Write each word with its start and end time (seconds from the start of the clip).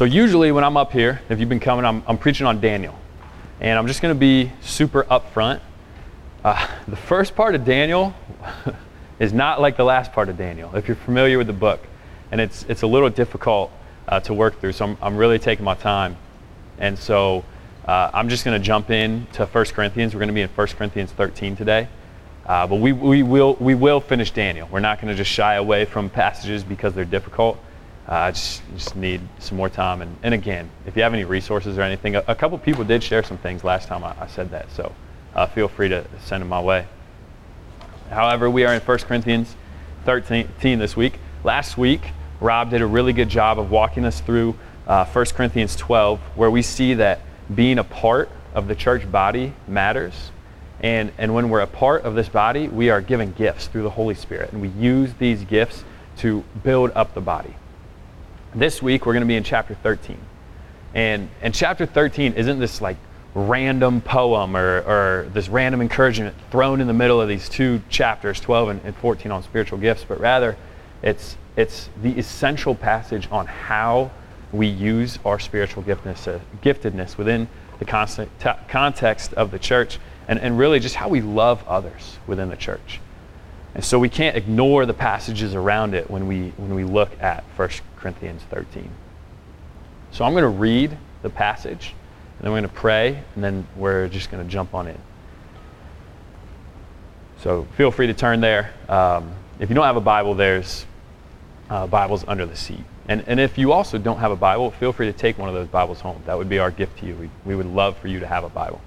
So, 0.00 0.06
usually 0.06 0.50
when 0.50 0.64
I'm 0.64 0.78
up 0.78 0.92
here, 0.92 1.20
if 1.28 1.38
you've 1.38 1.50
been 1.50 1.60
coming, 1.60 1.84
I'm, 1.84 2.02
I'm 2.06 2.16
preaching 2.16 2.46
on 2.46 2.58
Daniel. 2.58 2.98
And 3.60 3.78
I'm 3.78 3.86
just 3.86 4.00
going 4.00 4.14
to 4.14 4.18
be 4.18 4.50
super 4.62 5.04
upfront. 5.04 5.60
Uh, 6.42 6.66
the 6.88 6.96
first 6.96 7.36
part 7.36 7.54
of 7.54 7.66
Daniel 7.66 8.14
is 9.18 9.34
not 9.34 9.60
like 9.60 9.76
the 9.76 9.84
last 9.84 10.10
part 10.14 10.30
of 10.30 10.38
Daniel, 10.38 10.74
if 10.74 10.88
you're 10.88 10.96
familiar 10.96 11.36
with 11.36 11.48
the 11.48 11.52
book. 11.52 11.86
And 12.32 12.40
it's, 12.40 12.62
it's 12.62 12.80
a 12.80 12.86
little 12.86 13.10
difficult 13.10 13.72
uh, 14.08 14.20
to 14.20 14.32
work 14.32 14.58
through. 14.58 14.72
So 14.72 14.86
I'm, 14.86 14.96
I'm 15.02 15.16
really 15.18 15.38
taking 15.38 15.66
my 15.66 15.74
time. 15.74 16.16
And 16.78 16.98
so 16.98 17.44
uh, 17.84 18.10
I'm 18.14 18.30
just 18.30 18.42
going 18.42 18.58
to 18.58 18.66
jump 18.66 18.88
in 18.88 19.26
to 19.34 19.44
1 19.44 19.64
Corinthians. 19.66 20.14
We're 20.14 20.20
going 20.20 20.28
to 20.28 20.34
be 20.34 20.40
in 20.40 20.48
1 20.48 20.66
Corinthians 20.68 21.12
13 21.12 21.56
today. 21.56 21.88
Uh, 22.46 22.66
but 22.66 22.76
we, 22.76 22.92
we, 22.92 23.22
will, 23.22 23.54
we 23.60 23.74
will 23.74 24.00
finish 24.00 24.30
Daniel. 24.30 24.66
We're 24.72 24.80
not 24.80 24.98
going 24.98 25.12
to 25.12 25.14
just 25.14 25.30
shy 25.30 25.56
away 25.56 25.84
from 25.84 26.08
passages 26.08 26.64
because 26.64 26.94
they're 26.94 27.04
difficult. 27.04 27.58
Uh, 28.10 28.14
I 28.14 28.30
just, 28.32 28.62
just 28.74 28.96
need 28.96 29.20
some 29.38 29.56
more 29.56 29.68
time. 29.68 30.02
And, 30.02 30.16
and 30.24 30.34
again, 30.34 30.68
if 30.84 30.96
you 30.96 31.02
have 31.02 31.14
any 31.14 31.24
resources 31.24 31.78
or 31.78 31.82
anything, 31.82 32.16
a, 32.16 32.24
a 32.26 32.34
couple 32.34 32.58
people 32.58 32.82
did 32.82 33.04
share 33.04 33.22
some 33.22 33.38
things 33.38 33.62
last 33.62 33.86
time 33.86 34.02
I, 34.02 34.14
I 34.20 34.26
said 34.26 34.50
that. 34.50 34.70
So 34.72 34.92
uh, 35.34 35.46
feel 35.46 35.68
free 35.68 35.88
to 35.90 36.04
send 36.24 36.40
them 36.40 36.48
my 36.48 36.60
way. 36.60 36.86
However, 38.10 38.50
we 38.50 38.64
are 38.64 38.74
in 38.74 38.80
1 38.80 38.98
Corinthians 38.98 39.54
13 40.04 40.78
this 40.80 40.96
week. 40.96 41.20
Last 41.44 41.78
week, 41.78 42.00
Rob 42.40 42.70
did 42.70 42.82
a 42.82 42.86
really 42.86 43.12
good 43.12 43.28
job 43.28 43.60
of 43.60 43.70
walking 43.70 44.04
us 44.04 44.20
through 44.20 44.56
uh, 44.88 45.04
1 45.04 45.26
Corinthians 45.26 45.76
12, 45.76 46.18
where 46.34 46.50
we 46.50 46.62
see 46.62 46.94
that 46.94 47.20
being 47.54 47.78
a 47.78 47.84
part 47.84 48.28
of 48.54 48.66
the 48.66 48.74
church 48.74 49.10
body 49.10 49.52
matters. 49.68 50.32
And, 50.80 51.12
and 51.18 51.32
when 51.32 51.48
we're 51.48 51.60
a 51.60 51.66
part 51.68 52.02
of 52.02 52.16
this 52.16 52.28
body, 52.28 52.66
we 52.66 52.90
are 52.90 53.00
given 53.00 53.32
gifts 53.32 53.68
through 53.68 53.82
the 53.82 53.90
Holy 53.90 54.16
Spirit. 54.16 54.52
And 54.52 54.60
we 54.60 54.68
use 54.68 55.14
these 55.14 55.44
gifts 55.44 55.84
to 56.18 56.42
build 56.64 56.90
up 56.96 57.14
the 57.14 57.20
body. 57.20 57.54
This 58.54 58.82
week, 58.82 59.06
we're 59.06 59.12
going 59.12 59.22
to 59.22 59.28
be 59.28 59.36
in 59.36 59.44
chapter 59.44 59.76
13. 59.76 60.18
And, 60.92 61.28
and 61.40 61.54
chapter 61.54 61.86
13 61.86 62.32
isn't 62.32 62.58
this 62.58 62.80
like 62.80 62.96
random 63.32 64.00
poem 64.00 64.56
or, 64.56 64.80
or 64.80 65.28
this 65.32 65.48
random 65.48 65.80
encouragement 65.80 66.34
thrown 66.50 66.80
in 66.80 66.88
the 66.88 66.92
middle 66.92 67.20
of 67.20 67.28
these 67.28 67.48
two 67.48 67.80
chapters, 67.88 68.40
12 68.40 68.68
and, 68.70 68.80
and 68.84 68.96
14 68.96 69.30
on 69.30 69.44
spiritual 69.44 69.78
gifts, 69.78 70.04
but 70.06 70.18
rather 70.18 70.56
it's, 71.00 71.36
it's 71.56 71.90
the 72.02 72.10
essential 72.18 72.74
passage 72.74 73.28
on 73.30 73.46
how 73.46 74.10
we 74.50 74.66
use 74.66 75.20
our 75.24 75.38
spiritual 75.38 75.84
giftedness, 75.84 76.26
uh, 76.26 76.40
giftedness 76.60 77.16
within 77.16 77.46
the 77.78 77.84
constant 77.84 78.28
t- 78.40 78.50
context 78.66 79.32
of 79.34 79.52
the 79.52 79.60
church 79.60 80.00
and, 80.26 80.40
and 80.40 80.58
really 80.58 80.80
just 80.80 80.96
how 80.96 81.08
we 81.08 81.20
love 81.20 81.62
others 81.68 82.18
within 82.26 82.48
the 82.48 82.56
church. 82.56 83.00
And 83.76 83.84
so 83.84 84.00
we 84.00 84.08
can't 84.08 84.36
ignore 84.36 84.86
the 84.86 84.94
passages 84.94 85.54
around 85.54 85.94
it 85.94 86.10
when 86.10 86.26
we, 86.26 86.48
when 86.56 86.74
we 86.74 86.82
look 86.82 87.10
at 87.22 87.44
1 87.54 87.70
Corinthians 88.00 88.42
13. 88.50 88.90
So 90.12 90.24
I'm 90.24 90.32
going 90.32 90.42
to 90.42 90.48
read 90.48 90.96
the 91.22 91.30
passage, 91.30 91.94
and 92.38 92.44
then 92.44 92.52
we're 92.52 92.60
going 92.60 92.70
to 92.70 92.76
pray, 92.76 93.22
and 93.34 93.44
then 93.44 93.66
we're 93.76 94.08
just 94.08 94.30
going 94.30 94.44
to 94.44 94.50
jump 94.50 94.74
on 94.74 94.88
in. 94.88 94.98
So 97.38 97.66
feel 97.76 97.90
free 97.90 98.06
to 98.06 98.14
turn 98.14 98.40
there. 98.40 98.72
Um, 98.88 99.32
if 99.58 99.68
you 99.68 99.74
don't 99.74 99.84
have 99.84 99.96
a 99.96 100.00
Bible, 100.00 100.34
there's 100.34 100.84
uh, 101.68 101.86
Bibles 101.86 102.24
under 102.26 102.44
the 102.44 102.56
seat. 102.56 102.84
And, 103.08 103.24
and 103.26 103.40
if 103.40 103.56
you 103.56 103.72
also 103.72 103.98
don't 103.98 104.18
have 104.18 104.30
a 104.30 104.36
Bible, 104.36 104.70
feel 104.70 104.92
free 104.92 105.06
to 105.06 105.12
take 105.12 105.38
one 105.38 105.48
of 105.48 105.54
those 105.54 105.68
Bibles 105.68 106.00
home. 106.00 106.22
That 106.26 106.36
would 106.36 106.48
be 106.48 106.58
our 106.58 106.70
gift 106.70 106.98
to 106.98 107.06
you. 107.06 107.14
We, 107.16 107.30
we 107.44 107.54
would 107.54 107.66
love 107.66 107.96
for 107.98 108.08
you 108.08 108.20
to 108.20 108.26
have 108.26 108.44
a 108.44 108.48
Bible. 108.48 108.80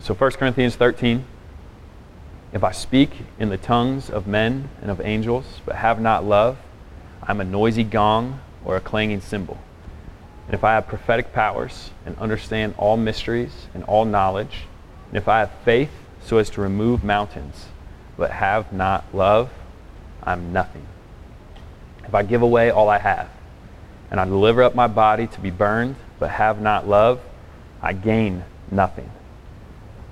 So 0.00 0.14
1 0.14 0.32
Corinthians 0.32 0.76
13. 0.76 1.24
If 2.52 2.64
I 2.64 2.72
speak 2.72 3.10
in 3.38 3.50
the 3.50 3.58
tongues 3.58 4.08
of 4.08 4.26
men 4.26 4.70
and 4.80 4.90
of 4.90 5.00
angels, 5.00 5.60
but 5.66 5.76
have 5.76 6.00
not 6.00 6.24
love, 6.24 6.56
I'm 7.28 7.42
a 7.42 7.44
noisy 7.44 7.84
gong 7.84 8.40
or 8.64 8.76
a 8.76 8.80
clanging 8.80 9.20
cymbal. 9.20 9.58
And 10.46 10.54
if 10.54 10.64
I 10.64 10.72
have 10.72 10.88
prophetic 10.88 11.34
powers 11.34 11.90
and 12.06 12.16
understand 12.16 12.74
all 12.78 12.96
mysteries 12.96 13.66
and 13.74 13.84
all 13.84 14.06
knowledge, 14.06 14.64
and 15.08 15.18
if 15.18 15.28
I 15.28 15.40
have 15.40 15.50
faith 15.62 15.90
so 16.24 16.38
as 16.38 16.48
to 16.50 16.62
remove 16.62 17.04
mountains, 17.04 17.66
but 18.16 18.30
have 18.30 18.72
not 18.72 19.04
love, 19.14 19.50
I'm 20.22 20.54
nothing. 20.54 20.86
If 22.04 22.14
I 22.14 22.22
give 22.22 22.40
away 22.40 22.70
all 22.70 22.88
I 22.88 22.98
have, 22.98 23.28
and 24.10 24.18
I 24.18 24.24
deliver 24.24 24.62
up 24.62 24.74
my 24.74 24.86
body 24.86 25.26
to 25.26 25.40
be 25.40 25.50
burned, 25.50 25.96
but 26.18 26.30
have 26.30 26.62
not 26.62 26.88
love, 26.88 27.20
I 27.82 27.92
gain 27.92 28.44
nothing. 28.70 29.10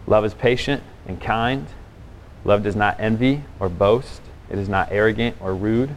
Love 0.06 0.26
is 0.26 0.34
patient 0.34 0.82
and 1.06 1.18
kind. 1.18 1.66
Love 2.44 2.62
does 2.62 2.76
not 2.76 3.00
envy 3.00 3.42
or 3.58 3.70
boast. 3.70 4.20
It 4.50 4.58
is 4.58 4.68
not 4.68 4.92
arrogant 4.92 5.36
or 5.40 5.54
rude. 5.54 5.96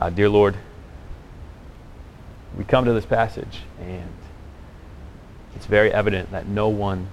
Uh, 0.00 0.08
dear 0.08 0.30
Lord, 0.30 0.56
we 2.56 2.64
come 2.64 2.86
to 2.86 2.92
this 2.94 3.04
passage, 3.04 3.60
and 3.78 4.10
it's 5.54 5.66
very 5.66 5.92
evident 5.92 6.30
that 6.30 6.46
no 6.46 6.70
one 6.70 7.08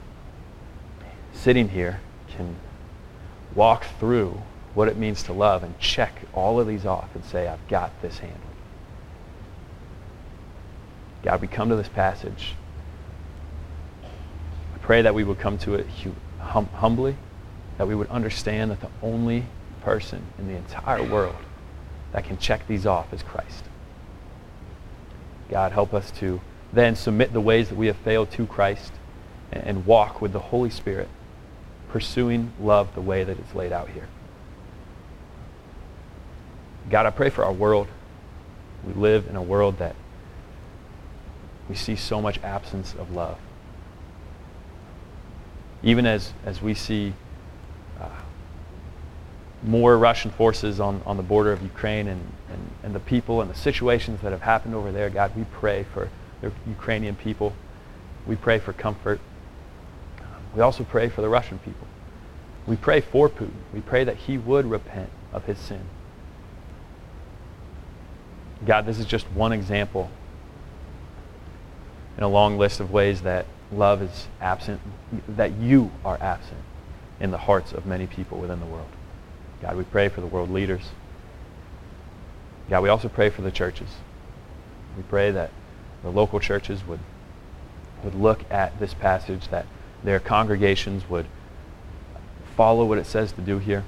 sitting 1.34 1.68
here 1.68 2.00
can 2.30 2.56
walk 3.54 3.86
through 4.00 4.42
what 4.74 4.88
it 4.88 4.96
means 4.96 5.22
to 5.24 5.34
love 5.34 5.64
and 5.64 5.78
check 5.80 6.14
all 6.34 6.62
of 6.62 6.68
these 6.68 6.86
off 6.86 7.14
and 7.14 7.26
say, 7.26 7.46
I've 7.46 7.68
got 7.68 7.92
this 8.02 8.20
handled. 8.20 8.42
God, 11.24 11.42
we 11.42 11.48
come 11.48 11.68
to 11.68 11.76
this 11.76 11.90
passage. 11.90 12.56
I 14.02 14.78
pray 14.78 15.02
that 15.02 15.14
we 15.14 15.26
would 15.26 15.40
come 15.40 15.58
to 15.60 15.76
it 15.76 15.88
hum- 16.40 16.70
humbly, 16.76 17.18
that 17.80 17.86
we 17.86 17.96
would 17.96 18.08
understand 18.08 18.72
that 18.72 18.80
the 18.80 18.92
only 19.02 19.44
person 19.82 20.24
in 20.38 20.48
the 20.48 20.56
entire 20.56 21.04
world 21.04 21.36
that 22.18 22.26
can 22.26 22.40
check 22.40 22.66
these 22.66 22.88
off 22.88 23.14
is 23.14 23.22
Christ. 23.22 23.66
God, 25.50 25.72
help 25.72 25.94
us 25.94 26.10
to 26.14 26.42
then 26.74 26.96
submit 26.96 27.32
the 27.32 27.40
ways 27.40 27.70
that 27.70 27.76
we 27.76 27.86
have 27.86 27.98
failed 27.98 28.32
to 28.32 28.48
Christ 28.48 28.92
and, 29.52 29.86
walk 29.86 30.20
with 30.20 30.34
the 30.34 30.40
Holy 30.40 30.72
Spirit 30.72 31.10
pursuing 31.90 32.54
love 32.60 32.96
the 32.96 33.02
way 33.02 33.24
that 33.24 33.38
it's 33.38 33.54
laid 33.54 33.72
out 33.72 33.90
here. 33.90 34.08
God, 36.90 37.06
I 37.06 37.12
pray 37.12 37.30
for 37.30 37.46
our 37.46 37.54
world. 37.54 37.88
We 38.84 38.94
live 38.94 39.28
in 39.28 39.36
a 39.36 39.44
world 39.44 39.78
that 39.78 39.96
we 41.70 41.76
see 41.76 41.96
so 41.96 42.20
much 42.20 42.40
absence 42.40 42.96
of 42.96 43.12
love. 43.12 43.38
Even 45.84 46.08
as, 46.08 46.34
as 46.44 46.64
we 46.64 46.74
see 46.74 47.14
more 49.64 49.98
Russian 49.98 50.32
forces 50.32 50.80
on, 50.80 51.02
on 51.06 51.18
the 51.18 51.24
border 51.24 51.52
of 51.52 51.62
Ukraine 51.62 52.08
and, 52.08 52.22
and, 52.52 52.72
and 52.84 52.96
the 52.96 53.00
people 53.00 53.42
and 53.42 53.50
the 53.50 53.56
situations 53.56 54.22
that 54.22 54.32
have 54.32 54.42
happened 54.42 54.76
over 54.76 54.92
there, 54.92 55.10
God, 55.10 55.36
we 55.36 55.46
pray 55.46 55.86
for 55.94 56.10
the 56.42 56.52
Ukrainian 56.68 57.16
people. 57.16 57.54
We 58.26 58.36
pray 58.36 58.60
for 58.60 58.74
comfort. 58.74 59.20
We 60.56 60.62
also 60.62 60.84
pray 60.84 61.10
for 61.10 61.22
the 61.22 61.30
Russian 61.30 61.60
people. 61.60 61.88
We 62.68 62.76
pray 62.76 63.02
for 63.02 63.30
Putin. 63.30 63.52
We 63.74 63.82
pray 63.82 64.04
that 64.04 64.18
he 64.18 64.38
would 64.38 64.66
repent 64.66 65.10
of 65.34 65.46
his 65.46 65.58
sin. 65.58 65.82
God, 68.66 68.86
this 68.86 69.00
is 69.00 69.06
just 69.06 69.26
one 69.32 69.54
example 69.54 70.10
in 72.18 72.24
a 72.24 72.28
long 72.28 72.58
list 72.58 72.80
of 72.80 72.92
ways 72.92 73.22
that 73.22 73.46
love 73.72 74.02
is 74.02 74.28
absent, 74.42 74.82
that 75.28 75.54
you 75.54 75.92
are 76.04 76.18
absent 76.22 76.62
in 77.20 77.32
the 77.32 77.38
hearts 77.38 77.72
of 77.72 77.86
many 77.86 78.08
people 78.08 78.40
within 78.40 78.60
the 78.60 78.66
world. 78.66 78.90
God, 79.62 79.76
we 79.76 79.84
pray 79.84 80.10
for 80.10 80.22
the 80.22 80.28
world 80.28 80.50
leaders. 80.50 80.90
God, 82.70 82.84
we 82.84 82.90
also 82.90 83.10
pray 83.10 83.30
for 83.30 83.42
the 83.42 83.52
churches. 83.52 83.90
We 84.96 85.04
pray 85.04 85.32
that 85.32 85.52
the 86.04 86.10
local 86.10 86.40
churches 86.40 86.86
would, 86.86 87.00
would 88.04 88.16
look 88.16 88.50
at 88.52 88.80
this 88.80 88.94
passage, 88.94 89.48
that 89.50 89.66
their 90.04 90.20
congregations 90.20 91.10
would 91.10 91.26
follow 92.56 92.86
what 92.86 92.98
it 92.98 93.06
says 93.06 93.32
to 93.34 93.42
do 93.42 93.58
here, 93.60 93.84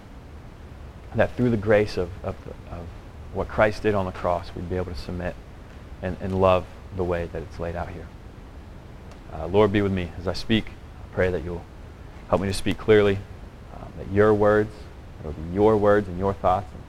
that 1.15 1.35
through 1.35 1.49
the 1.49 1.57
grace 1.57 1.97
of, 1.97 2.09
of, 2.23 2.35
of 2.71 2.85
what 3.33 3.47
Christ 3.47 3.83
did 3.83 3.95
on 3.95 4.05
the 4.05 4.11
cross, 4.11 4.51
we'd 4.55 4.69
be 4.69 4.77
able 4.77 4.91
to 4.91 4.97
submit 4.97 5.35
and, 6.01 6.17
and 6.21 6.39
love 6.39 6.65
the 6.95 7.03
way 7.03 7.25
that 7.25 7.41
it's 7.41 7.59
laid 7.59 7.75
out 7.75 7.89
here. 7.89 8.07
Uh, 9.33 9.47
Lord, 9.47 9.71
be 9.71 9.81
with 9.81 9.91
me 9.91 10.11
as 10.19 10.27
I 10.27 10.33
speak. 10.33 10.65
I 10.67 11.13
pray 11.13 11.29
that 11.29 11.43
you'll 11.43 11.63
help 12.29 12.41
me 12.41 12.47
to 12.47 12.53
speak 12.53 12.77
clearly, 12.77 13.19
um, 13.75 13.91
that 13.97 14.11
your 14.11 14.33
words, 14.33 14.71
it'll 15.19 15.33
be 15.33 15.53
your 15.53 15.77
words 15.77 16.07
and 16.07 16.17
your 16.17 16.33
thoughts, 16.33 16.67
and, 16.73 16.83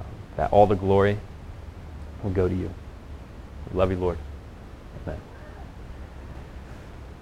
um, 0.00 0.06
that 0.36 0.52
all 0.52 0.66
the 0.66 0.76
glory 0.76 1.18
will 2.22 2.30
go 2.30 2.48
to 2.48 2.54
you. 2.54 2.70
We 3.70 3.78
love 3.78 3.90
you, 3.90 3.96
Lord. 3.96 4.18
Amen. 5.06 5.20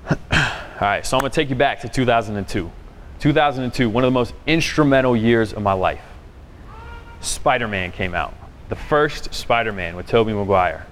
all 0.33 0.89
right, 0.89 1.07
so 1.07 1.17
I'm 1.17 1.21
going 1.21 1.31
to 1.31 1.35
take 1.35 1.51
you 1.51 1.57
back 1.57 1.81
to 1.81 1.89
2002. 1.89 2.71
2002, 3.21 3.89
one 3.89 4.03
of 4.05 4.09
the 4.09 4.15
most 4.15 4.35
instrumental 4.47 5.17
years 5.17 5.53
of 5.53 5.63
my 5.63 5.73
life. 5.73 6.03
Spider 7.21 7.69
Man 7.69 7.93
came 7.93 8.15
out. 8.15 8.35
The 8.69 8.77
first 8.77 9.33
Spider 9.33 9.73
Man 9.73 9.95
with 9.95 10.09
Tobey 10.09 10.33
Maguire. 10.33 10.87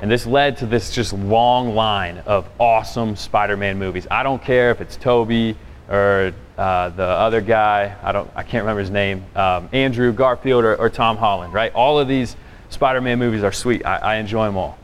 And 0.00 0.10
this 0.10 0.26
led 0.26 0.56
to 0.58 0.66
this 0.66 0.92
just 0.92 1.12
long 1.12 1.74
line 1.74 2.18
of 2.26 2.48
awesome 2.60 3.16
Spider 3.16 3.56
Man 3.56 3.78
movies. 3.78 4.06
I 4.10 4.22
don't 4.22 4.42
care 4.42 4.70
if 4.70 4.80
it's 4.80 4.96
Tobey 4.96 5.56
or 5.88 6.32
uh, 6.56 6.90
the 6.90 7.02
other 7.02 7.40
guy, 7.40 7.96
I, 8.02 8.12
don't, 8.12 8.30
I 8.34 8.42
can't 8.42 8.62
remember 8.62 8.80
his 8.80 8.90
name, 8.90 9.24
um, 9.34 9.68
Andrew 9.72 10.12
Garfield 10.12 10.64
or, 10.64 10.76
or, 10.76 10.88
Tom 10.88 11.16
Holland, 11.16 11.52
right? 11.52 11.72
All 11.74 11.98
of 11.98 12.06
these 12.06 12.36
Spider 12.70 13.00
Man 13.00 13.18
movies 13.18 13.42
are 13.42 13.52
sweet. 13.52 13.84
I, 13.84 13.96
I 13.96 14.14
enjoy 14.16 14.46
them 14.46 14.56
all. 14.56 14.78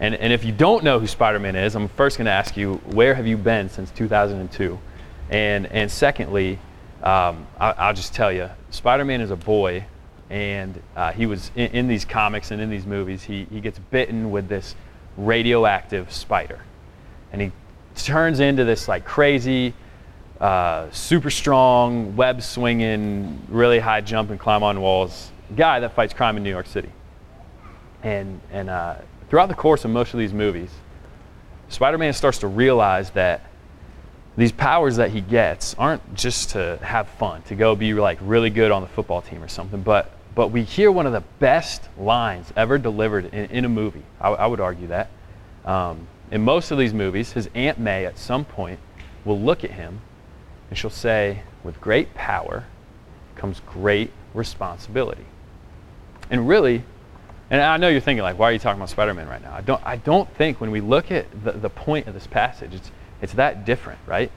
And, 0.00 0.14
and 0.16 0.32
if 0.32 0.44
you 0.44 0.50
don't 0.50 0.82
know 0.82 0.98
who 0.98 1.06
Spider 1.06 1.38
Man 1.38 1.54
is, 1.54 1.76
I'm 1.76 1.88
first 1.88 2.18
going 2.18 2.26
to 2.26 2.32
ask 2.32 2.56
you, 2.56 2.74
where 2.86 3.14
have 3.14 3.26
you 3.26 3.36
been 3.36 3.68
since 3.68 3.90
2002? 3.92 4.78
And, 5.30 5.66
and 5.66 5.90
secondly, 5.90 6.58
um, 7.02 7.46
I, 7.58 7.88
will 7.88 7.94
just 7.94 8.14
tell 8.14 8.30
you, 8.30 8.48
Spider-Man 8.70 9.20
is 9.20 9.30
a 9.30 9.36
boy, 9.36 9.84
and 10.30 10.80
uh, 10.94 11.12
he 11.12 11.26
was 11.26 11.50
in, 11.56 11.70
in, 11.72 11.88
these 11.88 12.04
comics 12.04 12.52
and 12.52 12.60
in 12.60 12.70
these 12.70 12.86
movies. 12.86 13.24
He, 13.24 13.46
he 13.50 13.60
gets 13.60 13.78
bitten 13.78 14.30
with 14.30 14.48
this 14.48 14.76
radioactive 15.16 16.12
spider, 16.12 16.60
and 17.32 17.42
he 17.42 17.50
turns 17.96 18.38
into 18.38 18.64
this 18.64 18.86
like 18.86 19.04
crazy, 19.04 19.74
uh, 20.42 20.90
super 20.90 21.30
strong, 21.30 22.16
web 22.16 22.42
swinging, 22.42 23.40
really 23.48 23.78
high 23.78 24.00
jump 24.00 24.30
and 24.30 24.38
climb 24.38 24.62
on 24.62 24.80
walls 24.80 25.30
guy 25.56 25.80
that 25.80 25.94
fights 25.94 26.14
crime 26.14 26.36
in 26.36 26.42
New 26.42 26.50
York 26.50 26.66
City. 26.66 26.90
And 28.02 28.40
and 28.50 28.68
uh, 28.68 28.96
throughout 29.28 29.48
the 29.48 29.54
course 29.54 29.84
of 29.84 29.90
most 29.90 30.12
of 30.12 30.18
these 30.18 30.32
movies, 30.32 30.70
Spider-Man 31.68 32.12
starts 32.12 32.38
to 32.38 32.48
realize 32.48 33.10
that 33.10 33.46
these 34.36 34.52
powers 34.52 34.96
that 34.96 35.10
he 35.10 35.20
gets 35.20 35.74
aren't 35.74 36.14
just 36.14 36.50
to 36.50 36.78
have 36.82 37.08
fun, 37.08 37.42
to 37.42 37.54
go 37.54 37.76
be 37.76 37.94
like 37.94 38.18
really 38.22 38.50
good 38.50 38.70
on 38.70 38.82
the 38.82 38.88
football 38.88 39.22
team 39.22 39.42
or 39.42 39.48
something, 39.48 39.82
but 39.82 40.10
but 40.34 40.48
we 40.48 40.64
hear 40.64 40.90
one 40.90 41.06
of 41.06 41.12
the 41.12 41.22
best 41.38 41.88
lines 41.98 42.50
ever 42.56 42.78
delivered 42.78 43.26
in, 43.26 43.50
in 43.50 43.64
a 43.66 43.68
movie. 43.68 44.02
I, 44.18 44.30
I, 44.30 44.46
would 44.46 44.60
argue 44.60 44.86
that. 44.86 45.10
Um, 45.66 46.08
in 46.30 46.40
most 46.40 46.70
of 46.70 46.78
these 46.78 46.94
movies, 46.94 47.32
his 47.32 47.50
Aunt 47.54 47.78
May 47.78 48.06
at 48.06 48.16
some 48.16 48.46
point 48.46 48.80
will 49.26 49.38
look 49.38 49.62
at 49.62 49.72
him 49.72 50.00
and 50.72 50.78
she'll 50.78 50.88
say, 50.88 51.42
With 51.62 51.78
great 51.82 52.14
power 52.14 52.64
comes 53.36 53.60
great 53.66 54.10
responsibility. 54.32 55.26
And 56.30 56.48
really, 56.48 56.82
and 57.50 57.60
I 57.60 57.76
know 57.76 57.90
you're 57.90 58.00
thinking, 58.00 58.22
like, 58.22 58.38
why 58.38 58.48
are 58.48 58.52
you 58.54 58.58
talking 58.58 58.80
about 58.80 58.88
Spider 58.88 59.12
Man 59.12 59.28
right 59.28 59.42
now? 59.42 59.52
I 59.52 59.60
don't, 59.60 59.82
I 59.84 59.96
don't 59.96 60.34
think 60.36 60.62
when 60.62 60.70
we 60.70 60.80
look 60.80 61.10
at 61.10 61.26
the, 61.44 61.52
the 61.52 61.68
point 61.68 62.06
of 62.06 62.14
this 62.14 62.26
passage, 62.26 62.72
it's, 62.72 62.90
it's 63.20 63.34
that 63.34 63.66
different, 63.66 63.98
right? 64.06 64.32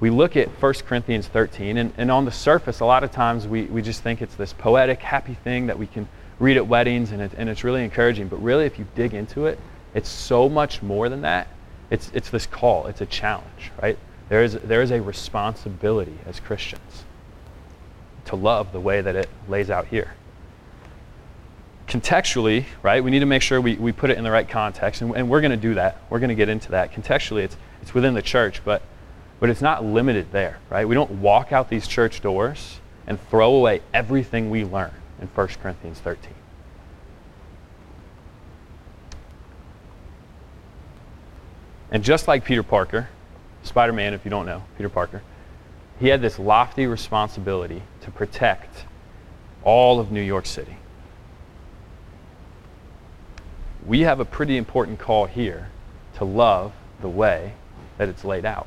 We 0.00 0.08
look 0.08 0.34
at 0.34 0.48
1 0.48 0.74
Corinthians 0.86 1.28
13, 1.28 1.76
and, 1.76 1.92
and 1.98 2.10
on 2.10 2.24
the 2.24 2.32
surface, 2.32 2.80
a 2.80 2.86
lot 2.86 3.04
of 3.04 3.10
times 3.10 3.46
we, 3.46 3.64
we 3.64 3.82
just 3.82 4.02
think 4.02 4.22
it's 4.22 4.34
this 4.34 4.54
poetic, 4.54 5.02
happy 5.02 5.34
thing 5.34 5.66
that 5.66 5.78
we 5.78 5.86
can 5.86 6.08
read 6.38 6.56
at 6.56 6.66
weddings, 6.66 7.12
and, 7.12 7.20
it, 7.20 7.32
and 7.36 7.50
it's 7.50 7.64
really 7.64 7.84
encouraging. 7.84 8.28
But 8.28 8.42
really, 8.42 8.64
if 8.64 8.78
you 8.78 8.86
dig 8.94 9.12
into 9.12 9.44
it, 9.44 9.58
it's 9.92 10.08
so 10.08 10.48
much 10.48 10.80
more 10.80 11.10
than 11.10 11.20
that. 11.20 11.48
It's, 11.90 12.10
it's 12.14 12.30
this 12.30 12.46
call, 12.46 12.86
it's 12.86 13.02
a 13.02 13.06
challenge, 13.06 13.72
right? 13.82 13.98
There 14.28 14.42
is, 14.42 14.54
there 14.54 14.82
is 14.82 14.90
a 14.90 15.00
responsibility 15.00 16.18
as 16.26 16.40
Christians 16.40 17.04
to 18.26 18.36
love 18.36 18.72
the 18.72 18.80
way 18.80 19.00
that 19.00 19.14
it 19.14 19.28
lays 19.48 19.70
out 19.70 19.86
here. 19.86 20.14
Contextually, 21.86 22.64
right, 22.82 23.02
we 23.02 23.12
need 23.12 23.20
to 23.20 23.26
make 23.26 23.42
sure 23.42 23.60
we, 23.60 23.76
we 23.76 23.92
put 23.92 24.10
it 24.10 24.18
in 24.18 24.24
the 24.24 24.30
right 24.30 24.48
context, 24.48 25.00
and, 25.00 25.14
and 25.14 25.30
we're 25.30 25.40
going 25.40 25.52
to 25.52 25.56
do 25.56 25.74
that. 25.74 26.02
We're 26.10 26.18
going 26.18 26.30
to 26.30 26.34
get 26.34 26.48
into 26.48 26.72
that. 26.72 26.92
Contextually, 26.92 27.44
it's, 27.44 27.56
it's 27.80 27.94
within 27.94 28.14
the 28.14 28.22
church, 28.22 28.64
but, 28.64 28.82
but 29.38 29.48
it's 29.48 29.62
not 29.62 29.84
limited 29.84 30.32
there, 30.32 30.58
right? 30.68 30.86
We 30.88 30.96
don't 30.96 31.20
walk 31.20 31.52
out 31.52 31.70
these 31.70 31.86
church 31.86 32.20
doors 32.20 32.80
and 33.06 33.20
throw 33.30 33.54
away 33.54 33.82
everything 33.94 34.50
we 34.50 34.64
learn 34.64 34.92
in 35.20 35.28
1 35.28 35.46
Corinthians 35.62 36.00
13. 36.00 36.32
And 41.92 42.02
just 42.02 42.26
like 42.26 42.44
Peter 42.44 42.64
Parker, 42.64 43.08
Spider 43.66 43.92
Man, 43.92 44.14
if 44.14 44.24
you 44.24 44.30
don't 44.30 44.46
know, 44.46 44.62
Peter 44.76 44.88
Parker, 44.88 45.22
he 45.98 46.08
had 46.08 46.20
this 46.20 46.38
lofty 46.38 46.86
responsibility 46.86 47.82
to 48.02 48.10
protect 48.10 48.84
all 49.62 49.98
of 49.98 50.12
New 50.12 50.20
York 50.20 50.46
City. 50.46 50.76
We 53.84 54.00
have 54.00 54.20
a 54.20 54.24
pretty 54.24 54.56
important 54.56 54.98
call 54.98 55.26
here 55.26 55.68
to 56.14 56.24
love 56.24 56.72
the 57.00 57.08
way 57.08 57.54
that 57.98 58.08
it's 58.08 58.24
laid 58.24 58.44
out. 58.44 58.66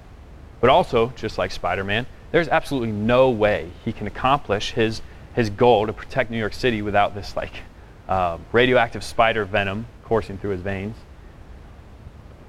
But 0.61 0.69
also, 0.69 1.13
just 1.15 1.37
like 1.37 1.51
Spider 1.51 1.83
Man, 1.83 2.05
there's 2.31 2.47
absolutely 2.47 2.91
no 2.91 3.29
way 3.29 3.71
he 3.85 3.91
can 3.91 4.07
accomplish 4.07 4.71
his, 4.71 5.01
his 5.33 5.49
goal 5.49 5.87
to 5.87 5.93
protect 5.93 6.31
New 6.31 6.37
York 6.37 6.53
City 6.53 6.81
without 6.81 7.15
this 7.15 7.35
like 7.35 7.53
uh, 8.07 8.37
radioactive 8.51 9.03
spider 9.03 9.45
venom 9.45 9.85
coursing 10.03 10.37
through 10.37 10.51
his 10.51 10.61
veins. 10.61 10.95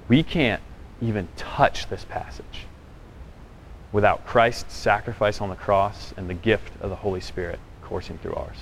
We 0.07 0.23
can't 0.23 0.61
even 1.01 1.27
touch 1.35 1.87
this 1.87 2.05
passage 2.05 2.65
without 3.91 4.25
Christ's 4.25 4.73
sacrifice 4.73 5.41
on 5.41 5.49
the 5.49 5.55
cross 5.55 6.13
and 6.15 6.29
the 6.29 6.33
gift 6.33 6.71
of 6.81 6.89
the 6.89 6.95
Holy 6.95 7.19
Spirit 7.19 7.59
coursing 7.81 8.17
through 8.19 8.35
ours. 8.35 8.57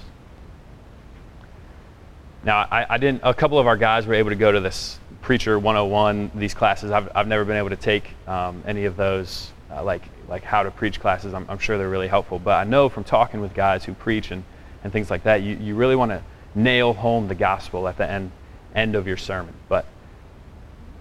Now, 2.44 2.60
I, 2.72 2.86
I, 2.90 2.98
didn't. 2.98 3.22
A 3.24 3.34
couple 3.34 3.60
of 3.60 3.68
our 3.68 3.76
guys 3.76 4.08
were 4.08 4.14
able 4.14 4.30
to 4.30 4.36
go 4.36 4.52
to 4.52 4.62
this 4.62 4.98
Preacher 5.22 5.60
101, 5.60 6.32
these 6.36 6.54
classes. 6.54 6.92
I've, 6.92 7.10
I've 7.14 7.28
never 7.28 7.44
been 7.44 7.58
able 7.58 7.70
to 7.70 7.76
take 7.76 8.12
um, 8.28 8.64
any 8.66 8.86
of 8.86 8.96
those, 8.96 9.52
uh, 9.70 9.84
like 9.84 10.04
like 10.30 10.44
how 10.44 10.64
to 10.64 10.72
preach 10.72 11.00
classes. 11.00 11.34
I'm, 11.34 11.46
I'm, 11.50 11.60
sure 11.60 11.78
they're 11.78 11.90
really 11.90 12.08
helpful. 12.08 12.40
But 12.40 12.52
I 12.52 12.64
know 12.64 12.88
from 12.88 13.04
talking 13.04 13.42
with 13.42 13.54
guys 13.54 13.84
who 13.84 13.94
preach 13.94 14.32
and, 14.32 14.44
and 14.84 14.94
things 14.94 15.10
like 15.10 15.24
that, 15.24 15.42
you, 15.42 15.56
you 15.58 15.76
really 15.76 15.96
want 15.96 16.12
to 16.12 16.24
nail 16.56 16.94
home 16.94 17.28
the 17.28 17.36
gospel 17.36 17.88
at 17.88 17.98
the 17.98 18.10
end 18.10 18.32
end 18.74 18.96
of 18.96 19.08
your 19.08 19.18
sermon. 19.18 19.54
But 19.68 19.86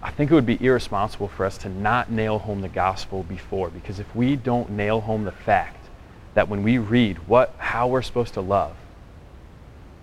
I 0.01 0.11
think 0.11 0.31
it 0.31 0.33
would 0.33 0.45
be 0.45 0.63
irresponsible 0.63 1.27
for 1.27 1.45
us 1.45 1.57
to 1.59 1.69
not 1.69 2.11
nail 2.11 2.39
home 2.39 2.61
the 2.61 2.69
gospel 2.69 3.23
before, 3.23 3.69
because 3.69 3.99
if 3.99 4.15
we 4.15 4.35
don't 4.35 4.69
nail 4.69 5.01
home 5.01 5.25
the 5.25 5.31
fact 5.31 5.87
that 6.35 6.47
when 6.47 6.63
we 6.63 6.77
read 6.77 7.17
what 7.27 7.53
how 7.57 7.87
we're 7.87 8.01
supposed 8.01 8.33
to 8.35 8.41
love, 8.41 8.75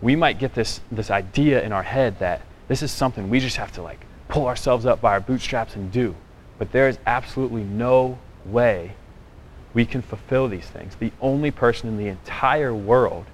we 0.03 0.15
might 0.15 0.39
get 0.39 0.55
this, 0.55 0.81
this 0.93 1.11
idea 1.11 1.63
in 1.63 1.73
our 1.73 1.83
head 1.83 2.19
that 2.19 2.43
this 2.69 2.83
is 2.83 2.91
something 2.91 3.31
we 3.31 3.41
just 3.41 3.57
have 3.57 3.73
to 3.73 3.83
like 3.83 4.05
pull 4.29 4.47
ourselves 4.47 4.85
up 4.85 5.01
by 5.01 5.13
our 5.13 5.21
bootstraps 5.21 5.77
and 5.77 5.91
do. 5.91 6.15
But 6.59 6.73
there 6.73 6.89
is 6.89 6.99
absolutely 7.07 7.65
no 7.65 8.19
way 8.45 8.93
we 9.73 9.87
can 9.87 10.03
fulfill 10.03 10.49
these 10.49 10.67
things. 10.67 10.97
The 10.97 11.13
only 11.21 11.51
person 11.51 11.89
in 11.89 11.97
the 11.97 12.09
entire 12.09 12.75
world 12.75 13.27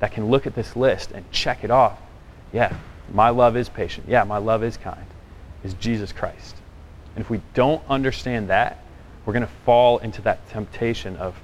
that 0.00 0.12
can 0.12 0.28
look 0.28 0.46
at 0.46 0.54
this 0.54 0.76
list 0.76 1.12
and 1.12 1.30
check 1.30 1.64
it 1.64 1.70
off, 1.70 1.98
yeah, 2.52 2.76
my 3.12 3.30
love 3.30 3.56
is 3.56 3.68
patient. 3.68 4.06
Yeah, 4.08 4.24
my 4.24 4.38
love 4.38 4.62
is 4.62 4.76
kind, 4.76 5.06
is 5.64 5.74
Jesus 5.74 6.12
Christ. 6.12 6.56
And 7.16 7.24
if 7.24 7.30
we 7.30 7.40
don't 7.54 7.82
understand 7.88 8.48
that, 8.50 8.84
we're 9.24 9.32
going 9.32 9.46
to 9.46 9.52
fall 9.64 9.98
into 9.98 10.22
that 10.22 10.48
temptation 10.50 11.16
of, 11.16 11.34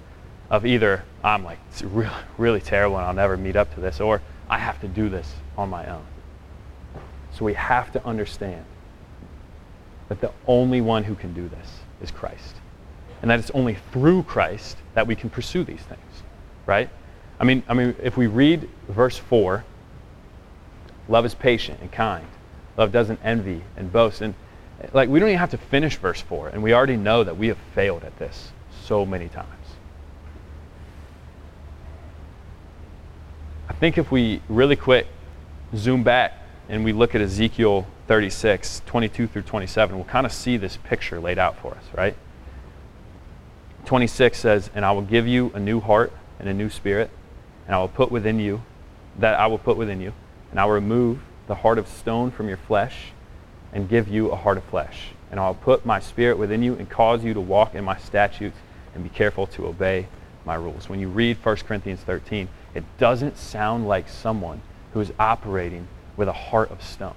of 0.50 0.66
either 0.66 1.04
I'm 1.24 1.44
like 1.44 1.58
it's 1.70 1.82
really, 1.82 2.10
really 2.38 2.60
terrible 2.60 2.98
and 2.98 3.06
I'll 3.06 3.14
never 3.14 3.36
meet 3.36 3.56
up 3.56 3.74
to 3.74 3.80
this, 3.80 4.00
or 4.00 4.20
I 4.48 4.58
have 4.58 4.80
to 4.80 4.88
do 4.88 5.08
this 5.08 5.32
on 5.56 5.70
my 5.70 5.86
own. 5.86 6.04
So 7.32 7.44
we 7.44 7.54
have 7.54 7.92
to 7.92 8.04
understand 8.04 8.64
that 10.08 10.20
the 10.20 10.32
only 10.46 10.80
one 10.80 11.04
who 11.04 11.14
can 11.14 11.32
do 11.32 11.48
this 11.48 11.80
is 12.02 12.10
Christ. 12.10 12.56
And 13.22 13.30
that 13.30 13.38
it's 13.38 13.50
only 13.52 13.76
through 13.92 14.24
Christ 14.24 14.76
that 14.94 15.06
we 15.06 15.14
can 15.14 15.30
pursue 15.30 15.62
these 15.62 15.82
things. 15.82 16.00
Right? 16.66 16.90
I 17.38 17.44
mean, 17.44 17.62
I 17.68 17.74
mean, 17.74 17.94
if 18.02 18.16
we 18.16 18.26
read 18.26 18.68
verse 18.88 19.16
4, 19.16 19.64
love 21.08 21.24
is 21.24 21.34
patient 21.34 21.80
and 21.80 21.90
kind. 21.90 22.26
Love 22.80 22.92
doesn't 22.92 23.20
envy 23.22 23.60
and 23.76 23.92
boast. 23.92 24.22
And 24.22 24.34
like 24.94 25.10
we 25.10 25.20
don't 25.20 25.28
even 25.28 25.38
have 25.38 25.50
to 25.50 25.58
finish 25.58 25.96
verse 25.96 26.22
4, 26.22 26.48
and 26.48 26.62
we 26.62 26.72
already 26.72 26.96
know 26.96 27.22
that 27.22 27.36
we 27.36 27.48
have 27.48 27.58
failed 27.74 28.04
at 28.04 28.18
this 28.18 28.52
so 28.82 29.04
many 29.04 29.28
times. 29.28 29.48
I 33.68 33.74
think 33.74 33.98
if 33.98 34.10
we 34.10 34.40
really 34.48 34.76
quick 34.76 35.06
zoom 35.76 36.02
back 36.02 36.32
and 36.70 36.82
we 36.82 36.94
look 36.94 37.14
at 37.14 37.20
Ezekiel 37.20 37.86
36, 38.08 38.80
22 38.86 39.26
through 39.26 39.42
27, 39.42 39.94
we'll 39.94 40.06
kind 40.06 40.24
of 40.24 40.32
see 40.32 40.56
this 40.56 40.78
picture 40.78 41.20
laid 41.20 41.38
out 41.38 41.58
for 41.58 41.74
us, 41.74 41.84
right? 41.94 42.16
26 43.84 44.38
says, 44.38 44.70
And 44.74 44.86
I 44.86 44.92
will 44.92 45.02
give 45.02 45.26
you 45.26 45.52
a 45.54 45.60
new 45.60 45.80
heart 45.80 46.14
and 46.38 46.48
a 46.48 46.54
new 46.54 46.70
spirit, 46.70 47.10
and 47.66 47.74
I 47.74 47.78
will 47.78 47.88
put 47.88 48.10
within 48.10 48.40
you, 48.40 48.62
that 49.18 49.38
I 49.38 49.48
will 49.48 49.58
put 49.58 49.76
within 49.76 50.00
you, 50.00 50.14
and 50.50 50.58
I 50.58 50.64
will 50.64 50.72
remove 50.72 51.20
the 51.50 51.56
heart 51.56 51.78
of 51.78 51.88
stone 51.88 52.30
from 52.30 52.46
your 52.46 52.56
flesh 52.56 53.10
and 53.72 53.88
give 53.88 54.06
you 54.06 54.30
a 54.30 54.36
heart 54.36 54.56
of 54.56 54.62
flesh. 54.66 55.08
And 55.32 55.40
I'll 55.40 55.56
put 55.56 55.84
my 55.84 55.98
spirit 55.98 56.38
within 56.38 56.62
you 56.62 56.76
and 56.76 56.88
cause 56.88 57.24
you 57.24 57.34
to 57.34 57.40
walk 57.40 57.74
in 57.74 57.82
my 57.82 57.96
statutes 57.98 58.56
and 58.94 59.02
be 59.02 59.10
careful 59.10 59.48
to 59.48 59.66
obey 59.66 60.06
my 60.44 60.54
rules. 60.54 60.88
When 60.88 61.00
you 61.00 61.08
read 61.08 61.44
1 61.44 61.56
Corinthians 61.56 62.02
13, 62.02 62.48
it 62.72 62.84
doesn't 62.98 63.36
sound 63.36 63.88
like 63.88 64.08
someone 64.08 64.62
who 64.92 65.00
is 65.00 65.12
operating 65.18 65.88
with 66.16 66.28
a 66.28 66.32
heart 66.32 66.70
of 66.70 66.84
stone. 66.84 67.16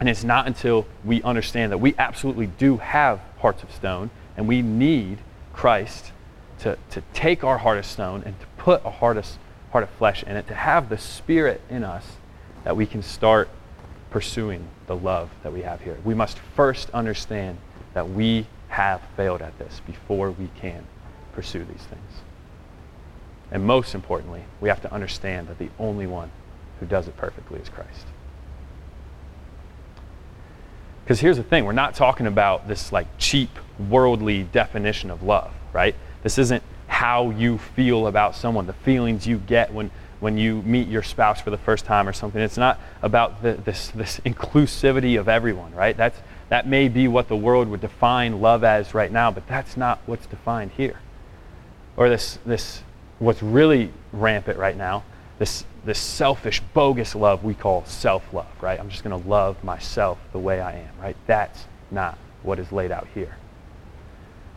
And 0.00 0.08
it's 0.08 0.24
not 0.24 0.46
until 0.46 0.86
we 1.04 1.22
understand 1.24 1.70
that 1.72 1.78
we 1.78 1.94
absolutely 1.98 2.46
do 2.46 2.78
have 2.78 3.20
hearts 3.40 3.62
of 3.62 3.70
stone 3.72 4.08
and 4.38 4.48
we 4.48 4.62
need 4.62 5.18
Christ 5.52 6.12
to, 6.60 6.78
to 6.92 7.02
take 7.12 7.44
our 7.44 7.58
heart 7.58 7.76
of 7.76 7.84
stone 7.84 8.22
and 8.24 8.40
to 8.40 8.46
put 8.56 8.86
a 8.86 8.90
heart 8.90 9.18
of, 9.18 9.26
heart 9.70 9.84
of 9.84 9.90
flesh 9.90 10.22
in 10.22 10.34
it, 10.34 10.48
to 10.48 10.54
have 10.54 10.88
the 10.88 10.96
Spirit 10.96 11.60
in 11.68 11.84
us 11.84 12.16
that 12.64 12.76
we 12.76 12.86
can 12.86 13.02
start 13.02 13.48
pursuing 14.10 14.66
the 14.86 14.96
love 14.96 15.30
that 15.42 15.52
we 15.52 15.62
have 15.62 15.80
here. 15.80 15.98
We 16.04 16.14
must 16.14 16.38
first 16.38 16.90
understand 16.90 17.58
that 17.94 18.08
we 18.08 18.46
have 18.68 19.02
failed 19.16 19.42
at 19.42 19.58
this 19.58 19.80
before 19.86 20.30
we 20.30 20.48
can 20.60 20.86
pursue 21.32 21.64
these 21.64 21.82
things. 21.84 22.22
And 23.50 23.64
most 23.64 23.94
importantly, 23.94 24.44
we 24.60 24.68
have 24.68 24.82
to 24.82 24.92
understand 24.92 25.48
that 25.48 25.58
the 25.58 25.70
only 25.78 26.06
one 26.06 26.30
who 26.80 26.86
does 26.86 27.08
it 27.08 27.16
perfectly 27.16 27.60
is 27.60 27.68
Christ. 27.68 28.06
Because 31.04 31.20
here's 31.20 31.38
the 31.38 31.42
thing 31.42 31.64
we're 31.64 31.72
not 31.72 31.94
talking 31.94 32.26
about 32.26 32.68
this 32.68 32.92
like 32.92 33.06
cheap, 33.16 33.50
worldly 33.88 34.42
definition 34.42 35.10
of 35.10 35.22
love, 35.22 35.50
right? 35.72 35.94
This 36.22 36.36
isn't 36.36 36.62
how 36.86 37.30
you 37.30 37.58
feel 37.58 38.06
about 38.06 38.36
someone, 38.36 38.66
the 38.66 38.72
feelings 38.74 39.26
you 39.26 39.38
get 39.38 39.72
when, 39.72 39.90
when 40.20 40.36
you 40.36 40.62
meet 40.62 40.88
your 40.88 41.02
spouse 41.02 41.40
for 41.40 41.50
the 41.50 41.58
first 41.58 41.84
time 41.84 42.08
or 42.08 42.12
something. 42.12 42.40
It's 42.40 42.58
not 42.58 42.80
about 43.02 43.42
the, 43.42 43.54
this, 43.54 43.88
this 43.88 44.20
inclusivity 44.20 45.18
of 45.18 45.28
everyone, 45.28 45.74
right? 45.74 45.96
That's, 45.96 46.18
that 46.48 46.66
may 46.66 46.88
be 46.88 47.08
what 47.08 47.28
the 47.28 47.36
world 47.36 47.68
would 47.68 47.80
define 47.80 48.40
love 48.40 48.64
as 48.64 48.94
right 48.94 49.12
now, 49.12 49.30
but 49.30 49.46
that's 49.46 49.76
not 49.76 50.00
what's 50.06 50.26
defined 50.26 50.72
here. 50.76 50.98
Or 51.96 52.08
this, 52.08 52.38
this 52.44 52.82
what's 53.18 53.42
really 53.42 53.92
rampant 54.12 54.58
right 54.58 54.76
now, 54.76 55.04
this, 55.38 55.64
this 55.84 55.98
selfish, 55.98 56.60
bogus 56.74 57.14
love 57.14 57.44
we 57.44 57.54
call 57.54 57.84
self 57.84 58.32
love, 58.32 58.50
right? 58.60 58.78
I'm 58.78 58.88
just 58.88 59.04
going 59.04 59.20
to 59.20 59.28
love 59.28 59.62
myself 59.62 60.18
the 60.32 60.38
way 60.38 60.60
I 60.60 60.78
am, 60.78 60.90
right? 61.00 61.16
That's 61.26 61.66
not 61.90 62.18
what 62.42 62.58
is 62.58 62.72
laid 62.72 62.90
out 62.90 63.08
here. 63.14 63.36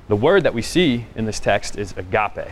The 0.07 0.15
word 0.15 0.43
that 0.43 0.53
we 0.53 0.61
see 0.61 1.05
in 1.15 1.25
this 1.25 1.39
text 1.39 1.77
is 1.77 1.93
agape. 1.95 2.49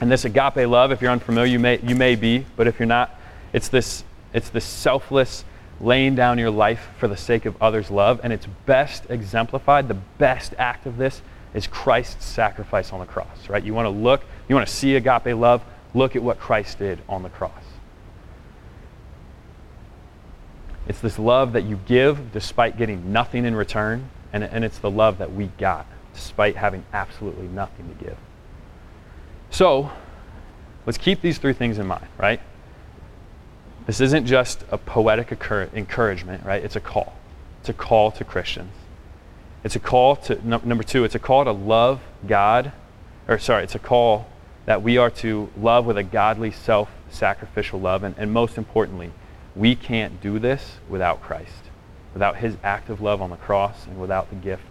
And 0.00 0.10
this 0.10 0.24
agape 0.24 0.68
love, 0.68 0.92
if 0.92 1.00
you're 1.00 1.10
unfamiliar, 1.10 1.50
you 1.50 1.58
may, 1.58 1.80
you 1.80 1.94
may 1.94 2.16
be, 2.16 2.44
but 2.56 2.66
if 2.66 2.78
you're 2.78 2.86
not, 2.86 3.18
it's 3.52 3.68
this, 3.68 4.04
it's 4.32 4.50
this 4.50 4.64
selfless 4.64 5.44
laying 5.80 6.14
down 6.14 6.38
your 6.38 6.50
life 6.50 6.88
for 6.98 7.08
the 7.08 7.16
sake 7.16 7.46
of 7.46 7.60
others' 7.62 7.90
love. 7.90 8.20
And 8.22 8.32
it's 8.32 8.46
best 8.66 9.04
exemplified, 9.08 9.88
the 9.88 9.94
best 9.94 10.54
act 10.58 10.86
of 10.86 10.96
this 10.96 11.22
is 11.54 11.66
Christ's 11.66 12.26
sacrifice 12.26 12.92
on 12.92 13.00
the 13.00 13.06
cross, 13.06 13.48
right? 13.48 13.64
You 13.64 13.72
want 13.72 13.86
to 13.86 13.90
look, 13.90 14.22
you 14.48 14.54
want 14.54 14.68
to 14.68 14.74
see 14.74 14.96
agape 14.96 15.34
love, 15.36 15.62
look 15.94 16.14
at 16.14 16.22
what 16.22 16.38
Christ 16.38 16.78
did 16.78 17.00
on 17.08 17.22
the 17.22 17.30
cross. 17.30 17.52
It's 20.86 21.00
this 21.00 21.18
love 21.18 21.54
that 21.54 21.64
you 21.64 21.80
give 21.86 22.32
despite 22.32 22.76
getting 22.76 23.12
nothing 23.12 23.44
in 23.44 23.56
return, 23.56 24.10
and, 24.32 24.44
and 24.44 24.64
it's 24.64 24.78
the 24.78 24.90
love 24.90 25.18
that 25.18 25.32
we 25.32 25.46
got 25.58 25.86
despite 26.14 26.56
having 26.56 26.84
absolutely 26.92 27.48
nothing 27.48 27.88
to 27.88 28.04
give. 28.04 28.16
So, 29.56 29.90
let's 30.84 30.98
keep 30.98 31.22
these 31.22 31.38
three 31.38 31.54
things 31.54 31.78
in 31.78 31.86
mind, 31.86 32.04
right? 32.18 32.42
This 33.86 34.02
isn't 34.02 34.26
just 34.26 34.62
a 34.70 34.76
poetic 34.76 35.32
encouragement, 35.32 36.44
right? 36.44 36.62
It's 36.62 36.76
a 36.76 36.80
call. 36.80 37.16
It's 37.60 37.70
a 37.70 37.72
call 37.72 38.10
to 38.10 38.22
Christians. 38.22 38.74
It's 39.64 39.74
a 39.74 39.80
call 39.80 40.16
to, 40.16 40.46
number 40.46 40.84
two, 40.84 41.04
it's 41.04 41.14
a 41.14 41.18
call 41.18 41.44
to 41.44 41.52
love 41.52 42.02
God, 42.26 42.72
or 43.28 43.38
sorry, 43.38 43.64
it's 43.64 43.74
a 43.74 43.78
call 43.78 44.28
that 44.66 44.82
we 44.82 44.98
are 44.98 45.08
to 45.12 45.50
love 45.56 45.86
with 45.86 45.96
a 45.96 46.02
godly, 46.02 46.50
self 46.50 46.90
sacrificial 47.08 47.80
love. 47.80 48.02
And, 48.02 48.14
and 48.18 48.30
most 48.30 48.58
importantly, 48.58 49.10
we 49.54 49.74
can't 49.74 50.20
do 50.20 50.38
this 50.38 50.80
without 50.86 51.22
Christ, 51.22 51.70
without 52.12 52.36
his 52.36 52.58
act 52.62 52.90
of 52.90 53.00
love 53.00 53.22
on 53.22 53.30
the 53.30 53.38
cross, 53.38 53.86
and 53.86 53.98
without 53.98 54.28
the 54.28 54.36
gift 54.36 54.68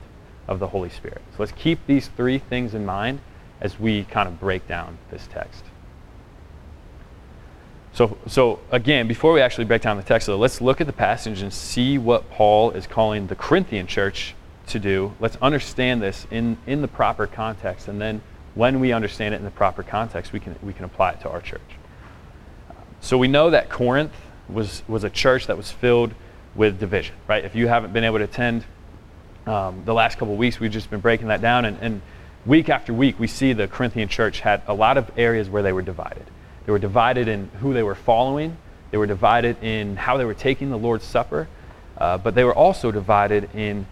of 0.47 0.59
the 0.59 0.67
Holy 0.67 0.91
Spirit. 0.91 1.23
So 1.31 1.37
let's 1.39 1.53
keep 1.53 1.87
these 1.87 2.07
three 2.09 2.37
things 2.37 2.75
in 2.75 2.85
mind 2.85 3.19
as 3.61 3.79
we 3.79 4.03
kind 4.05 4.27
of 4.27 4.39
break 4.39 4.67
down 4.67 4.97
this 5.11 5.27
text. 5.27 5.63
So, 7.93 8.17
so 8.27 8.59
again, 8.71 9.07
before 9.07 9.31
we 9.31 9.41
actually 9.41 9.65
break 9.65 9.81
down 9.81 9.95
the 9.95 10.03
text, 10.03 10.27
though, 10.27 10.37
let's 10.37 10.59
look 10.59 10.81
at 10.81 10.87
the 10.87 10.93
passage 10.93 11.41
and 11.41 11.53
see 11.53 11.97
what 11.97 12.29
Paul 12.29 12.71
is 12.71 12.87
calling 12.87 13.27
the 13.27 13.35
Corinthian 13.35 13.87
church 13.87 14.35
to 14.67 14.79
do. 14.79 15.13
Let's 15.19 15.37
understand 15.41 16.01
this 16.01 16.27
in, 16.29 16.57
in 16.67 16.81
the 16.81 16.87
proper 16.87 17.25
context, 17.25 17.87
and 17.87 18.01
then 18.01 18.21
when 18.53 18.79
we 18.79 18.91
understand 18.91 19.33
it 19.33 19.37
in 19.37 19.43
the 19.43 19.51
proper 19.51 19.83
context, 19.83 20.33
we 20.33 20.39
can, 20.39 20.55
we 20.61 20.73
can 20.73 20.85
apply 20.85 21.11
it 21.11 21.21
to 21.21 21.29
our 21.29 21.41
church. 21.41 21.61
So 22.99 23.17
we 23.17 23.27
know 23.27 23.49
that 23.51 23.69
Corinth 23.69 24.13
was, 24.49 24.83
was 24.87 25.03
a 25.03 25.09
church 25.09 25.47
that 25.47 25.55
was 25.55 25.71
filled 25.71 26.13
with 26.55 26.79
division, 26.79 27.15
right? 27.27 27.45
If 27.45 27.55
you 27.55 27.67
haven't 27.67 27.93
been 27.93 28.03
able 28.03 28.17
to 28.17 28.23
attend 28.23 28.65
um, 29.45 29.83
the 29.85 29.93
last 29.93 30.17
couple 30.17 30.35
weeks, 30.35 30.59
we've 30.59 30.71
just 30.71 30.89
been 30.89 31.01
breaking 31.01 31.27
that 31.27 31.41
down. 31.41 31.65
And, 31.65 31.77
and 31.81 32.01
week 32.45 32.69
after 32.69 32.93
week, 32.93 33.19
we 33.19 33.27
see 33.27 33.53
the 33.53 33.67
Corinthian 33.67 34.07
church 34.07 34.41
had 34.41 34.61
a 34.67 34.73
lot 34.73 34.97
of 34.97 35.11
areas 35.17 35.49
where 35.49 35.63
they 35.63 35.73
were 35.73 35.81
divided. 35.81 36.25
They 36.65 36.71
were 36.71 36.79
divided 36.79 37.27
in 37.27 37.49
who 37.59 37.73
they 37.73 37.83
were 37.83 37.95
following, 37.95 38.57
they 38.91 38.97
were 38.97 39.07
divided 39.07 39.61
in 39.63 39.95
how 39.95 40.17
they 40.17 40.25
were 40.25 40.33
taking 40.33 40.69
the 40.69 40.77
Lord's 40.77 41.05
Supper, 41.05 41.47
uh, 41.97 42.17
but 42.17 42.35
they 42.35 42.43
were 42.43 42.53
also 42.53 42.91
divided 42.91 43.49
in 43.55 43.87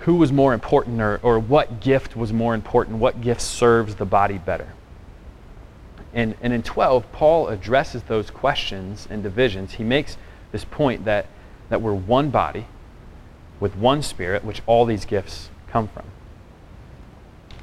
who 0.00 0.14
was 0.14 0.32
more 0.32 0.54
important 0.54 1.00
or, 1.00 1.18
or 1.22 1.38
what 1.38 1.80
gift 1.80 2.16
was 2.16 2.32
more 2.32 2.54
important, 2.54 2.98
what 2.98 3.20
gift 3.20 3.40
serves 3.40 3.96
the 3.96 4.04
body 4.04 4.38
better. 4.38 4.72
And, 6.14 6.36
and 6.40 6.52
in 6.52 6.62
12, 6.62 7.10
Paul 7.12 7.48
addresses 7.48 8.02
those 8.04 8.30
questions 8.30 9.06
and 9.10 9.22
divisions. 9.22 9.74
He 9.74 9.84
makes 9.84 10.16
this 10.52 10.64
point 10.64 11.04
that, 11.04 11.26
that 11.68 11.82
we're 11.82 11.94
one 11.94 12.30
body 12.30 12.66
with 13.60 13.76
one 13.76 14.02
spirit, 14.02 14.44
which 14.44 14.62
all 14.66 14.84
these 14.84 15.04
gifts 15.04 15.50
come 15.68 15.88
from. 15.88 16.04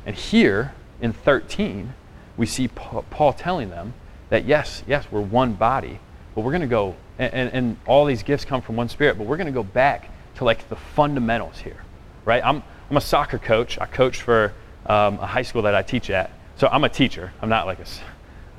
And 0.06 0.16
here 0.16 0.74
in 1.02 1.14
13, 1.14 1.94
we 2.38 2.46
see 2.46 2.68
Paul 2.68 3.34
telling 3.34 3.70
them 3.70 3.94
that 4.30 4.46
yes, 4.46 4.84
yes, 4.88 5.06
we're 5.12 5.22
one 5.22 5.54
body, 5.54 6.00
but 6.34 6.42
we're 6.42 6.52
going 6.52 6.62
to 6.62 6.68
go, 6.68 6.96
and, 7.18 7.34
and, 7.34 7.54
and, 7.54 7.78
all 7.86 8.06
these 8.06 8.24
gifts 8.24 8.44
come 8.44 8.62
from 8.62 8.76
one 8.76 8.90
spirit, 8.90 9.18
but 9.18 9.26
we're 9.26 9.38
going 9.38 9.48
to 9.48 9.54
go 9.54 9.64
back 9.64 10.10
to 10.36 10.44
like 10.44 10.68
the 10.70 10.76
fundamentals 10.76 11.60
here, 11.60 11.82
right? 12.26 12.44
I'm, 12.46 12.62
I'm 12.90 12.98
a 12.98 13.02
soccer 13.02 13.38
coach. 13.38 13.80
I 13.80 13.86
coach 13.86 14.22
for 14.22 14.54
um, 14.86 15.20
a 15.20 15.26
high 15.26 15.44
school 15.44 15.62
that 15.64 15.76
I 15.76 15.82
teach 15.82 16.10
at. 16.10 16.32
So 16.58 16.68
I'm 16.68 16.84
a 16.84 16.90
teacher. 16.90 17.32
I'm 17.42 17.50
not 17.50 17.66
like 17.66 17.80
a, 17.80 17.86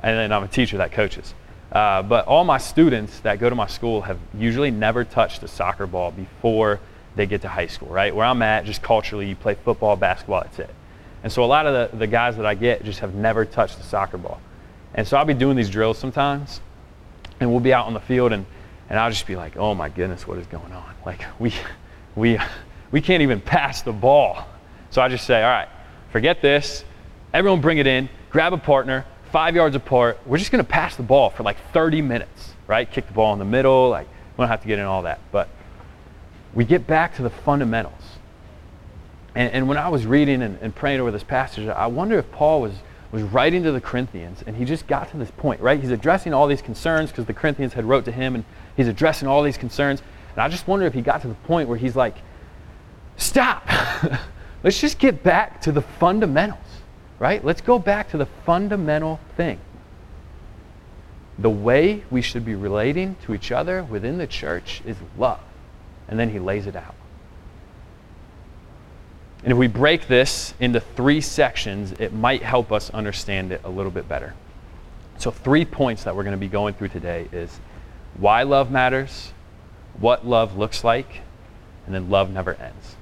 and 0.03 0.17
then 0.17 0.33
I'm 0.33 0.43
a 0.43 0.49
teacher 0.49 0.79
that 0.79 0.93
coaches. 0.93 1.35
Uh, 1.71 2.03
but 2.03 2.27
all 2.27 2.45
my 2.45 2.59
students 2.59 3.21
that 3.21 3.39
go 3.39 3.51
to 3.51 3.57
my 3.57 3.67
school 3.67 4.03
have 4.03 4.19
usually 4.35 4.71
never 4.71 5.05
touched 5.05 5.43
a 5.43 5.49
soccer 5.49 5.87
ball 5.87 6.13
before 6.13 6.81
they 7.17 7.27
get 7.27 7.43
to 7.43 7.49
high 7.49 7.67
school, 7.67 7.89
right? 7.89 8.15
Where 8.15 8.25
I'm 8.25 8.43
at, 8.43 8.65
just 8.65 8.83
culturally, 8.83 9.29
you 9.29 9.37
play 9.37 9.55
football, 9.55 9.97
basketball, 9.97 10.43
that's 10.43 10.59
it. 10.59 10.71
And 11.27 11.33
so 11.33 11.43
a 11.43 11.45
lot 11.45 11.67
of 11.67 11.91
the, 11.91 11.97
the 11.97 12.07
guys 12.07 12.37
that 12.37 12.47
I 12.47 12.55
get 12.55 12.85
just 12.85 13.01
have 13.01 13.17
never 13.17 13.45
touched 13.45 13.81
a 13.81 13.83
soccer 13.83 14.17
ball. 14.17 14.41
And 14.95 15.09
so 15.09 15.17
I'll 15.17 15.25
be 15.25 15.35
doing 15.35 15.57
these 15.57 15.69
drills 15.69 15.99
sometimes, 15.99 16.61
and 17.41 17.51
we'll 17.51 17.59
be 17.59 17.75
out 17.75 17.87
on 17.87 17.95
the 17.95 18.01
field, 18.01 18.31
and, 18.31 18.47
and 18.89 18.97
I'll 18.97 19.11
just 19.11 19.27
be 19.27 19.35
like, 19.35 19.57
oh 19.57 19.75
my 19.75 19.89
goodness, 19.89 20.25
what 20.25 20.39
is 20.39 20.47
going 20.47 20.71
on? 20.71 20.95
Like, 21.05 21.25
we, 21.41 21.53
we, 22.15 22.39
we 22.93 23.01
can't 23.01 23.25
even 23.25 23.41
pass 23.41 23.83
the 23.83 23.91
ball. 23.93 24.47
So 24.91 25.03
I 25.03 25.09
just 25.09 25.27
say, 25.27 25.43
all 25.43 25.51
right, 25.51 25.67
forget 26.13 26.41
this. 26.43 26.85
Everyone 27.35 27.61
bring 27.61 27.79
it 27.79 27.89
in, 27.89 28.09
grab 28.31 28.53
a 28.53 28.57
partner, 28.57 29.05
five 29.33 29.57
yards 29.57 29.75
apart. 29.75 30.21
We're 30.27 30.39
just 30.39 30.53
going 30.53 30.65
to 30.65 30.71
pass 30.71 30.95
the 30.95 31.03
ball 31.03 31.31
for 31.31 31.43
like 31.43 31.57
30 31.73 32.03
minutes, 32.03 32.53
right? 32.69 32.89
Kick 32.89 33.09
the 33.09 33.15
ball 33.15 33.33
in 33.33 33.41
the 33.41 33.45
middle. 33.45 33.91
Like, 33.91 34.07
we 34.37 34.43
don't 34.43 34.49
have 34.49 34.63
to 34.63 34.69
get 34.69 34.79
in 34.79 34.85
all 34.85 35.03
that. 35.03 35.19
But 35.33 35.49
we 36.55 36.65
get 36.65 36.87
back 36.87 37.17
to 37.17 37.23
the 37.23 37.31
fundamentals. 37.31 37.96
And, 39.37 39.53
and 39.53 39.69
when 39.69 39.77
I 39.77 39.89
was 39.91 40.07
reading 40.07 40.43
and, 40.43 40.59
and 40.63 40.75
praying 40.75 40.99
over 41.01 41.11
this 41.11 41.23
passage, 41.23 41.69
I 41.69 41.87
wonder 41.89 42.19
if 42.19 42.31
Paul 42.33 42.63
was, 42.63 42.73
was 43.13 43.23
writing 43.23 43.63
to 43.65 43.73
the 43.73 43.83
Corinthians 43.83 44.43
and 44.47 44.57
he 44.57 44.65
just 44.65 44.87
got 44.87 45.11
to 45.11 45.19
this 45.19 45.31
point, 45.31 45.61
right? 45.61 45.79
He's 45.79 45.91
addressing 45.91 46.33
all 46.33 46.47
these 46.47 46.63
concerns 46.63 47.11
because 47.11 47.27
the 47.27 47.35
Corinthians 47.35 47.75
had 47.75 47.85
wrote 47.85 48.07
to 48.07 48.13
him 48.13 48.35
and 48.35 48.45
he's 48.77 48.89
addressing 48.89 49.29
all 49.29 49.43
these 49.43 49.59
concerns. 49.59 50.03
And 50.33 50.41
I 50.41 50.49
just 50.49 50.67
wonder 50.67 50.87
if 50.87 50.95
he 50.95 51.03
got 51.03 51.21
to 51.23 51.29
the 51.29 51.35
point 51.35 51.69
where 51.69 51.79
he's 51.79 51.95
like, 51.95 52.17
stop. 53.19 53.69
Let's 54.65 54.81
just 54.81 54.99
get 54.99 55.23
back 55.23 55.61
to 55.63 55.73
the 55.73 55.83
fundamentals, 55.83 56.61
right? 57.19 57.45
Let's 57.45 57.61
go 57.61 57.79
back 57.79 58.11
to 58.11 58.17
the 58.17 58.27
fundamental 58.47 59.21
thing. 59.37 59.61
the 61.39 61.51
way 61.51 62.03
we 62.11 62.23
should 62.23 62.45
be 62.45 62.55
relating 62.55 63.17
to 63.25 63.35
each 63.35 63.53
other 63.53 63.85
within 63.85 64.17
the 64.17 64.27
church 64.27 64.81
is 64.87 64.97
love. 65.19 65.41
And 66.09 66.19
then 66.19 66.31
he 66.31 66.39
lays 66.39 66.67
it 66.67 66.75
out. 66.77 66.95
And 69.43 69.53
if 69.53 69.59
we 69.59 69.67
break 69.67 70.09
this 70.09 70.55
into 70.59 70.81
three 70.81 71.21
sections, 71.21 71.93
it 71.93 72.13
might 72.13 72.43
help 72.43 72.73
us 72.73 72.91
understand 72.91 73.53
it 73.53 73.61
a 73.65 73.71
little 73.71 73.93
bit 73.93 74.09
better. 74.09 74.35
So, 75.19 75.31
three 75.31 75.65
points 75.65 76.05
that 76.05 76.15
we're 76.15 76.25
going 76.25 76.37
to 76.37 76.39
be 76.39 76.49
going 76.49 76.75
through 76.75 76.89
today 76.89 77.29
is 77.33 77.59
why 78.19 78.43
love 78.43 78.71
matters, 78.71 79.33
what 79.99 80.27
love 80.27 80.57
looks 80.57 80.85
like, 80.85 81.21
and 81.87 81.95
then 81.95 82.11
love 82.11 82.31
never 82.31 82.55
ends. 82.55 82.97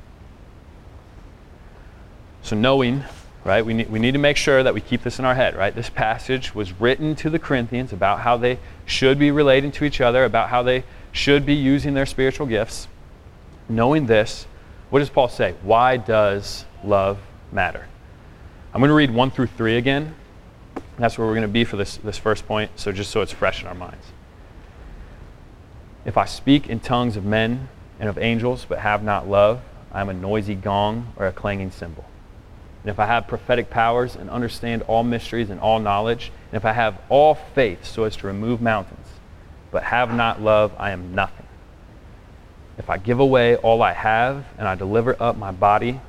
So, 2.43 2.55
knowing, 2.55 3.05
right, 3.45 3.65
we 3.65 3.75
need, 3.75 3.91
we 3.91 3.99
need 3.99 4.13
to 4.13 4.19
make 4.19 4.37
sure 4.37 4.63
that 4.63 4.75
we 4.75 4.81
keep 4.81 5.03
this 5.03 5.19
in 5.19 5.25
our 5.25 5.35
head, 5.35 5.57
right? 5.57 5.75
This 5.75 5.91
passage 5.91 6.55
was 6.55 6.79
written 6.81 7.17
to 7.17 7.31
the 7.31 7.39
Corinthians 7.39 7.93
about 7.93 8.21
how 8.21 8.37
they 8.37 8.59
should 8.87 9.19
be 9.19 9.31
relating 9.31 9.73
to 9.73 9.85
each 9.85 10.01
other, 10.01 10.25
about 10.25 10.51
how 10.51 10.63
they 10.63 10.85
should 11.11 11.47
be 11.47 11.55
using 11.55 11.95
their 11.95 12.07
spiritual 12.07 12.47
gifts. 12.47 12.87
Knowing 13.69 14.07
this, 14.07 14.47
what 14.95 15.01
does 15.01 15.11
Paul 15.11 15.27
say? 15.27 15.57
Why 15.65 15.97
does 15.97 16.65
love 16.85 17.19
matter? 17.51 17.85
I'm 18.73 18.81
going 18.81 18.91
to 18.91 18.95
read 18.95 19.11
1 19.11 19.33
through 19.33 19.49
3 19.49 19.77
again. 19.77 20.15
That's 20.99 21.19
where 21.19 21.27
we're 21.27 21.33
going 21.33 21.43
to 21.43 21.49
be 21.49 21.65
for 21.65 21.77
this, 21.77 21.97
this 21.97 22.17
first 22.17 22.47
point, 22.47 22.71
so 22.77 22.93
just 22.93 23.11
so 23.11 23.21
it's 23.21 23.33
fresh 23.33 23.61
in 23.61 23.67
our 23.67 23.75
minds. 23.75 24.07
If 26.05 26.17
I 26.17 26.27
speak 26.27 26.69
in 26.69 26.79
tongues 26.79 27.17
of 27.17 27.25
men 27.25 27.71
and 27.99 28.09
of 28.09 28.19
angels, 28.19 28.67
but 28.69 28.79
have 28.79 29.03
not 29.03 29.29
love, 29.29 29.63
I 29.91 30.01
am 30.01 30.11
a 30.11 30.15
noisy 30.15 30.55
gong 30.55 31.13
or 31.17 31.27
a 31.27 31.33
clanging 31.33 31.73
cymbal. 31.73 32.05
And 32.85 32.89
if 32.89 33.01
I 33.01 33.07
have 33.07 33.27
prophetic 33.27 33.71
powers 33.71 34.15
and 34.15 34.31
understand 34.31 34.83
all 34.83 35.03
mysteries 35.03 35.51
and 35.51 35.59
all 35.59 35.81
knowledge, 35.81 36.31
and 36.53 36.57
if 36.57 36.65
I 36.65 36.73
have 36.73 37.01
all 37.09 37.35
faith 37.35 37.85
so 37.85 38.05
as 38.05 38.15
to 38.19 38.29
remove 38.29 38.63
mountains, 38.63 39.09
but 39.73 39.83
have 39.83 40.15
not 40.15 40.41
love, 40.41 40.73
I 40.79 40.93
am 40.93 41.17
nothing. 41.17 41.44
If 42.79 42.91
I 42.91 42.99
give 42.99 43.21
away 43.21 43.57
all 43.57 43.83
I 43.83 43.93
have 43.93 44.45
and 44.59 44.67
I 44.67 44.75
deliver 44.75 45.17
up 45.21 45.37
my 45.37 45.53
body 45.53 46.01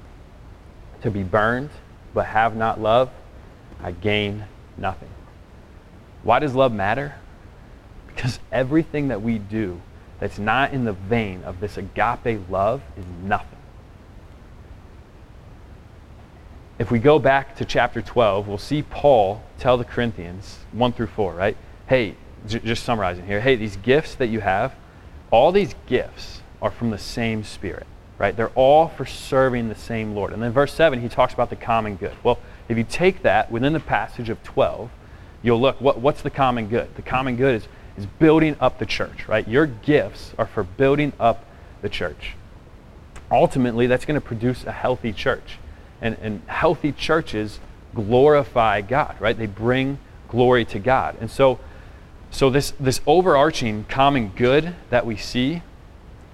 to 1.01 1.11
be 1.11 1.23
burned, 1.23 1.69
but 2.13 2.25
have 2.25 2.55
not 2.55 2.81
love, 2.81 3.09
I 3.81 3.91
gain 3.91 4.45
nothing. 4.77 5.09
Why 6.23 6.39
does 6.39 6.55
love 6.55 6.73
matter? 6.73 7.15
Because 8.07 8.39
everything 8.51 9.09
that 9.09 9.21
we 9.21 9.37
do 9.37 9.79
that's 10.19 10.39
not 10.39 10.73
in 10.73 10.85
the 10.85 10.93
vein 10.93 11.43
of 11.43 11.59
this 11.59 11.77
agape 11.77 12.49
love 12.49 12.81
is 12.97 13.05
nothing. 13.23 13.49
If 16.79 16.91
we 16.91 16.99
go 16.99 17.19
back 17.19 17.55
to 17.57 17.65
chapter 17.65 18.01
12, 18.01 18.47
we'll 18.47 18.57
see 18.57 18.81
Paul 18.81 19.43
tell 19.59 19.77
the 19.77 19.85
Corinthians, 19.85 20.59
1 20.71 20.93
through 20.93 21.07
4, 21.07 21.33
right? 21.33 21.57
Hey, 21.87 22.15
j- 22.47 22.59
just 22.59 22.83
summarizing 22.83 23.25
here. 23.25 23.39
Hey, 23.39 23.55
these 23.55 23.77
gifts 23.77 24.15
that 24.15 24.27
you 24.27 24.41
have, 24.41 24.73
all 25.31 25.51
these 25.51 25.75
gifts 25.85 26.41
are 26.61 26.71
from 26.71 26.89
the 26.91 26.97
same 26.97 27.43
Spirit, 27.43 27.85
right? 28.17 28.35
They're 28.35 28.49
all 28.49 28.87
for 28.87 29.05
serving 29.05 29.69
the 29.69 29.75
same 29.75 30.15
Lord. 30.15 30.33
And 30.33 30.41
then 30.41 30.51
verse 30.51 30.73
7, 30.73 31.01
he 31.01 31.09
talks 31.09 31.33
about 31.33 31.49
the 31.49 31.55
common 31.55 31.95
good. 31.95 32.13
Well, 32.23 32.39
if 32.67 32.77
you 32.77 32.83
take 32.83 33.21
that 33.23 33.51
within 33.51 33.73
the 33.73 33.79
passage 33.79 34.29
of 34.29 34.41
12, 34.43 34.89
you'll 35.43 35.61
look, 35.61 35.79
what, 35.79 35.99
what's 35.99 36.21
the 36.21 36.29
common 36.29 36.67
good? 36.67 36.95
The 36.95 37.01
common 37.01 37.35
good 37.35 37.55
is, 37.55 37.67
is 37.97 38.05
building 38.05 38.55
up 38.59 38.79
the 38.79 38.85
church, 38.85 39.27
right? 39.27 39.47
Your 39.47 39.65
gifts 39.67 40.33
are 40.37 40.47
for 40.47 40.63
building 40.63 41.13
up 41.19 41.45
the 41.81 41.89
church. 41.89 42.33
Ultimately, 43.31 43.87
that's 43.87 44.05
going 44.05 44.19
to 44.19 44.25
produce 44.25 44.65
a 44.65 44.71
healthy 44.71 45.13
church. 45.13 45.57
And, 46.01 46.17
and 46.21 46.41
healthy 46.47 46.91
churches 46.91 47.59
glorify 47.93 48.81
God, 48.81 49.15
right? 49.19 49.37
They 49.37 49.45
bring 49.45 49.99
glory 50.27 50.65
to 50.65 50.79
God. 50.79 51.17
And 51.19 51.31
so, 51.31 51.59
so 52.31 52.49
this, 52.49 52.73
this 52.79 53.01
overarching 53.07 53.85
common 53.85 54.29
good 54.29 54.75
that 54.89 55.05
we 55.05 55.15
see 55.15 55.61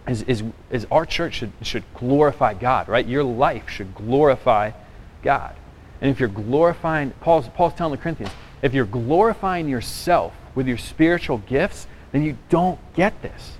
is, 0.07 0.23
is, 0.23 0.43
is 0.69 0.87
our 0.91 1.05
church 1.05 1.35
should, 1.35 1.51
should 1.61 1.83
glorify 1.93 2.53
God, 2.53 2.87
right? 2.87 3.05
Your 3.05 3.23
life 3.23 3.69
should 3.69 3.93
glorify 3.93 4.71
God. 5.21 5.55
And 6.01 6.09
if 6.09 6.19
you're 6.19 6.29
glorifying, 6.29 7.11
Paul's, 7.21 7.47
Paul's 7.49 7.73
telling 7.75 7.91
the 7.91 7.97
Corinthians, 7.97 8.33
if 8.61 8.73
you're 8.73 8.85
glorifying 8.85 9.67
yourself 9.67 10.33
with 10.55 10.67
your 10.67 10.77
spiritual 10.77 11.37
gifts, 11.39 11.87
then 12.11 12.23
you 12.23 12.37
don't 12.49 12.79
get 12.95 13.21
this. 13.21 13.57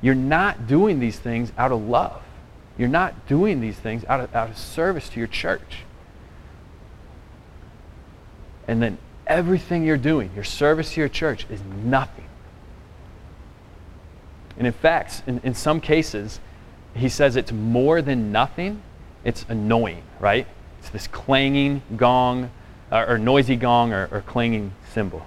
You're 0.00 0.14
not 0.14 0.66
doing 0.66 0.98
these 0.98 1.18
things 1.18 1.52
out 1.56 1.70
of 1.70 1.82
love. 1.82 2.22
You're 2.76 2.88
not 2.88 3.26
doing 3.28 3.60
these 3.60 3.76
things 3.76 4.04
out 4.08 4.20
of, 4.20 4.34
out 4.34 4.50
of 4.50 4.58
service 4.58 5.08
to 5.10 5.18
your 5.18 5.28
church. 5.28 5.84
And 8.66 8.82
then 8.82 8.98
everything 9.26 9.84
you're 9.84 9.96
doing, 9.96 10.30
your 10.34 10.44
service 10.44 10.94
to 10.94 11.00
your 11.00 11.08
church, 11.08 11.46
is 11.50 11.60
nothing 11.84 12.21
and 14.56 14.66
in 14.66 14.72
fact, 14.72 15.22
in, 15.26 15.40
in 15.42 15.54
some 15.54 15.80
cases, 15.80 16.40
he 16.94 17.08
says 17.08 17.36
it's 17.36 17.52
more 17.52 18.02
than 18.02 18.32
nothing, 18.32 18.82
it's 19.24 19.44
annoying, 19.48 20.02
right? 20.20 20.46
It's 20.78 20.90
this 20.90 21.06
clanging 21.06 21.82
gong, 21.96 22.50
uh, 22.90 23.04
or 23.08 23.18
noisy 23.18 23.56
gong, 23.56 23.92
or, 23.92 24.08
or 24.12 24.20
clanging 24.22 24.72
cymbal. 24.92 25.24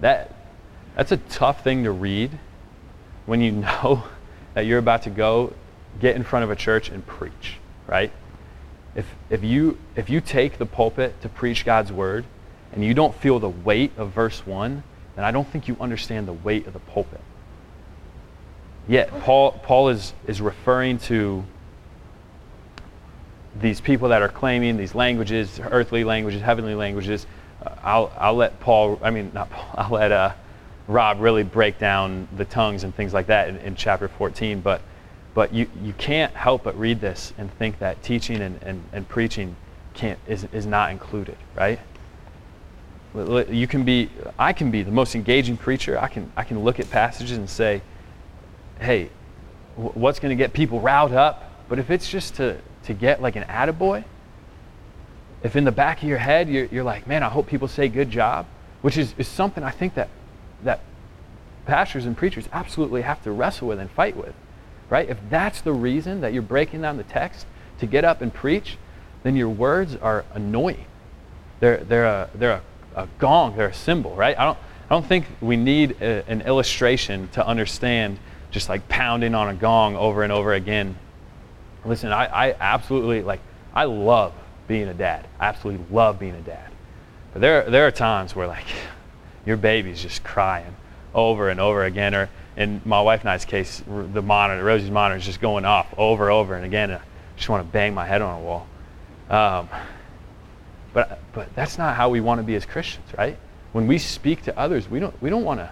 That, 0.00 0.34
that's 0.94 1.12
a 1.12 1.16
tough 1.16 1.64
thing 1.64 1.84
to 1.84 1.90
read 1.90 2.38
when 3.26 3.40
you 3.40 3.52
know 3.52 4.04
that 4.54 4.66
you're 4.66 4.78
about 4.78 5.02
to 5.02 5.10
go 5.10 5.52
get 6.00 6.16
in 6.16 6.22
front 6.22 6.44
of 6.44 6.50
a 6.50 6.56
church 6.56 6.88
and 6.88 7.04
preach, 7.06 7.58
right? 7.86 8.12
If, 8.94 9.06
if, 9.28 9.42
you, 9.42 9.78
if 9.96 10.08
you 10.08 10.20
take 10.20 10.58
the 10.58 10.66
pulpit 10.66 11.20
to 11.22 11.28
preach 11.28 11.64
God's 11.64 11.90
word 11.90 12.24
and 12.74 12.84
you 12.84 12.92
don't 12.92 13.14
feel 13.14 13.38
the 13.38 13.48
weight 13.48 13.92
of 13.96 14.10
verse 14.10 14.44
1, 14.44 14.82
then 15.14 15.24
I 15.24 15.30
don't 15.30 15.46
think 15.46 15.68
you 15.68 15.76
understand 15.80 16.26
the 16.26 16.32
weight 16.32 16.66
of 16.66 16.72
the 16.72 16.80
pulpit. 16.80 17.20
Yet, 18.88 19.08
Paul, 19.20 19.52
Paul 19.62 19.88
is, 19.88 20.12
is 20.26 20.40
referring 20.40 20.98
to 20.98 21.44
these 23.60 23.80
people 23.80 24.08
that 24.08 24.22
are 24.22 24.28
claiming 24.28 24.76
these 24.76 24.94
languages, 24.94 25.60
earthly 25.62 26.02
languages, 26.02 26.42
heavenly 26.42 26.74
languages. 26.74 27.26
Uh, 27.64 27.70
I'll, 27.82 28.12
I'll 28.18 28.34
let 28.34 28.58
Paul, 28.58 28.98
I 29.02 29.10
mean, 29.10 29.30
not 29.32 29.50
Paul, 29.50 29.68
I'll 29.74 29.90
let 29.90 30.10
uh, 30.10 30.32
Rob 30.88 31.20
really 31.20 31.44
break 31.44 31.78
down 31.78 32.26
the 32.36 32.44
tongues 32.44 32.82
and 32.82 32.94
things 32.94 33.14
like 33.14 33.28
that 33.28 33.48
in, 33.48 33.56
in 33.58 33.76
chapter 33.76 34.08
14. 34.08 34.60
But, 34.60 34.82
but 35.32 35.54
you, 35.54 35.70
you 35.80 35.92
can't 35.92 36.34
help 36.34 36.64
but 36.64 36.76
read 36.76 37.00
this 37.00 37.32
and 37.38 37.52
think 37.54 37.78
that 37.78 38.02
teaching 38.02 38.42
and, 38.42 38.60
and, 38.64 38.82
and 38.92 39.08
preaching 39.08 39.54
can't, 39.94 40.18
is, 40.26 40.44
is 40.52 40.66
not 40.66 40.90
included, 40.90 41.36
right? 41.54 41.78
You 43.14 43.66
can 43.68 43.84
be, 43.84 44.10
I 44.38 44.52
can 44.52 44.70
be 44.70 44.82
the 44.82 44.90
most 44.90 45.14
engaging 45.14 45.56
preacher. 45.56 45.98
I 45.98 46.08
can, 46.08 46.32
I 46.36 46.42
can 46.42 46.60
look 46.64 46.80
at 46.80 46.90
passages 46.90 47.38
and 47.38 47.48
say, 47.48 47.80
hey, 48.80 49.10
what's 49.76 50.18
going 50.18 50.36
to 50.36 50.42
get 50.42 50.52
people 50.52 50.80
riled 50.80 51.12
up? 51.12 51.50
But 51.68 51.78
if 51.78 51.90
it's 51.90 52.08
just 52.08 52.34
to, 52.36 52.58
to 52.84 52.94
get 52.94 53.22
like 53.22 53.36
an 53.36 53.44
attaboy, 53.44 54.04
if 55.44 55.56
in 55.56 55.64
the 55.64 55.72
back 55.72 56.02
of 56.02 56.08
your 56.08 56.18
head 56.18 56.48
you're, 56.48 56.66
you're 56.66 56.84
like, 56.84 57.06
man, 57.06 57.22
I 57.22 57.28
hope 57.28 57.46
people 57.46 57.68
say 57.68 57.88
good 57.88 58.10
job, 58.10 58.46
which 58.82 58.96
is, 58.96 59.14
is 59.16 59.28
something 59.28 59.62
I 59.62 59.70
think 59.70 59.94
that, 59.94 60.08
that 60.64 60.80
pastors 61.66 62.06
and 62.06 62.16
preachers 62.16 62.48
absolutely 62.52 63.02
have 63.02 63.22
to 63.22 63.30
wrestle 63.30 63.68
with 63.68 63.78
and 63.78 63.90
fight 63.90 64.16
with, 64.16 64.34
right? 64.90 65.08
If 65.08 65.18
that's 65.30 65.60
the 65.60 65.72
reason 65.72 66.20
that 66.22 66.32
you're 66.32 66.42
breaking 66.42 66.82
down 66.82 66.96
the 66.96 67.04
text 67.04 67.46
to 67.78 67.86
get 67.86 68.04
up 68.04 68.22
and 68.22 68.32
preach, 68.32 68.76
then 69.22 69.36
your 69.36 69.48
words 69.48 69.96
are 69.96 70.24
annoying. 70.34 70.86
They're, 71.60 71.78
they're, 71.78 72.06
a, 72.06 72.30
they're 72.34 72.52
a 72.52 72.62
a 72.94 73.08
gong, 73.18 73.56
they're 73.56 73.68
a 73.68 73.74
cymbal, 73.74 74.14
right? 74.14 74.38
I 74.38 74.44
don't, 74.44 74.58
I 74.90 74.94
don't 74.94 75.06
think 75.06 75.26
we 75.40 75.56
need 75.56 76.02
a, 76.02 76.28
an 76.28 76.42
illustration 76.42 77.28
to 77.32 77.46
understand 77.46 78.18
just 78.50 78.68
like 78.68 78.88
pounding 78.88 79.34
on 79.34 79.48
a 79.48 79.54
gong 79.54 79.96
over 79.96 80.22
and 80.22 80.32
over 80.32 80.54
again. 80.54 80.96
Listen, 81.84 82.12
I, 82.12 82.26
I 82.26 82.56
absolutely, 82.58 83.22
like, 83.22 83.40
I 83.74 83.84
love 83.84 84.32
being 84.68 84.88
a 84.88 84.94
dad. 84.94 85.26
I 85.40 85.46
absolutely 85.46 85.84
love 85.90 86.18
being 86.18 86.34
a 86.34 86.40
dad. 86.40 86.70
But 87.32 87.40
there, 87.40 87.68
there 87.68 87.86
are 87.86 87.90
times 87.90 88.36
where, 88.36 88.46
like, 88.46 88.66
your 89.46 89.56
baby's 89.56 90.00
just 90.00 90.22
crying 90.22 90.76
over 91.14 91.48
and 91.48 91.60
over 91.60 91.84
again. 91.84 92.14
Or 92.14 92.30
in 92.56 92.80
my 92.84 93.00
wife 93.00 93.20
and 93.20 93.30
I's 93.30 93.44
case, 93.44 93.82
the 93.86 94.22
monitor, 94.22 94.62
Rosie's 94.62 94.90
monitor 94.90 95.18
is 95.18 95.26
just 95.26 95.40
going 95.40 95.64
off 95.64 95.92
over 95.98 96.24
and 96.24 96.32
over 96.32 96.54
and 96.54 96.64
again. 96.64 96.90
And 96.90 97.00
I 97.00 97.36
just 97.36 97.48
want 97.48 97.66
to 97.66 97.72
bang 97.72 97.92
my 97.92 98.06
head 98.06 98.22
on 98.22 98.40
a 98.40 98.44
wall. 98.44 98.66
Um, 99.28 99.68
but, 100.92 101.20
but 101.34 101.52
that's 101.54 101.76
not 101.76 101.96
how 101.96 102.08
we 102.08 102.20
want 102.20 102.38
to 102.38 102.42
be 102.42 102.54
as 102.54 102.64
Christians, 102.64 103.06
right? 103.18 103.36
When 103.72 103.86
we 103.86 103.98
speak 103.98 104.42
to 104.42 104.58
others, 104.58 104.88
we 104.88 105.00
don't, 105.00 105.20
we 105.20 105.30
don't 105.30 105.44
want 105.44 105.60
to 105.60 105.70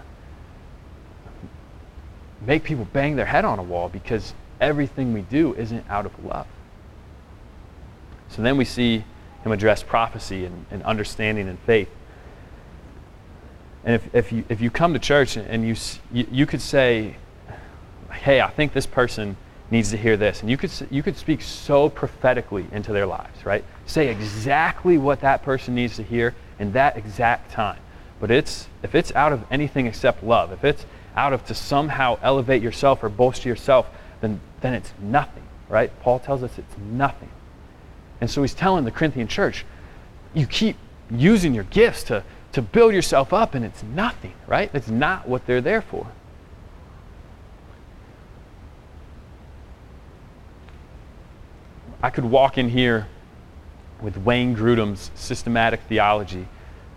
make 2.41 2.63
people 2.63 2.85
bang 2.91 3.15
their 3.15 3.25
head 3.25 3.45
on 3.45 3.59
a 3.59 3.63
wall 3.63 3.89
because 3.89 4.33
everything 4.59 5.13
we 5.13 5.21
do 5.21 5.53
isn't 5.55 5.89
out 5.89 6.05
of 6.05 6.25
love. 6.25 6.47
So 8.29 8.41
then 8.41 8.57
we 8.57 8.65
see 8.65 9.05
him 9.43 9.51
address 9.51 9.83
prophecy 9.83 10.45
and, 10.45 10.65
and 10.71 10.83
understanding 10.83 11.47
and 11.47 11.59
faith. 11.59 11.89
And 13.85 13.95
if, 13.95 14.15
if, 14.15 14.31
you, 14.31 14.43
if 14.49 14.61
you 14.61 14.69
come 14.69 14.93
to 14.93 14.99
church 14.99 15.37
and 15.37 15.67
you, 15.67 15.75
you, 16.11 16.27
you 16.31 16.45
could 16.45 16.61
say, 16.61 17.15
hey, 18.11 18.41
I 18.41 18.49
think 18.49 18.73
this 18.73 18.85
person 18.85 19.35
needs 19.73 19.89
to 19.89 19.97
hear 19.97 20.15
this. 20.15 20.41
And 20.41 20.49
you 20.49 20.55
could, 20.55 20.71
you 20.91 21.01
could 21.01 21.17
speak 21.17 21.41
so 21.41 21.89
prophetically 21.89 22.65
into 22.71 22.93
their 22.93 23.07
lives, 23.07 23.43
right? 23.43 23.65
Say 23.87 24.07
exactly 24.07 24.99
what 24.99 25.19
that 25.21 25.41
person 25.41 25.73
needs 25.73 25.95
to 25.97 26.03
hear 26.03 26.35
in 26.59 26.71
that 26.73 26.95
exact 26.95 27.51
time. 27.51 27.79
But 28.19 28.29
it's, 28.29 28.67
if 28.83 28.93
it's 28.93 29.11
out 29.15 29.33
of 29.33 29.43
anything 29.49 29.87
except 29.87 30.23
love, 30.23 30.51
if 30.51 30.63
it's 30.63 30.85
out 31.15 31.33
of 31.33 31.43
to 31.47 31.55
somehow 31.55 32.19
elevate 32.21 32.61
yourself 32.61 33.03
or 33.03 33.09
bolster 33.09 33.49
yourself, 33.49 33.87
then, 34.21 34.39
then 34.61 34.75
it's 34.75 34.93
nothing, 35.01 35.43
right? 35.67 35.91
Paul 36.01 36.19
tells 36.19 36.43
us 36.43 36.57
it's 36.59 36.77
nothing. 36.77 37.29
And 38.21 38.29
so 38.29 38.43
he's 38.43 38.53
telling 38.53 38.85
the 38.85 38.91
Corinthian 38.91 39.27
church, 39.27 39.65
you 40.35 40.45
keep 40.45 40.77
using 41.09 41.53
your 41.53 41.65
gifts 41.65 42.03
to, 42.05 42.23
to 42.51 42.61
build 42.61 42.93
yourself 42.93 43.33
up, 43.33 43.55
and 43.55 43.65
it's 43.65 43.81
nothing, 43.81 44.33
right? 44.45 44.69
It's 44.73 44.87
not 44.87 45.27
what 45.27 45.47
they're 45.47 45.61
there 45.61 45.81
for. 45.81 46.07
I 52.03 52.09
could 52.09 52.25
walk 52.25 52.57
in 52.57 52.67
here 52.67 53.07
with 54.01 54.17
Wayne 54.17 54.53
Grudem's 54.53 55.09
systematic 55.15 55.79
theology, 55.87 56.45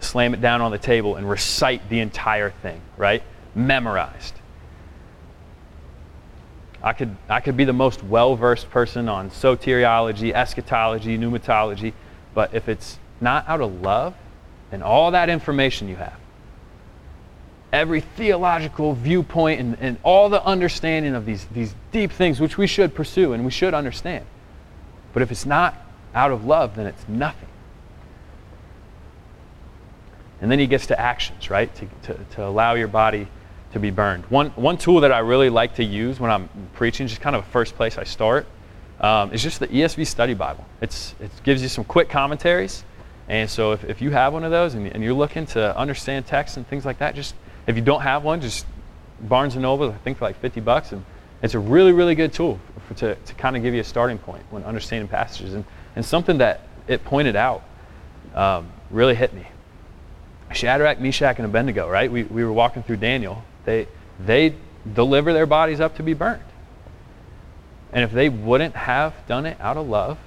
slam 0.01 0.35
it 0.35 0.41
down 0.41 0.61
on 0.61 0.73
the 0.73 0.79
table, 0.79 1.15
and 1.15 1.31
recite 1.31 1.89
the 1.89 2.01
entire 2.01 2.51
thing, 2.51 2.81
right? 2.97 3.23
Memorized. 3.55 4.35
I 6.83 6.93
could, 6.93 7.17
I 7.29 7.39
could 7.39 7.57
be 7.57 7.65
the 7.65 7.73
most 7.73 8.03
well 8.03 8.35
versed 8.35 8.69
person 8.71 9.09
on 9.09 9.31
soteriology, 9.31 10.33
eschatology, 10.33 11.17
pneumatology, 11.17 11.93
but 12.35 12.53
if 12.53 12.69
it's 12.69 12.99
not 13.21 13.49
out 13.49 13.61
of 13.61 13.81
love, 13.81 14.15
then 14.73 14.83
all 14.83 15.13
that 15.13 15.29
information 15.29 15.89
you 15.89 15.97
have, 15.97 16.19
every 17.73 18.01
theological 18.01 18.95
viewpoint 18.95 19.61
and, 19.61 19.77
and 19.81 19.99
all 20.03 20.29
the 20.29 20.45
understanding 20.45 21.15
of 21.15 21.27
these, 21.27 21.45
these 21.47 21.77
deep 21.93 22.11
things, 22.11 22.41
which 22.41 22.59
we 22.59 22.67
should 22.67 22.93
pursue 22.93 23.35
and 23.35 23.45
we 23.45 23.53
should 23.53 23.73
understand, 23.73 24.27
but 25.17 25.23
if 25.23 25.33
it's 25.33 25.47
not 25.47 25.75
out 26.15 26.31
of 26.31 26.45
love, 26.45 26.77
then 26.77 26.85
it's 26.85 27.09
nothing. 27.09 27.49
And 30.43 30.51
then 30.51 30.59
he 30.59 30.67
gets 30.67 30.89
to 30.89 31.01
actions, 31.01 31.49
right? 31.49 31.75
To, 31.77 31.89
to, 32.03 32.25
to 32.33 32.47
allow 32.47 32.75
your 32.75 32.89
body 32.89 33.27
to 33.73 33.79
be 33.79 33.91
burned. 33.91 34.25
One, 34.27 34.51
one 34.51 34.77
tool 34.77 35.01
that 35.01 35.13
I 35.13 35.21
really 35.21 35.49
like 35.49 35.77
to 35.77 35.85
use 35.85 36.21
when 36.21 36.31
I'm 36.31 36.51
preaching, 36.75 37.07
just 37.07 37.23
kind 37.23 37.35
of 37.35 37.45
a 37.45 37.47
first 37.47 37.77
place 37.77 37.97
I 37.97 38.05
start, 38.05 38.47
um, 39.01 39.33
is 39.33 39.43
just 39.43 39.59
the 39.59 39.69
ESV 39.69 40.07
Study 40.07 40.35
Bible. 40.35 40.67
It's, 40.83 41.15
it 41.19 41.31
gives 41.45 41.63
you 41.63 41.69
some 41.69 41.85
quick 41.85 42.11
commentaries. 42.11 42.85
And 43.27 43.49
so 43.49 43.73
if, 43.73 43.85
if 43.85 44.03
you 44.03 44.11
have 44.11 44.35
one 44.35 44.45
of 44.45 44.51
those 44.51 44.75
and, 44.75 44.87
and 44.87 45.03
you're 45.03 45.15
looking 45.15 45.47
to 45.47 45.75
understand 45.79 46.27
text 46.27 46.59
and 46.59 46.69
things 46.69 46.85
like 46.85 46.99
that, 46.99 47.15
just 47.15 47.35
if 47.67 47.75
you 47.75 47.81
don't 47.81 48.03
have 48.03 48.23
one, 48.23 48.43
just 48.43 48.67
Barnes 49.23 49.57
& 49.57 49.57
Noble, 49.57 49.91
I 49.91 49.97
think 49.97 50.19
for 50.19 50.27
like 50.27 50.39
50 50.43 50.61
bucks. 50.61 50.93
And 50.93 51.07
it's 51.43 51.55
a 51.55 51.59
really, 51.59 51.93
really 51.93 52.15
good 52.15 52.33
tool 52.33 52.59
for, 52.89 52.95
to, 52.95 53.15
to 53.15 53.35
kind 53.35 53.57
of 53.57 53.63
give 53.63 53.75
you 53.75 53.81
a 53.81 53.85
starting 53.85 54.19
point 54.19 54.45
when 54.51 54.65
understanding 54.65 55.09
passages. 55.09 55.55
And, 55.55 55.65
and 55.95 56.05
something 56.05 56.39
that 56.39 56.63
it 56.89 57.05
pointed 57.05 57.37
out 57.37 57.63
um, 58.35 58.71
really 58.91 59.15
hit 59.15 59.35
me. 59.35 59.47
Shadrach, 60.53 61.01
Meshach, 61.01 61.37
and 61.39 61.47
Abednego, 61.47 61.89
right? 61.89 62.11
We, 62.11 62.23
we 62.25 62.45
were 62.45 62.53
walking 62.53 62.83
through 62.83 62.99
Daniel. 62.99 63.43
They, 63.65 63.89
they 64.25 64.55
deliver 64.95 65.33
their 65.33 65.47
bodies 65.47 65.81
up 65.81 65.97
to 65.97 66.03
be 66.03 66.15
burned. 66.15 66.43
And 67.93 68.05
if 68.05 68.13
they 68.13 68.29
wouldn't 68.29 68.77
have 68.77 69.15
done 69.27 69.47
it 69.47 69.61
out 69.61 69.77
of 69.77 69.89
love, 69.89 70.19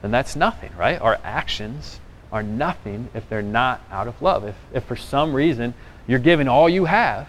then 0.00 0.10
that's 0.10 0.34
nothing, 0.34 0.72
right? 0.76 1.00
Our 1.00 1.18
actions 1.22 2.00
are 2.32 2.42
nothing 2.42 3.08
if 3.14 3.28
they're 3.28 3.42
not 3.42 3.80
out 3.90 4.08
of 4.08 4.20
love. 4.20 4.44
If, 4.44 4.56
if 4.72 4.84
for 4.84 4.96
some 4.96 5.34
reason 5.34 5.74
you're 6.06 6.18
giving 6.18 6.48
all 6.48 6.68
you 6.68 6.86
have 6.86 7.28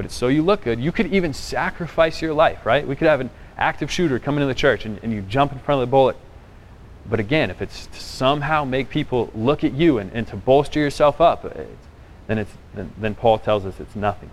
but 0.00 0.06
it's 0.06 0.14
so 0.14 0.28
you 0.28 0.40
look 0.40 0.62
good. 0.62 0.80
You 0.80 0.92
could 0.92 1.12
even 1.12 1.34
sacrifice 1.34 2.22
your 2.22 2.32
life, 2.32 2.64
right? 2.64 2.88
We 2.88 2.96
could 2.96 3.06
have 3.06 3.20
an 3.20 3.28
active 3.58 3.90
shooter 3.90 4.18
come 4.18 4.36
into 4.36 4.46
the 4.46 4.54
church 4.54 4.86
and, 4.86 4.98
and 5.02 5.12
you 5.12 5.20
jump 5.20 5.52
in 5.52 5.58
front 5.58 5.82
of 5.82 5.86
the 5.86 5.90
bullet. 5.90 6.16
But 7.04 7.20
again, 7.20 7.50
if 7.50 7.60
it's 7.60 7.84
to 7.84 8.00
somehow 8.00 8.64
make 8.64 8.88
people 8.88 9.30
look 9.34 9.62
at 9.62 9.74
you 9.74 9.98
and, 9.98 10.10
and 10.14 10.26
to 10.28 10.36
bolster 10.36 10.80
yourself 10.80 11.20
up, 11.20 11.42
then, 12.28 12.38
it's, 12.38 12.50
then, 12.72 12.90
then 12.96 13.14
Paul 13.14 13.40
tells 13.40 13.66
us 13.66 13.78
it's 13.78 13.94
nothing. 13.94 14.30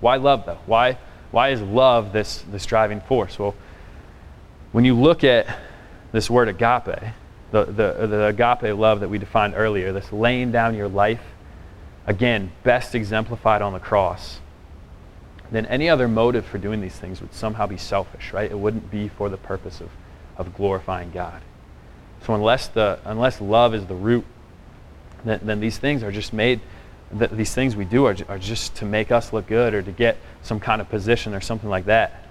Why 0.00 0.16
love, 0.16 0.46
though? 0.46 0.58
Why, 0.66 0.98
why 1.30 1.50
is 1.50 1.62
love 1.62 2.12
this, 2.12 2.42
this 2.50 2.66
driving 2.66 3.00
force? 3.00 3.38
Well, 3.38 3.54
when 4.72 4.84
you 4.84 4.96
look 4.96 5.22
at 5.22 5.46
this 6.10 6.28
word 6.28 6.48
agape, 6.48 7.12
the, 7.52 7.64
the, 7.66 8.06
the 8.08 8.26
agape 8.26 8.76
love 8.76 8.98
that 8.98 9.10
we 9.10 9.18
defined 9.18 9.54
earlier, 9.56 9.92
this 9.92 10.12
laying 10.12 10.50
down 10.50 10.74
your 10.74 10.88
life 10.88 11.22
again, 12.08 12.50
best 12.64 12.94
exemplified 12.94 13.60
on 13.60 13.74
the 13.74 13.78
cross, 13.78 14.40
then 15.50 15.66
any 15.66 15.90
other 15.90 16.08
motive 16.08 16.44
for 16.44 16.56
doing 16.56 16.80
these 16.80 16.96
things 16.96 17.20
would 17.20 17.34
somehow 17.34 17.66
be 17.66 17.76
selfish, 17.76 18.32
right? 18.32 18.50
It 18.50 18.58
wouldn't 18.58 18.90
be 18.90 19.08
for 19.08 19.28
the 19.28 19.36
purpose 19.36 19.82
of, 19.82 19.90
of 20.38 20.54
glorifying 20.54 21.10
God. 21.10 21.42
So 22.24 22.34
unless, 22.34 22.68
the, 22.68 22.98
unless 23.04 23.42
love 23.42 23.74
is 23.74 23.86
the 23.86 23.94
root, 23.94 24.24
then, 25.24 25.40
then 25.42 25.60
these 25.60 25.76
things 25.76 26.02
are 26.02 26.10
just 26.10 26.32
made, 26.32 26.60
th- 27.16 27.30
these 27.30 27.54
things 27.54 27.76
we 27.76 27.84
do 27.84 28.06
are, 28.06 28.16
are 28.26 28.38
just 28.38 28.74
to 28.76 28.86
make 28.86 29.12
us 29.12 29.32
look 29.34 29.46
good 29.46 29.74
or 29.74 29.82
to 29.82 29.92
get 29.92 30.16
some 30.42 30.58
kind 30.58 30.80
of 30.80 30.88
position 30.88 31.34
or 31.34 31.42
something 31.42 31.68
like 31.68 31.84
that. 31.84 32.24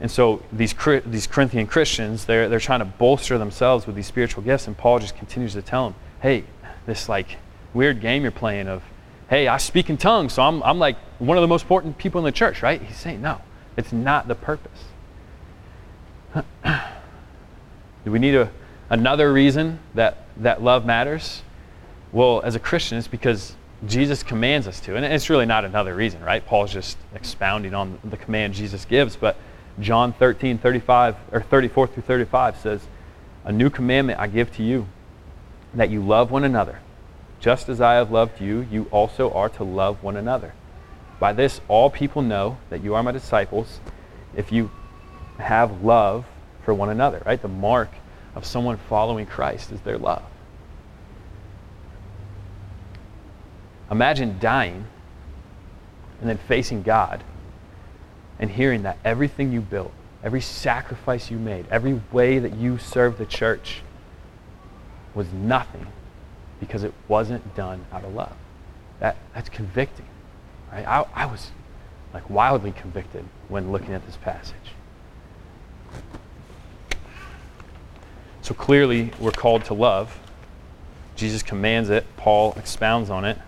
And 0.00 0.10
so 0.10 0.42
these, 0.52 0.74
these 1.06 1.28
Corinthian 1.28 1.68
Christians, 1.68 2.24
they're, 2.24 2.48
they're 2.48 2.58
trying 2.58 2.80
to 2.80 2.84
bolster 2.84 3.38
themselves 3.38 3.86
with 3.86 3.94
these 3.94 4.08
spiritual 4.08 4.42
gifts, 4.42 4.66
and 4.66 4.76
Paul 4.76 4.98
just 4.98 5.16
continues 5.16 5.52
to 5.52 5.62
tell 5.62 5.90
them, 5.90 5.94
hey, 6.20 6.42
this 6.86 7.08
like 7.08 7.36
weird 7.74 8.00
game 8.00 8.22
you're 8.22 8.30
playing 8.30 8.68
of, 8.68 8.82
hey, 9.28 9.48
I 9.48 9.58
speak 9.58 9.90
in 9.90 9.96
tongues, 9.96 10.34
so 10.34 10.42
I'm, 10.42 10.62
I'm 10.62 10.78
like 10.78 10.96
one 11.18 11.36
of 11.36 11.42
the 11.42 11.48
most 11.48 11.62
important 11.62 11.98
people 11.98 12.20
in 12.20 12.24
the 12.24 12.32
church, 12.32 12.62
right? 12.62 12.80
He's 12.80 12.96
saying, 12.96 13.20
no, 13.20 13.40
it's 13.76 13.92
not 13.92 14.28
the 14.28 14.34
purpose. 14.34 14.84
Do 16.64 18.10
we 18.10 18.18
need 18.18 18.34
a, 18.34 18.50
another 18.90 19.32
reason 19.32 19.80
that, 19.94 20.26
that 20.38 20.62
love 20.62 20.86
matters? 20.86 21.42
Well, 22.12 22.42
as 22.42 22.54
a 22.54 22.60
Christian, 22.60 22.98
it's 22.98 23.08
because 23.08 23.56
Jesus 23.86 24.22
commands 24.22 24.68
us 24.68 24.80
to. 24.80 24.96
And 24.96 25.04
it's 25.04 25.28
really 25.28 25.46
not 25.46 25.64
another 25.64 25.94
reason, 25.94 26.22
right? 26.22 26.44
Paul's 26.44 26.72
just 26.72 26.96
expounding 27.14 27.74
on 27.74 27.98
the 28.04 28.16
command 28.16 28.54
Jesus 28.54 28.84
gives. 28.84 29.16
But 29.16 29.36
John 29.80 30.12
13, 30.12 30.58
35, 30.58 31.16
or 31.32 31.40
34 31.42 31.88
through 31.88 32.02
35 32.04 32.58
says, 32.58 32.86
A 33.44 33.52
new 33.52 33.70
commandment 33.70 34.20
I 34.20 34.28
give 34.28 34.54
to 34.56 34.62
you, 34.62 34.86
that 35.74 35.90
you 35.90 36.04
love 36.04 36.30
one 36.30 36.44
another 36.44 36.78
just 37.44 37.68
as 37.68 37.78
I 37.78 37.96
have 37.96 38.10
loved 38.10 38.40
you, 38.40 38.66
you 38.70 38.88
also 38.90 39.30
are 39.32 39.50
to 39.50 39.64
love 39.64 40.02
one 40.02 40.16
another. 40.16 40.54
By 41.20 41.34
this, 41.34 41.60
all 41.68 41.90
people 41.90 42.22
know 42.22 42.56
that 42.70 42.82
you 42.82 42.94
are 42.94 43.02
my 43.02 43.12
disciples 43.12 43.80
if 44.34 44.50
you 44.50 44.70
have 45.36 45.84
love 45.84 46.24
for 46.64 46.72
one 46.72 46.88
another, 46.88 47.22
right? 47.26 47.40
The 47.40 47.48
mark 47.48 47.90
of 48.34 48.46
someone 48.46 48.78
following 48.88 49.26
Christ 49.26 49.72
is 49.72 49.82
their 49.82 49.98
love. 49.98 50.22
Imagine 53.90 54.38
dying 54.38 54.86
and 56.20 56.30
then 56.30 56.38
facing 56.48 56.82
God 56.82 57.22
and 58.38 58.50
hearing 58.50 58.84
that 58.84 58.96
everything 59.04 59.52
you 59.52 59.60
built, 59.60 59.92
every 60.22 60.40
sacrifice 60.40 61.30
you 61.30 61.38
made, 61.38 61.66
every 61.70 62.00
way 62.10 62.38
that 62.38 62.56
you 62.56 62.78
served 62.78 63.18
the 63.18 63.26
church 63.26 63.82
was 65.14 65.30
nothing 65.30 65.86
because 66.64 66.84
it 66.84 66.92
wasn't 67.08 67.54
done 67.54 67.84
out 67.92 68.04
of 68.04 68.14
love. 68.14 68.34
That, 69.00 69.16
that's 69.34 69.48
convicting. 69.48 70.06
Right? 70.72 70.86
I, 70.86 71.06
I 71.14 71.26
was 71.26 71.50
like 72.12 72.28
wildly 72.30 72.72
convicted 72.72 73.24
when 73.48 73.72
looking 73.72 73.92
at 73.92 74.04
this 74.06 74.16
passage. 74.16 74.54
So 78.42 78.54
clearly, 78.54 79.10
we're 79.18 79.30
called 79.30 79.64
to 79.66 79.74
love. 79.74 80.18
Jesus 81.16 81.42
commands 81.42 81.90
it, 81.90 82.04
Paul 82.16 82.52
expounds 82.56 83.08
on 83.08 83.24
it. 83.24 83.38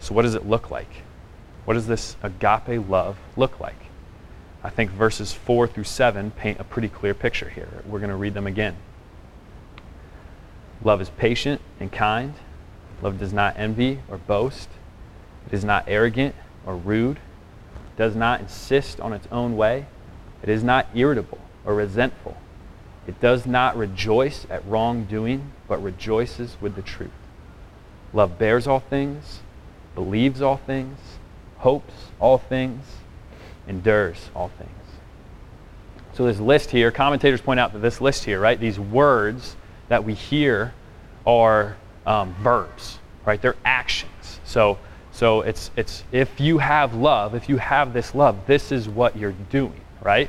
So, 0.00 0.14
what 0.14 0.22
does 0.22 0.34
it 0.34 0.46
look 0.46 0.70
like? 0.70 1.02
What 1.64 1.74
does 1.74 1.86
this 1.86 2.16
agape 2.22 2.88
love 2.88 3.16
look 3.36 3.60
like? 3.60 3.76
I 4.62 4.70
think 4.70 4.90
verses 4.90 5.32
4 5.32 5.66
through 5.68 5.84
7 5.84 6.30
paint 6.32 6.60
a 6.60 6.64
pretty 6.64 6.88
clear 6.88 7.14
picture 7.14 7.48
here. 7.48 7.82
We're 7.86 7.98
going 7.98 8.10
to 8.10 8.16
read 8.16 8.34
them 8.34 8.46
again. 8.46 8.76
Love 10.82 11.00
is 11.00 11.10
patient 11.10 11.60
and 11.78 11.92
kind. 11.92 12.34
Love 13.02 13.18
does 13.18 13.32
not 13.32 13.54
envy 13.58 14.00
or 14.08 14.18
boast. 14.18 14.68
It 15.46 15.52
is 15.52 15.64
not 15.64 15.84
arrogant 15.86 16.34
or 16.66 16.76
rude. 16.76 17.18
It 17.18 17.96
does 17.96 18.16
not 18.16 18.40
insist 18.40 19.00
on 19.00 19.12
its 19.12 19.28
own 19.30 19.56
way. 19.56 19.86
It 20.42 20.48
is 20.48 20.64
not 20.64 20.88
irritable 20.94 21.38
or 21.64 21.74
resentful. 21.74 22.36
It 23.06 23.20
does 23.20 23.46
not 23.46 23.76
rejoice 23.76 24.46
at 24.48 24.66
wrongdoing, 24.66 25.52
but 25.68 25.82
rejoices 25.82 26.56
with 26.60 26.74
the 26.74 26.82
truth. 26.82 27.10
Love 28.12 28.38
bears 28.38 28.66
all 28.66 28.80
things, 28.80 29.40
believes 29.94 30.40
all 30.40 30.56
things, 30.56 30.98
hopes 31.58 31.94
all 32.20 32.38
things, 32.38 32.84
endures 33.66 34.30
all 34.34 34.50
things. 34.58 34.70
So, 36.14 36.24
this 36.26 36.38
list 36.38 36.70
here, 36.70 36.90
commentators 36.90 37.40
point 37.40 37.58
out 37.58 37.72
that 37.72 37.80
this 37.80 38.00
list 38.00 38.24
here, 38.24 38.38
right, 38.38 38.58
these 38.58 38.78
words 38.78 39.56
that 39.88 40.04
we 40.04 40.14
hear 40.14 40.72
are 41.26 41.76
um, 42.06 42.34
verbs, 42.40 42.98
right? 43.26 43.40
They're 43.40 43.56
actions. 43.64 44.40
So 44.44 44.78
So 45.12 45.42
it's, 45.42 45.70
it's 45.76 46.02
if 46.10 46.40
you 46.40 46.58
have 46.58 46.94
love, 46.94 47.34
if 47.36 47.48
you 47.48 47.58
have 47.58 47.92
this 47.92 48.14
love, 48.16 48.34
this 48.46 48.72
is 48.72 48.88
what 48.88 49.16
you're 49.16 49.36
doing, 49.48 49.80
right? 50.02 50.28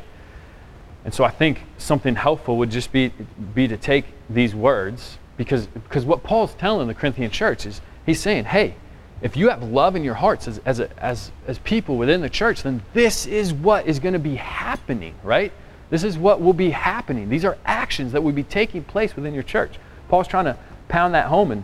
And 1.04 1.14
so 1.14 1.24
I 1.24 1.32
think 1.32 1.64
something 1.78 2.16
helpful 2.16 2.58
would 2.58 2.70
just 2.70 2.92
be, 2.92 3.12
be 3.56 3.68
to 3.68 3.78
take 3.78 4.06
these 4.30 4.54
words 4.54 5.18
because, 5.38 5.66
because 5.68 6.06
what 6.06 6.22
Paul's 6.22 6.54
telling 6.56 6.88
the 6.88 6.94
Corinthian 6.94 7.32
church 7.32 7.66
is 7.66 7.82
he's 8.06 8.20
saying, 8.20 8.46
hey, 8.46 8.76
if 9.22 9.36
you 9.36 9.50
have 9.50 9.64
love 9.64 9.96
in 9.96 10.04
your 10.04 10.14
hearts 10.14 10.48
as, 10.48 10.60
as, 10.66 10.80
a, 10.80 11.04
as, 11.04 11.32
as 11.48 11.58
people 11.60 11.98
within 11.98 12.22
the 12.22 12.30
church, 12.30 12.62
then 12.62 12.84
this 12.94 13.26
is 13.26 13.54
what 13.54 13.88
is 13.88 14.00
going 14.00 14.14
to 14.14 14.20
be 14.20 14.36
happening, 14.36 15.16
right? 15.24 15.52
This 15.90 16.04
is 16.04 16.18
what 16.18 16.42
will 16.42 16.54
be 16.54 16.72
happening. 16.72 17.30
These 17.30 17.46
are 17.46 17.58
actions 17.66 18.12
that 18.12 18.24
will 18.24 18.32
be 18.32 18.44
taking 18.44 18.84
place 18.84 19.16
within 19.16 19.34
your 19.34 19.44
church. 19.44 19.80
Paul's 20.10 20.28
trying 20.28 20.46
to 20.46 20.58
pound 20.88 21.14
that 21.14 21.28
home. 21.28 21.52
And, 21.52 21.64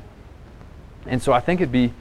and 1.06 1.22
so 1.22 1.34
I 1.34 1.40
think 1.40 1.62
it'd 1.62 1.72
be, 1.72 1.94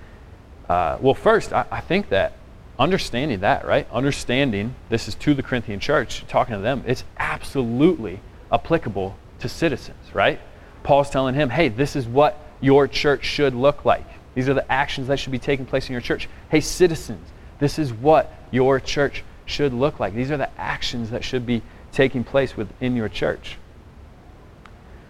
uh, 0.69 0.99
well, 1.01 1.15
first, 1.15 1.53
I, 1.53 1.67
I 1.71 1.81
think 1.81 2.11
that 2.11 2.35
understanding 2.79 3.41
that, 3.41 3.67
right? 3.67 3.87
Understanding 3.91 4.75
this 4.89 5.09
is 5.09 5.15
to 5.17 5.35
the 5.35 5.43
Corinthian 5.43 5.81
church, 5.81 6.25
talking 6.29 6.55
to 6.55 6.61
them, 6.61 6.83
it's 6.87 7.05
absolutely 7.19 8.21
applicable 8.51 9.17
to 9.41 9.49
citizens, 9.49 10.15
right? 10.15 10.41
Paul's 10.83 11.11
telling 11.11 11.35
him, 11.35 11.51
hey, 11.51 11.69
this 11.69 11.95
is 11.95 12.07
what 12.07 12.39
your 12.61 12.89
church 12.89 13.25
should 13.25 13.55
look 13.55 13.85
like. 13.85 14.05
These 14.35 14.49
are 14.49 14.55
the 14.55 14.71
actions 14.71 15.09
that 15.09 15.19
should 15.19 15.33
be 15.33 15.39
taking 15.39 15.67
place 15.67 15.89
in 15.89 15.93
your 15.93 16.01
church. 16.01 16.29
Hey, 16.51 16.61
citizens, 16.61 17.27
this 17.59 17.79
is 17.79 17.93
what 17.93 18.33
your 18.51 18.81
church 18.81 19.25
should 19.45 19.75
look 19.75 20.01
like. 20.01 20.15
These 20.15 20.31
are 20.31 20.37
the 20.37 20.51
actions 20.59 21.11
that 21.11 21.25
should 21.25 21.45
be 21.45 21.63
taking 21.93 22.25
place 22.25 22.57
within 22.57 22.97
your 22.97 23.09
church. 23.09 23.59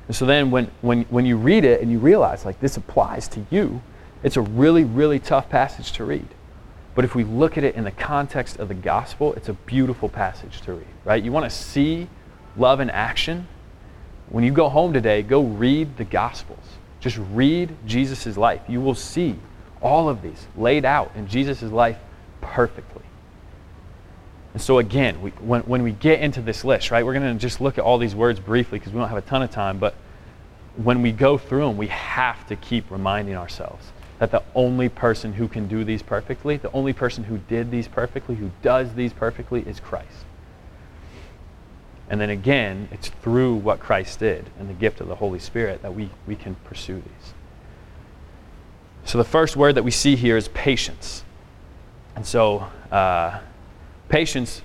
And 0.07 0.17
so 0.17 0.27
then 0.27 0.51
when, 0.51 0.71
when, 0.81 1.03
when 1.05 1.25
you 1.25 1.37
read 1.37 1.65
it 1.65 1.81
and 1.81 1.91
you 1.91 1.99
realize 1.99 2.45
like 2.45 2.61
this 2.61 2.77
applies 2.77 3.29
to 3.29 3.47
you, 3.51 3.81
it's 4.23 4.37
a 4.37 4.41
really, 4.41 4.85
really 4.85 5.19
tough 5.19 5.49
passage 5.49 5.93
to 5.93 6.05
read. 6.05 6.27
But 6.95 7.05
if 7.05 7.15
we 7.15 7.25
look 7.25 7.57
at 7.57 7.65
it 7.65 7.77
in 7.77 7.85
the 7.85 7.93
context 7.93 8.59
of 8.59 8.69
the 8.69 8.75
gospel, 8.75 9.33
it's 9.35 9.49
a 9.49 9.53
beautiful 9.53 10.09
passage 10.09 10.61
to 10.63 10.75
read, 10.75 10.87
right? 11.05 11.23
You 11.23 11.33
want 11.33 11.45
to 11.45 11.57
see 11.57 12.09
love 12.57 12.81
in 12.81 12.91
action? 12.91 13.47
When 14.29 14.45
you 14.45 14.53
go 14.53 14.69
home 14.69 14.93
today, 14.93 15.23
go 15.23 15.43
read 15.43 15.97
the 15.97 16.05
gospels. 16.05 16.65
Just 17.01 17.19
read 17.33 17.75
Jesus' 17.87 18.37
life. 18.37 18.61
You 18.69 18.81
will 18.81 18.95
see 18.95 19.37
all 19.81 20.09
of 20.09 20.23
these 20.23 20.47
laid 20.57 20.85
out 20.85 21.13
in 21.15 21.27
Jesus' 21.27 21.63
life 21.63 21.99
perfectly. 22.41 23.03
And 24.53 24.61
so, 24.61 24.79
again, 24.79 25.23
we, 25.23 25.31
when, 25.31 25.63
when 25.63 25.83
we 25.83 25.93
get 25.93 26.21
into 26.21 26.43
this 26.43 26.65
list, 26.65 26.91
right, 26.91 27.05
we're 27.05 27.15
going 27.15 27.33
to 27.33 27.41
just 27.41 27.61
look 27.61 27.79
at 27.79 27.85
all 27.85 27.99
these 27.99 28.15
words 28.15 28.41
briefly 28.41 28.79
because 28.79 28.93
we 28.93 28.99
don't 28.99 29.09
have 29.09 29.19
a 29.19 29.23
ton 29.23 29.43
of 29.43 29.51
time, 29.51 29.79
but 29.79 29.95
when 30.77 31.03
we 31.03 31.13
go 31.13 31.39
through 31.39 31.67
them, 31.67 31.77
we 31.77 31.87
have 31.89 32.47
to 32.49 32.57
keep 32.57 32.91
reminding 32.91 33.37
ourselves 33.37 33.93
that 34.19 34.31
the 34.31 34.43
only 34.55 34.89
person 34.89 35.33
who 35.33 35.49
can 35.49 35.67
do 35.67 35.85
these 35.85 36.03
perfectly, 36.03 36.57
the 36.57 36.71
only 36.73 36.93
person 36.93 37.25
who 37.25 37.39
did 37.39 37.71
these 37.71 37.89
perfectly, 37.89 38.35
who 38.35 38.51
does 38.61 38.95
these 38.95 39.13
perfectly, 39.13 39.63
is 39.63 39.81
Christ. 39.81 40.27
And 42.11 42.21
then 42.21 42.31
again, 42.31 42.89
it's 42.91 43.09
through 43.09 43.55
what 43.55 43.79
Christ 43.79 44.19
did 44.19 44.51
and 44.59 44.69
the 44.69 44.75
gift 44.75 45.01
of 45.01 45.07
the 45.07 45.15
Holy 45.15 45.39
Spirit 45.39 45.81
that 45.83 45.95
we, 45.95 46.11
we 46.27 46.35
can 46.35 46.57
pursue 46.65 46.97
these. 46.97 47.35
So 49.05 49.17
the 49.17 49.25
first 49.25 49.57
word 49.57 49.77
that 49.77 49.85
we 49.85 49.91
see 49.91 50.17
here 50.17 50.37
is 50.37 50.49
patience. 50.49 51.25
And 52.17 52.27
so, 52.27 52.67
uh, 52.91 53.39
patience 54.11 54.61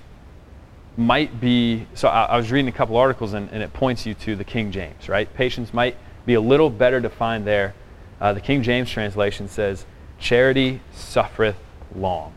might 0.96 1.40
be 1.40 1.86
so 1.94 2.08
I, 2.08 2.24
I, 2.24 2.36
was 2.36 2.50
reading 2.50 2.68
a 2.68 2.72
couple 2.72 2.96
articles 2.96 3.32
and, 3.32 3.48
and, 3.52 3.62
it 3.62 3.72
points 3.72 4.04
you 4.04 4.14
to 4.14 4.34
the 4.34 4.44
king 4.44 4.72
james 4.72 5.08
right? 5.08 5.32
Patience 5.34 5.72
might 5.72 5.96
be 6.26 6.34
a 6.34 6.40
little 6.40 6.68
better 6.68 7.00
defined 7.00 7.46
there. 7.46 7.74
Uh, 8.20 8.32
the 8.32 8.40
king 8.40 8.62
james 8.62 8.90
translation 8.90 9.48
says 9.48 9.86
charity 10.18 10.80
suffereth 10.92 11.56
long 11.94 12.34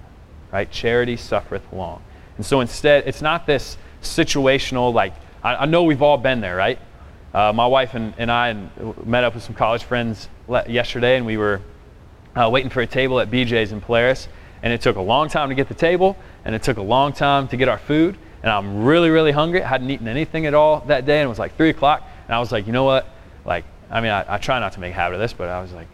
right? 0.51 0.69
Charity 0.71 1.15
suffereth 1.15 1.63
long. 1.73 2.01
And 2.37 2.45
so 2.45 2.61
instead 2.61 3.07
it's 3.07 3.21
not 3.21 3.45
this 3.45 3.77
situational 4.01 4.93
like 4.93 5.13
i, 5.43 5.55
I 5.55 5.65
know 5.65 5.83
we've 5.83 6.01
all 6.01 6.17
been 6.17 6.41
there 6.41 6.55
right? 6.55 6.79
Uh, 7.33 7.53
my 7.53 7.65
wife 7.65 7.95
and, 7.95 8.13
and 8.17 8.31
i 8.31 8.53
met 9.03 9.23
up 9.23 9.33
with 9.33 9.43
some 9.43 9.55
college 9.55 9.83
friends 9.83 10.29
yesterday 10.67 11.17
and 11.17 11.25
we 11.25 11.37
were 11.37 11.61
uh, 12.35 12.49
waiting 12.51 12.69
for 12.69 12.81
a 12.81 12.87
table 12.87 13.19
at 13.19 13.31
bj's 13.31 13.71
in 13.71 13.81
polaris 13.81 14.27
and 14.61 14.73
it 14.73 14.81
took 14.81 14.95
a 14.97 15.01
long 15.01 15.29
time 15.29 15.49
to 15.49 15.55
get 15.55 15.67
the 15.67 15.73
table, 15.73 16.17
and 16.45 16.55
it 16.55 16.63
took 16.63 16.77
a 16.77 16.81
long 16.81 17.13
time 17.13 17.47
to 17.49 17.57
get 17.57 17.67
our 17.67 17.77
food. 17.77 18.17
And 18.41 18.51
I'm 18.51 18.83
really, 18.83 19.09
really 19.09 19.31
hungry. 19.31 19.61
I 19.61 19.67
hadn't 19.67 19.89
eaten 19.89 20.07
anything 20.07 20.45
at 20.45 20.53
all 20.53 20.81
that 20.87 21.05
day, 21.05 21.19
and 21.19 21.25
it 21.25 21.29
was 21.29 21.39
like 21.39 21.55
three 21.57 21.69
o'clock. 21.69 22.03
And 22.27 22.35
I 22.35 22.39
was 22.39 22.51
like, 22.51 22.67
you 22.67 22.73
know 22.73 22.85
what? 22.85 23.07
Like, 23.45 23.65
I 23.89 24.01
mean, 24.01 24.11
I, 24.11 24.35
I 24.35 24.37
try 24.37 24.59
not 24.59 24.73
to 24.73 24.79
make 24.79 24.91
a 24.91 24.95
habit 24.95 25.15
of 25.15 25.21
this, 25.21 25.33
but 25.33 25.49
I 25.49 25.61
was 25.61 25.73
like, 25.73 25.87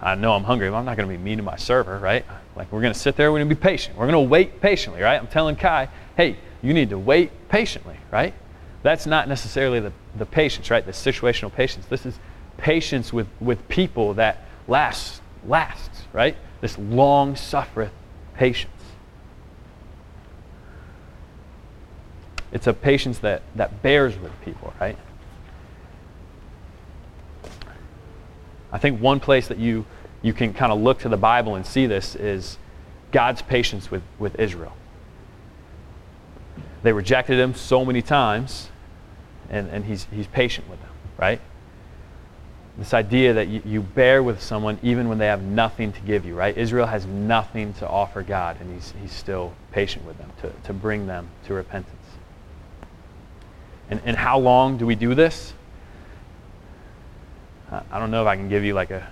I 0.00 0.14
know 0.14 0.32
I'm 0.32 0.44
hungry, 0.44 0.70
but 0.70 0.76
I'm 0.76 0.84
not 0.84 0.96
going 0.96 1.08
to 1.08 1.14
be 1.14 1.22
mean 1.22 1.38
to 1.38 1.42
my 1.42 1.56
server, 1.56 1.98
right? 1.98 2.24
Like, 2.54 2.70
we're 2.70 2.80
going 2.80 2.92
to 2.92 2.98
sit 2.98 3.16
there, 3.16 3.32
we're 3.32 3.38
going 3.38 3.48
to 3.48 3.54
be 3.54 3.60
patient. 3.60 3.96
We're 3.96 4.06
going 4.06 4.24
to 4.24 4.30
wait 4.30 4.60
patiently, 4.60 5.02
right? 5.02 5.20
I'm 5.20 5.26
telling 5.26 5.56
Kai, 5.56 5.88
hey, 6.16 6.36
you 6.62 6.72
need 6.72 6.90
to 6.90 6.98
wait 6.98 7.48
patiently, 7.48 7.96
right? 8.10 8.32
That's 8.82 9.06
not 9.06 9.28
necessarily 9.28 9.80
the, 9.80 9.92
the 10.16 10.26
patience, 10.26 10.70
right? 10.70 10.84
The 10.84 10.92
situational 10.92 11.52
patience. 11.52 11.86
This 11.86 12.06
is 12.06 12.18
patience 12.56 13.12
with, 13.12 13.26
with 13.40 13.66
people 13.68 14.14
that 14.14 14.44
lasts, 14.68 15.20
lasts, 15.46 16.02
right? 16.12 16.36
This 16.60 16.78
long 16.78 17.36
suffereth 17.36 17.92
patience. 18.34 18.72
It's 22.52 22.66
a 22.66 22.72
patience 22.72 23.18
that, 23.18 23.42
that 23.54 23.82
bears 23.82 24.18
with 24.18 24.32
people, 24.42 24.72
right? 24.80 24.96
I 28.72 28.78
think 28.78 29.00
one 29.00 29.20
place 29.20 29.48
that 29.48 29.58
you, 29.58 29.84
you 30.22 30.32
can 30.32 30.52
kind 30.52 30.72
of 30.72 30.80
look 30.80 31.00
to 31.00 31.08
the 31.08 31.16
Bible 31.16 31.54
and 31.54 31.66
see 31.66 31.86
this 31.86 32.14
is 32.14 32.58
God's 33.10 33.42
patience 33.42 33.90
with, 33.90 34.02
with 34.18 34.38
Israel. 34.38 34.72
They 36.82 36.92
rejected 36.92 37.38
him 37.38 37.54
so 37.54 37.84
many 37.84 38.02
times, 38.02 38.70
and, 39.50 39.68
and 39.70 39.84
he's, 39.84 40.06
he's 40.12 40.26
patient 40.26 40.68
with 40.68 40.80
them, 40.80 40.90
right? 41.18 41.40
This 42.78 42.92
idea 42.92 43.32
that 43.34 43.48
you, 43.48 43.62
you, 43.64 43.80
bear 43.80 44.22
with 44.22 44.42
someone 44.42 44.78
even 44.82 45.08
when 45.08 45.16
they 45.16 45.26
have 45.26 45.42
nothing 45.42 45.92
to 45.92 46.00
give 46.02 46.26
you, 46.26 46.34
right? 46.34 46.56
Israel 46.56 46.86
has 46.86 47.06
nothing 47.06 47.72
to 47.74 47.88
offer 47.88 48.22
God, 48.22 48.58
and 48.60 48.74
he's, 48.74 48.92
he's 49.00 49.12
still 49.12 49.54
patient 49.72 50.04
with 50.04 50.18
them 50.18 50.30
to, 50.42 50.52
to 50.64 50.74
bring 50.74 51.06
them 51.06 51.28
to 51.46 51.54
repentance. 51.54 51.96
And, 53.88 54.02
and 54.04 54.14
how 54.14 54.38
long 54.38 54.76
do 54.76 54.84
we 54.84 54.94
do 54.94 55.14
this? 55.14 55.54
I 57.70 57.98
don't 57.98 58.10
know 58.10 58.22
if 58.22 58.28
I 58.28 58.36
can 58.36 58.48
give 58.48 58.64
you 58.64 58.74
like 58.74 58.90
a 58.90 59.10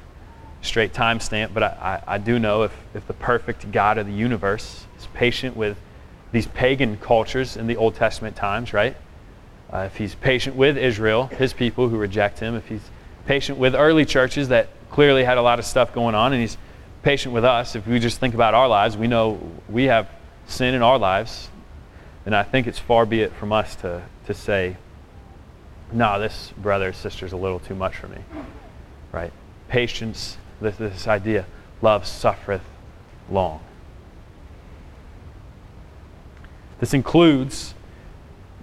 straight 0.63 0.93
time 0.93 1.19
stamp, 1.21 1.53
but 1.55 1.63
I, 1.63 2.03
I, 2.07 2.15
I 2.15 2.19
do 2.19 2.39
know 2.39 2.63
if, 2.63 2.77
if 2.95 3.07
the 3.07 3.15
perfect 3.15 3.71
God 3.73 3.99
of 3.99 4.07
the 4.07 4.13
universe 4.13 4.87
is 4.99 5.07
patient 5.15 5.57
with 5.57 5.77
these 6.33 6.47
pagan 6.49 6.97
cultures 6.97 7.57
in 7.57 7.67
the 7.67 7.77
Old 7.77 7.95
Testament 7.95 8.37
times, 8.37 8.73
right? 8.73 8.97
Uh, 9.73 9.79
if 9.79 9.97
he's 9.97 10.15
patient 10.15 10.57
with 10.57 10.77
Israel, 10.77 11.27
his 11.27 11.53
people 11.53 11.89
who 11.89 11.97
reject 11.97 12.39
him, 12.39 12.55
if 12.55 12.69
he's 12.69 12.83
patient 13.27 13.59
with 13.59 13.75
early 13.75 14.05
churches 14.05 14.49
that 14.49 14.69
clearly 14.91 15.25
had 15.25 15.39
a 15.39 15.43
lot 15.43 15.59
of 15.59 15.65
stuff 15.65 15.93
going 15.93 16.15
on, 16.15 16.33
and 16.33 16.41
he's 16.41 16.57
patient 17.03 17.35
with 17.35 17.45
us. 17.45 17.75
If 17.75 17.87
we 17.87 17.99
just 17.99 18.19
think 18.19 18.35
about 18.35 18.55
our 18.55 18.69
lives, 18.69 18.97
we 18.97 19.09
know 19.09 19.41
we 19.69 19.85
have 19.85 20.09
sin 20.47 20.75
in 20.75 20.83
our 20.83 20.99
lives, 20.99 21.49
and 22.27 22.35
I 22.35 22.43
think 22.43 22.67
it's 22.67 22.79
far 22.79 23.07
be 23.07 23.21
it 23.21 23.33
from 23.33 23.53
us 23.53 23.77
to, 23.77 24.03
to 24.27 24.35
say, 24.35 24.77
no, 25.93 26.05
nah, 26.05 26.19
this 26.19 26.53
brother 26.57 26.89
or 26.89 26.93
sister 26.93 27.27
is 27.27 27.33
a 27.33 27.37
little 27.37 27.59
too 27.59 27.75
much 27.75 27.97
for 27.97 28.09
me. 28.09 28.19
Right? 29.13 29.33
Patience, 29.69 30.39
this, 30.61 30.77
this 30.77 31.07
idea, 31.07 31.47
love 31.83 32.07
suffereth 32.07 32.65
long. 33.31 33.61
This 36.81 36.95
includes 36.95 37.75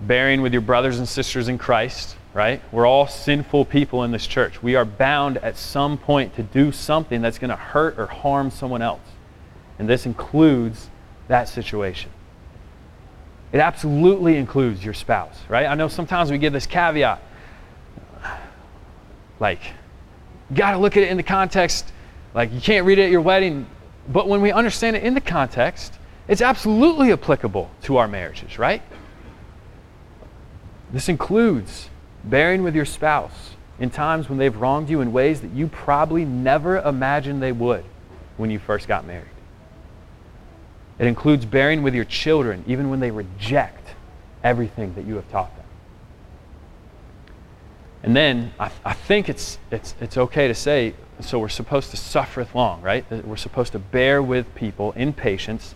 bearing 0.01 0.41
with 0.41 0.51
your 0.51 0.61
brothers 0.61 0.97
and 0.97 1.07
sisters 1.07 1.47
in 1.47 1.57
Christ 1.57 2.15
right? 2.33 2.61
We're 2.71 2.85
all 2.85 3.07
sinful 3.07 3.65
people 3.65 4.03
in 4.03 4.11
this 4.11 4.25
church. 4.25 4.63
We 4.63 4.75
are 4.75 4.85
bound 4.85 5.37
at 5.37 5.57
some 5.57 5.97
point 5.97 6.35
to 6.35 6.43
do 6.43 6.71
something 6.71 7.21
that's 7.21 7.39
going 7.39 7.49
to 7.49 7.55
hurt 7.55 7.99
or 7.99 8.07
harm 8.07 8.51
someone 8.51 8.81
else. 8.81 9.01
And 9.79 9.89
this 9.89 10.05
includes 10.05 10.89
that 11.27 11.49
situation. 11.49 12.11
It 13.51 13.59
absolutely 13.59 14.37
includes 14.37 14.83
your 14.83 14.93
spouse, 14.93 15.37
right? 15.49 15.65
I 15.65 15.75
know 15.75 15.89
sometimes 15.89 16.31
we 16.31 16.37
give 16.37 16.53
this 16.53 16.65
caveat 16.65 17.21
like, 19.41 19.59
you 20.51 20.55
got 20.55 20.71
to 20.71 20.77
look 20.77 20.95
at 20.95 21.03
it 21.03 21.09
in 21.09 21.17
the 21.17 21.23
context. 21.23 21.91
Like, 22.35 22.53
you 22.53 22.61
can't 22.61 22.85
read 22.85 22.99
it 22.99 23.05
at 23.05 23.11
your 23.11 23.21
wedding. 23.21 23.65
But 24.07 24.27
when 24.27 24.39
we 24.39 24.51
understand 24.51 24.95
it 24.95 25.03
in 25.03 25.15
the 25.15 25.21
context, 25.21 25.93
it's 26.27 26.41
absolutely 26.41 27.11
applicable 27.11 27.71
to 27.83 27.97
our 27.97 28.07
marriages, 28.07 28.59
right? 28.59 28.83
This 30.93 31.09
includes 31.09 31.89
bearing 32.23 32.63
with 32.63 32.75
your 32.75 32.85
spouse 32.85 33.51
in 33.79 33.89
times 33.89 34.29
when 34.29 34.37
they've 34.37 34.55
wronged 34.55 34.89
you 34.89 35.01
in 35.01 35.11
ways 35.11 35.41
that 35.41 35.51
you 35.51 35.67
probably 35.67 36.23
never 36.25 36.77
imagined 36.79 37.41
they 37.41 37.51
would 37.51 37.83
when 38.37 38.51
you 38.51 38.59
first 38.59 38.87
got 38.87 39.05
married. 39.05 39.27
It 40.99 41.07
includes 41.07 41.45
bearing 41.45 41.81
with 41.81 41.95
your 41.95 42.05
children 42.05 42.63
even 42.67 42.89
when 42.89 42.99
they 42.99 43.09
reject 43.09 43.95
everything 44.43 44.93
that 44.95 45.05
you 45.05 45.15
have 45.15 45.29
taught 45.31 45.55
them. 45.55 45.65
And 48.03 48.15
then 48.15 48.53
I, 48.59 48.71
I 48.83 48.93
think 48.93 49.29
it's, 49.29 49.59
it's, 49.71 49.95
it's 49.99 50.17
okay 50.17 50.47
to 50.47 50.55
say, 50.55 50.93
so 51.19 51.39
we're 51.39 51.49
supposed 51.49 51.91
to 51.91 51.97
suffereth 51.97 52.55
long, 52.55 52.81
right? 52.81 53.05
Uh, 53.11 53.21
we're 53.23 53.35
supposed 53.35 53.73
to 53.73 53.79
bear 53.79 54.23
with 54.23 54.53
people 54.55 54.91
in 54.93 55.13
patience. 55.13 55.75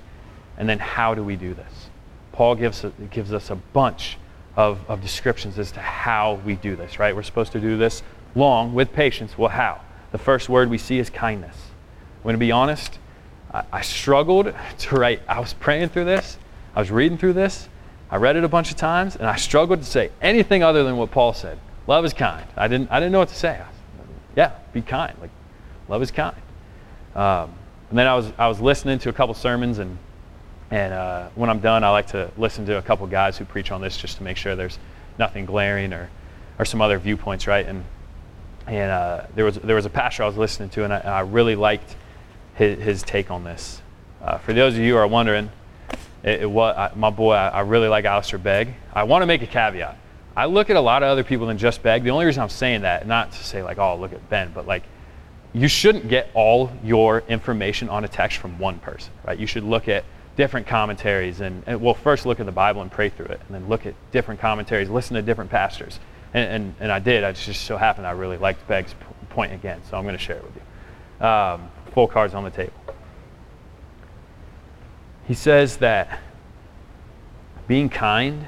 And 0.58 0.68
then 0.68 0.80
how 0.80 1.14
do 1.14 1.24
we 1.24 1.36
do 1.36 1.54
this? 1.54 1.90
Paul 2.32 2.56
gives, 2.56 2.86
gives 3.12 3.32
us 3.32 3.50
a 3.50 3.56
bunch 3.56 4.18
of, 4.56 4.80
of 4.90 5.02
descriptions 5.02 5.60
as 5.60 5.72
to 5.74 5.80
how 5.80 6.36
we 6.46 6.56
do 6.56 6.76
this, 6.76 7.00
right? 7.00 7.16
We're 7.16 7.24
supposed 7.24 7.52
to 7.54 7.60
do 7.60 7.78
this 7.78 8.04
long 8.36 8.74
with 8.74 8.94
patience. 8.94 9.38
Well, 9.38 9.50
how? 9.50 9.82
The 10.12 10.18
first 10.18 10.50
word 10.50 10.70
we 10.70 10.78
see 10.78 11.00
is 11.00 11.10
kindness. 11.10 11.56
I'm 12.18 12.24
going 12.24 12.36
to 12.36 12.40
be 12.40 12.52
honest, 12.52 13.00
I, 13.54 13.64
I 13.72 13.82
struggled 13.82 14.54
to 14.78 14.96
write. 14.96 15.22
I 15.28 15.40
was 15.40 15.54
praying 15.54 15.90
through 15.90 16.06
this, 16.06 16.38
I 16.76 16.80
was 16.80 16.92
reading 16.92 17.18
through 17.18 17.34
this, 17.34 17.70
I 18.10 18.18
read 18.18 18.36
it 18.36 18.44
a 18.44 18.50
bunch 18.50 18.72
of 18.72 18.78
times, 18.78 19.16
and 19.16 19.28
I 19.28 19.36
struggled 19.36 19.80
to 19.80 19.86
say 19.86 20.12
anything 20.22 20.64
other 20.64 20.84
than 20.84 20.98
what 20.98 21.12
Paul 21.12 21.34
said. 21.34 21.60
Love 21.88 22.06
is 22.06 22.14
kind. 22.14 22.46
I 22.56 22.68
didn't, 22.68 22.92
I 22.92 23.00
didn't 23.00 23.12
know 23.12 23.20
what 23.20 23.30
to 23.30 23.36
say. 23.36 23.62
yeah, 24.36 24.54
be 24.74 24.82
kind. 24.82 25.16
Like, 25.20 25.32
love 25.88 26.02
is 26.02 26.12
kind. 26.12 26.36
Um, 27.16 27.54
and 27.90 28.00
then 28.00 28.08
I 28.08 28.16
was, 28.16 28.32
I 28.38 28.48
was 28.48 28.60
listening 28.60 29.00
to 29.00 29.10
a 29.10 29.14
couple 29.14 29.34
sermons, 29.36 29.80
and, 29.80 29.98
and 30.76 30.94
uh, 30.94 31.30
when 31.36 31.50
I'm 31.50 31.62
done, 31.62 31.86
I 31.86 31.90
like 31.92 32.08
to 32.08 32.30
listen 32.36 32.66
to 32.66 32.78
a 32.78 32.82
couple 32.82 33.08
guys 33.08 33.38
who 33.38 33.46
preach 33.46 33.72
on 33.72 33.80
this 33.80 33.96
just 33.96 34.18
to 34.18 34.24
make 34.24 34.36
sure 34.36 34.58
there's 34.58 34.78
nothing 35.18 35.46
glaring 35.46 35.94
or, 35.94 36.10
or 36.60 36.66
some 36.66 36.82
other 36.82 37.00
viewpoints, 37.00 37.48
right? 37.48 37.66
And, 37.66 37.86
and 38.68 38.92
uh, 38.92 39.28
there, 39.36 39.46
was, 39.46 39.56
there 39.56 39.78
was 39.78 39.86
a 39.86 39.90
pastor 39.90 40.24
I 40.24 40.28
was 40.28 40.36
listening 40.36 40.68
to, 40.72 40.84
and 40.84 40.92
I, 40.92 40.98
and 40.98 41.08
I 41.08 41.22
really 41.22 41.56
liked 41.56 41.96
his, 42.56 42.84
his, 42.84 43.04
take 43.04 43.32
on 43.32 43.46
this. 43.46 43.82
Uh, 44.22 44.38
for 44.38 44.52
those 44.52 44.74
of 44.74 44.82
you 44.82 44.92
who 44.92 44.98
are 44.98 45.08
wondering, 45.08 45.50
it, 46.24 46.42
it 46.42 46.48
I, 46.50 46.92
my 46.94 47.10
boy, 47.10 47.36
I, 47.36 47.48
I 47.48 47.60
really 47.62 47.88
like 47.88 48.04
Alistair 48.04 48.38
Begg. 48.38 48.74
I 48.94 49.04
want 49.04 49.22
to 49.22 49.28
make 49.28 49.44
a 49.44 49.48
caveat 49.48 49.98
I 50.36 50.48
look 50.48 50.70
at 50.70 50.76
a 50.76 50.82
lot 50.82 51.04
of 51.04 51.08
other 51.08 51.24
people 51.24 51.48
than 51.48 51.58
just 51.58 51.82
Begg. 51.84 52.04
The 52.04 52.10
only 52.10 52.26
reason 52.26 52.44
I'm 52.44 52.50
saying 52.50 52.82
that, 52.82 53.08
not 53.08 53.32
to 53.32 53.44
say 53.46 53.64
like, 53.64 53.78
oh, 53.78 53.96
look 53.96 54.12
at 54.12 54.30
Ben, 54.30 54.52
but 54.54 54.68
like, 54.68 54.84
you 55.54 55.70
shouldn't 55.70 56.10
get 56.10 56.30
all 56.34 56.70
your 56.84 57.24
information 57.30 57.88
on 57.88 58.04
a 58.04 58.10
text 58.10 58.40
from 58.40 58.60
one 58.60 58.80
person, 58.80 59.14
right? 59.26 59.40
You 59.40 59.48
should 59.48 59.64
look 59.64 59.88
at 59.88 60.04
different 60.36 60.68
commentaries 60.68 61.42
and, 61.42 61.64
and 61.66 61.82
well, 61.82 61.94
first 61.94 62.26
look 62.26 62.40
at 62.40 62.46
the 62.46 62.52
Bible 62.52 62.82
and 62.82 62.92
pray 62.92 63.10
through 63.10 63.28
it, 63.28 63.42
and 63.48 63.56
then 63.56 63.68
look 63.68 63.86
at 63.86 63.94
different 64.12 64.40
commentaries, 64.40 64.90
listen 64.90 65.16
to 65.16 65.22
different 65.22 65.50
pastors. 65.50 66.00
And, 66.34 66.50
and, 66.52 66.76
and 66.82 66.92
I 66.92 67.00
did. 67.00 67.24
I 67.24 67.32
just 67.32 67.62
so 67.62 67.78
happened 67.78 68.06
I 68.06 68.12
really 68.12 68.38
liked 68.38 68.68
Begg's 68.68 68.94
point 69.30 69.54
again, 69.54 69.82
so 69.90 69.98
I'm 69.98 70.04
going 70.04 70.18
to 70.18 70.22
share 70.22 70.38
it 70.38 70.44
with 70.44 70.56
you. 70.56 71.26
Um, 71.26 71.70
full 71.94 72.08
cards 72.08 72.34
on 72.34 72.44
the 72.44 72.50
table. 72.50 72.74
He 75.28 75.34
says 75.34 75.78
that 75.78 76.20
being 77.68 77.90
kind 77.90 78.48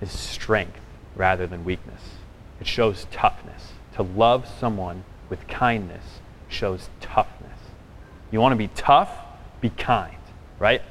is 0.00 0.10
strength 0.10 0.80
rather 1.16 1.46
than 1.46 1.64
weakness. 1.64 2.00
It 2.60 2.66
shows 2.66 3.06
toughness. 3.10 3.72
To 3.94 4.02
love 4.02 4.46
someone 4.60 5.04
with 5.28 5.46
kindness 5.48 6.04
shows 6.48 6.88
toughness. 7.00 7.58
You 8.30 8.40
want 8.40 8.52
to 8.52 8.56
be 8.56 8.68
tough? 8.68 9.10
Be 9.60 9.70
kind, 9.70 10.16
right? 10.58 10.82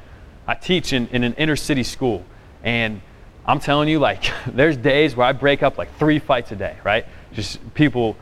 I 0.47 0.56
teach 0.56 0.93
in, 0.93 1.08
in 1.08 1.23
an 1.23 1.34
inner 1.36 1.56
city 1.56 1.84
school, 1.84 2.23
and 2.63 3.01
I'm 3.45 3.60
telling 3.60 3.89
you, 3.89 3.99
like, 3.99 4.32
there's 4.47 4.77
days 4.77 5.15
where 5.15 5.27
I 5.27 5.32
break 5.32 5.63
up 5.63 5.77
like 5.77 5.95
three 5.97 6.19
fights 6.19 6.51
a 6.51 6.56
day, 6.56 6.77
right? 6.84 7.06
Just 7.34 7.73
people 7.73 8.15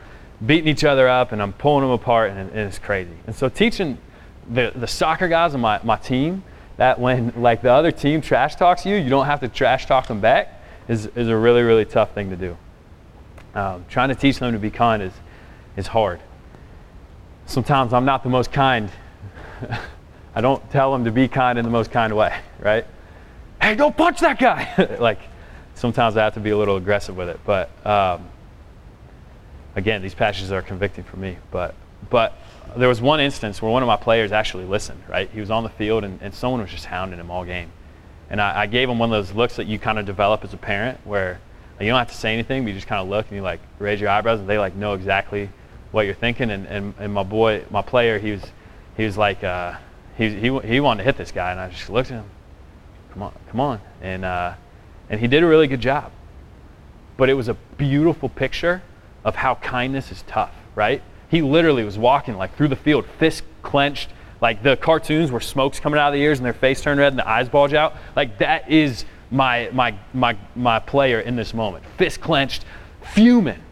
beating 0.44 0.68
each 0.68 0.84
other 0.84 1.08
up, 1.08 1.32
and 1.32 1.40
I'm 1.42 1.52
pulling 1.52 1.82
them 1.82 1.90
apart, 1.92 2.30
and, 2.30 2.50
and 2.50 2.58
it's 2.58 2.78
crazy. 2.78 3.16
And 3.26 3.34
so, 3.34 3.48
teaching 3.48 3.98
the, 4.48 4.72
the 4.74 4.86
soccer 4.86 5.28
guys 5.28 5.54
on 5.54 5.60
my, 5.60 5.80
my 5.82 5.96
team 5.96 6.42
that 6.76 6.98
when 6.98 7.32
like 7.36 7.62
the 7.62 7.70
other 7.70 7.92
team 7.92 8.20
trash 8.20 8.56
talks 8.56 8.84
you, 8.84 8.96
you 8.96 9.10
don't 9.10 9.26
have 9.26 9.40
to 9.40 9.48
trash 9.48 9.86
talk 9.86 10.06
them 10.06 10.20
back 10.20 10.60
is, 10.88 11.06
is 11.14 11.28
a 11.28 11.36
really, 11.36 11.62
really 11.62 11.84
tough 11.84 12.12
thing 12.12 12.30
to 12.30 12.36
do. 12.36 12.56
Um, 13.54 13.84
trying 13.88 14.08
to 14.08 14.14
teach 14.14 14.38
them 14.38 14.52
to 14.52 14.58
be 14.58 14.70
kind 14.70 15.02
is, 15.02 15.12
is 15.76 15.86
hard. 15.86 16.20
Sometimes 17.46 17.92
I'm 17.92 18.04
not 18.04 18.22
the 18.22 18.30
most 18.30 18.52
kind. 18.52 18.90
I 20.34 20.40
don't 20.40 20.68
tell 20.70 20.92
them 20.92 21.04
to 21.04 21.12
be 21.12 21.28
kind 21.28 21.58
in 21.58 21.64
the 21.64 21.70
most 21.70 21.90
kind 21.90 22.14
way, 22.16 22.34
right? 22.60 22.86
Hey, 23.60 23.74
don't 23.74 23.96
punch 23.96 24.20
that 24.20 24.38
guy! 24.38 24.96
like, 25.00 25.18
sometimes 25.74 26.16
I 26.16 26.24
have 26.24 26.34
to 26.34 26.40
be 26.40 26.50
a 26.50 26.56
little 26.56 26.76
aggressive 26.76 27.16
with 27.16 27.28
it. 27.28 27.40
But 27.44 27.70
um, 27.86 28.28
again, 29.76 30.02
these 30.02 30.14
passages 30.14 30.52
are 30.52 30.62
convicting 30.62 31.04
for 31.04 31.16
me. 31.16 31.38
But, 31.50 31.74
but 32.10 32.36
there 32.76 32.88
was 32.88 33.00
one 33.00 33.20
instance 33.20 33.60
where 33.60 33.70
one 33.70 33.82
of 33.82 33.86
my 33.86 33.96
players 33.96 34.32
actually 34.32 34.64
listened, 34.64 35.02
right? 35.08 35.28
He 35.30 35.40
was 35.40 35.50
on 35.50 35.62
the 35.62 35.68
field 35.68 36.04
and, 36.04 36.20
and 36.22 36.34
someone 36.34 36.60
was 36.60 36.70
just 36.70 36.86
hounding 36.86 37.18
him 37.18 37.30
all 37.30 37.44
game. 37.44 37.70
And 38.30 38.40
I, 38.40 38.62
I 38.62 38.66
gave 38.66 38.88
him 38.88 38.98
one 38.98 39.12
of 39.12 39.26
those 39.26 39.34
looks 39.34 39.56
that 39.56 39.66
you 39.66 39.78
kind 39.78 39.98
of 39.98 40.06
develop 40.06 40.44
as 40.44 40.54
a 40.54 40.56
parent 40.56 40.98
where 41.04 41.38
you 41.80 41.88
don't 41.88 41.98
have 41.98 42.08
to 42.08 42.16
say 42.16 42.32
anything, 42.32 42.62
but 42.64 42.68
you 42.68 42.74
just 42.74 42.86
kind 42.86 43.02
of 43.02 43.08
look 43.08 43.26
and 43.26 43.36
you 43.36 43.42
like 43.42 43.60
raise 43.78 44.00
your 44.00 44.08
eyebrows 44.08 44.40
and 44.40 44.48
they 44.48 44.58
like 44.58 44.74
know 44.74 44.94
exactly 44.94 45.50
what 45.90 46.06
you're 46.06 46.14
thinking. 46.14 46.50
And, 46.50 46.66
and, 46.66 46.94
and 46.98 47.12
my 47.12 47.22
boy, 47.22 47.64
my 47.70 47.82
player, 47.82 48.18
he 48.18 48.30
was, 48.32 48.42
he 48.96 49.04
was 49.04 49.18
like, 49.18 49.44
uh, 49.44 49.74
he, 50.22 50.40
he, 50.40 50.58
he 50.60 50.80
wanted 50.80 50.98
to 50.98 51.04
hit 51.04 51.16
this 51.16 51.32
guy. 51.32 51.50
And 51.50 51.60
I 51.60 51.68
just 51.70 51.90
looked 51.90 52.10
at 52.10 52.18
him, 52.18 52.30
come 53.12 53.22
on, 53.22 53.32
come 53.48 53.60
on. 53.60 53.80
And, 54.00 54.24
uh, 54.24 54.54
and 55.10 55.20
he 55.20 55.26
did 55.26 55.42
a 55.42 55.46
really 55.46 55.66
good 55.66 55.80
job. 55.80 56.12
But 57.16 57.28
it 57.28 57.34
was 57.34 57.48
a 57.48 57.54
beautiful 57.76 58.28
picture 58.28 58.82
of 59.24 59.34
how 59.34 59.56
kindness 59.56 60.10
is 60.10 60.22
tough, 60.26 60.54
right? 60.74 61.02
He 61.28 61.42
literally 61.42 61.84
was 61.84 61.98
walking 61.98 62.36
like 62.36 62.56
through 62.56 62.68
the 62.68 62.76
field, 62.76 63.06
fist 63.18 63.42
clenched, 63.62 64.10
like 64.40 64.62
the 64.62 64.76
cartoons 64.76 65.30
where 65.30 65.40
smoke's 65.40 65.78
coming 65.78 65.98
out 65.98 66.08
of 66.08 66.14
the 66.14 66.20
ears 66.20 66.38
and 66.38 66.46
their 66.46 66.52
face 66.52 66.80
turned 66.80 66.98
red 66.98 67.12
and 67.12 67.18
the 67.18 67.28
eyes 67.28 67.48
bulge 67.48 67.74
out. 67.74 67.94
Like 68.16 68.38
that 68.38 68.70
is 68.70 69.04
my 69.30 69.70
my 69.72 69.94
my 70.12 70.36
my 70.54 70.78
player 70.78 71.20
in 71.20 71.36
this 71.36 71.54
moment. 71.54 71.84
Fist 71.96 72.20
clenched, 72.20 72.64
fuming. 73.00 73.62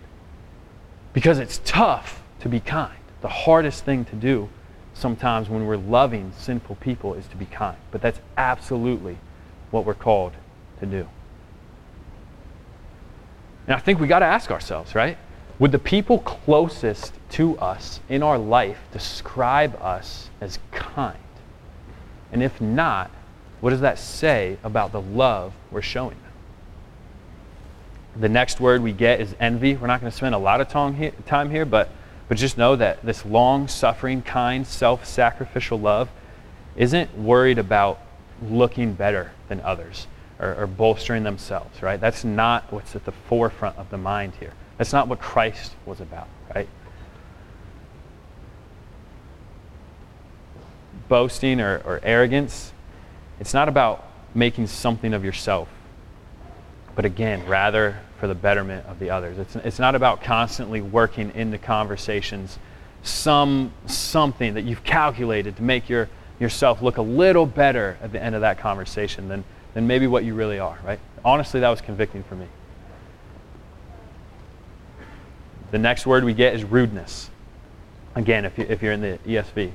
Because 1.13 1.39
it's 1.41 1.61
tough 1.65 2.23
to 2.41 2.49
be 2.49 2.61
kind. 2.61 2.97
The 3.21 3.29
hardest 3.29 3.85
thing 3.85 4.05
to 4.07 4.17
do 4.17 4.49
sometimes 5.01 5.49
when 5.49 5.67
we're 5.67 5.77
loving 5.77 6.33
sinful 6.37 6.77
people 6.77 7.15
is 7.15 7.27
to 7.29 7.37
be 7.37 7.47
kind. 7.47 7.77
But 7.91 8.03
that's 8.03 8.21
absolutely 8.37 9.19
what 9.71 9.85
we're 9.85 9.95
called 9.95 10.33
to 10.81 10.87
do. 10.87 11.09
And 13.67 13.77
I 13.77 13.79
think 13.79 14.01
we 14.01 14.07
got 14.07 14.21
to 14.21 14.27
ask 14.27 14.51
ourselves, 14.51 14.95
right? 14.95 15.17
Would 15.59 15.73
the 15.73 15.79
people 15.79 16.19
closest 16.21 17.15
to 17.31 17.59
us 17.59 18.01
in 18.09 18.23
our 18.23 18.39
life 18.39 18.79
describe 18.93 19.77
us 19.81 20.31
as 20.41 20.59
kind? 20.73 21.19
And 22.33 22.43
if 22.43 22.61
not, 22.61 23.11
what 23.61 23.71
does 23.71 23.81
that 23.81 23.99
say 23.99 24.57
about 24.65 24.93
the 24.93 25.01
love 25.01 25.53
we're 25.71 25.83
showing 25.83 26.17
them? 26.23 26.33
The 28.23 28.29
next 28.29 28.59
word 28.59 28.83
we 28.83 28.93
get 28.93 29.21
is 29.21 29.37
envy. 29.39 29.77
We're 29.77 29.87
not 29.87 30.01
going 30.01 30.11
to 30.11 30.17
spend 30.17 30.35
a 30.35 30.39
lot 30.39 30.61
of 30.61 30.69
time 30.69 30.95
here, 31.51 31.65
but, 31.65 31.91
but 32.31 32.39
just 32.39 32.57
know 32.57 32.77
that 32.77 33.05
this 33.05 33.27
long 33.27 33.67
suffering, 33.67 34.23
kind, 34.23 34.65
self 34.65 35.05
sacrificial 35.05 35.81
love 35.81 36.09
isn't 36.77 37.19
worried 37.19 37.59
about 37.59 38.01
looking 38.41 38.93
better 38.93 39.33
than 39.49 39.61
others 39.63 40.07
or, 40.39 40.55
or 40.55 40.69
bolstering 40.69 41.25
themselves, 41.25 41.83
right? 41.83 42.01
That's 42.01 42.23
not 42.23 42.73
what's 42.73 42.95
at 42.95 43.05
the 43.05 43.11
forefront 43.11 43.77
of 43.79 43.91
the 43.91 43.99
mind 43.99 44.35
here. 44.39 44.53
That's 44.79 44.93
not 44.93 45.09
what 45.09 45.19
Christ 45.19 45.73
was 45.85 46.01
about, 46.01 46.29
right? 46.55 46.69
Boasting 51.09 51.61
or, 51.61 51.79
or 51.85 51.99
arrogance, 52.05 52.73
it's 53.41 53.53
not 53.53 53.69
about 53.69 54.07
making 54.37 54.69
something 54.69 55.15
of 55.15 55.25
yourself, 55.25 55.69
but 57.01 57.07
again, 57.07 57.47
rather 57.47 57.99
for 58.19 58.27
the 58.27 58.35
betterment 58.35 58.85
of 58.85 58.99
the 58.99 59.09
others. 59.09 59.39
It's, 59.39 59.57
it's 59.57 59.79
not 59.79 59.95
about 59.95 60.23
constantly 60.23 60.83
working 60.83 61.35
into 61.35 61.57
conversations 61.57 62.59
some 63.03 63.73
something 63.87 64.53
that 64.53 64.65
you've 64.65 64.85
calculated 64.85 65.57
to 65.57 65.63
make 65.63 65.89
your, 65.89 66.11
yourself 66.39 66.83
look 66.83 66.99
a 66.99 67.03
little 67.03 67.47
better 67.47 67.97
at 68.03 68.13
the 68.13 68.23
end 68.23 68.35
of 68.35 68.43
that 68.43 68.59
conversation 68.59 69.29
than, 69.29 69.45
than 69.73 69.87
maybe 69.87 70.07
what 70.07 70.25
you 70.25 70.35
really 70.35 70.59
are, 70.59 70.79
right? 70.85 71.01
Honestly, 71.25 71.61
that 71.61 71.71
was 71.71 71.81
convicting 71.81 72.23
for 72.23 72.37
me. 72.37 72.47
The 75.71 75.79
next 75.79 76.07
word 76.07 76.23
we 76.23 76.35
get 76.35 76.55
is 76.55 76.65
rudeness. 76.65 77.31
Again, 78.15 78.45
if, 78.45 78.59
you, 78.59 78.67
if 78.69 78.83
you're 78.83 78.93
in 78.93 79.01
the 79.01 79.19
ESV. 79.27 79.73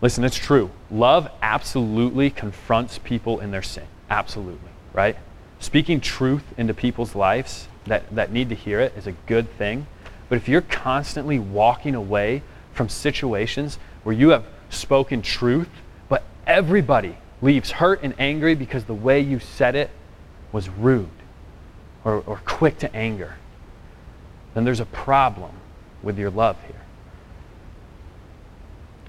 Listen, 0.00 0.24
it's 0.24 0.34
true. 0.34 0.72
Love 0.90 1.30
absolutely 1.42 2.28
confronts 2.28 2.98
people 2.98 3.38
in 3.38 3.52
their 3.52 3.62
sin. 3.62 3.86
Absolutely, 4.10 4.70
right? 4.96 5.16
Speaking 5.60 6.00
truth 6.00 6.42
into 6.56 6.74
people's 6.74 7.14
lives 7.14 7.68
that, 7.84 8.12
that 8.14 8.32
need 8.32 8.48
to 8.48 8.54
hear 8.56 8.80
it 8.80 8.94
is 8.96 9.06
a 9.06 9.12
good 9.12 9.48
thing. 9.56 9.86
But 10.28 10.36
if 10.36 10.48
you're 10.48 10.62
constantly 10.62 11.38
walking 11.38 11.94
away 11.94 12.42
from 12.72 12.88
situations 12.88 13.78
where 14.02 14.14
you 14.14 14.30
have 14.30 14.44
spoken 14.70 15.22
truth, 15.22 15.68
but 16.08 16.24
everybody 16.46 17.16
leaves 17.40 17.72
hurt 17.72 18.02
and 18.02 18.14
angry 18.18 18.54
because 18.54 18.84
the 18.84 18.94
way 18.94 19.20
you 19.20 19.38
said 19.38 19.76
it 19.76 19.90
was 20.50 20.68
rude 20.68 21.08
or, 22.02 22.22
or 22.26 22.40
quick 22.44 22.78
to 22.78 22.96
anger, 22.96 23.36
then 24.54 24.64
there's 24.64 24.80
a 24.80 24.86
problem 24.86 25.52
with 26.02 26.18
your 26.18 26.30
love 26.30 26.56
here. 26.66 26.80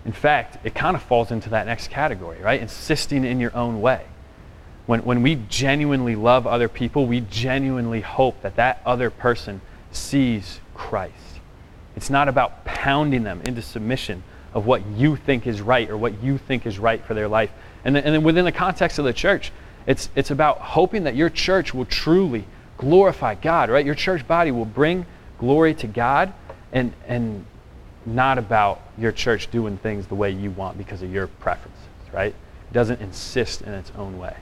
In 0.05 0.11
fact, 0.11 0.57
it 0.65 0.75
kind 0.75 0.95
of 0.95 1.01
falls 1.01 1.31
into 1.31 1.49
that 1.49 1.65
next 1.65 1.89
category, 1.89 2.39
right? 2.41 2.61
Insisting 2.61 3.23
in 3.23 3.39
your 3.39 3.55
own 3.55 3.81
way. 3.81 4.05
When, 4.88 5.03
when 5.03 5.21
we 5.21 5.35
genuinely 5.49 6.15
love 6.15 6.47
other 6.47 6.67
people, 6.67 7.05
we 7.05 7.21
genuinely 7.21 8.01
hope 8.01 8.41
that 8.41 8.55
that 8.55 8.81
other 8.85 9.09
person 9.09 9.61
sees 9.91 10.59
Christ. 10.73 11.13
It's 11.95 12.09
not 12.09 12.29
about 12.29 12.63
pounding 12.63 13.23
them 13.23 13.41
into 13.41 13.61
submission 13.61 14.23
of 14.53 14.65
what 14.65 14.85
you 14.88 15.17
think 15.17 15.45
is 15.45 15.61
right 15.61 15.89
or 15.89 15.97
what 15.97 16.23
you 16.23 16.38
think 16.38 16.65
is 16.65 16.79
right 16.79 17.03
for 17.03 17.13
their 17.13 17.27
life. 17.27 17.51
And 17.83 17.95
then, 17.95 18.03
and 18.05 18.15
then 18.15 18.23
within 18.23 18.45
the 18.45 18.51
context 18.51 18.97
of 18.97 19.05
the 19.05 19.13
church, 19.13 19.51
it's, 19.85 20.09
it's 20.15 20.31
about 20.31 20.59
hoping 20.59 21.03
that 21.03 21.15
your 21.15 21.29
church 21.29 21.73
will 21.73 21.85
truly 21.85 22.45
glorify 22.77 23.35
God, 23.35 23.69
right? 23.69 23.85
Your 23.85 23.95
church 23.95 24.25
body 24.25 24.51
will 24.51 24.65
bring 24.65 25.05
glory 25.38 25.73
to 25.75 25.88
God 25.88 26.33
and, 26.71 26.93
and 27.07 27.45
not 28.05 28.38
about 28.38 28.81
your 28.97 29.11
church 29.11 29.51
doing 29.51 29.77
things 29.77 30.07
the 30.07 30.15
way 30.15 30.31
you 30.31 30.51
want 30.51 30.77
because 30.77 31.01
of 31.01 31.11
your 31.11 31.27
preferences, 31.27 31.81
right? 32.13 32.33
It 32.33 32.73
doesn't 32.73 33.01
insist 33.01 33.61
in 33.61 33.73
its 33.73 33.91
own 33.97 34.17
way. 34.17 34.35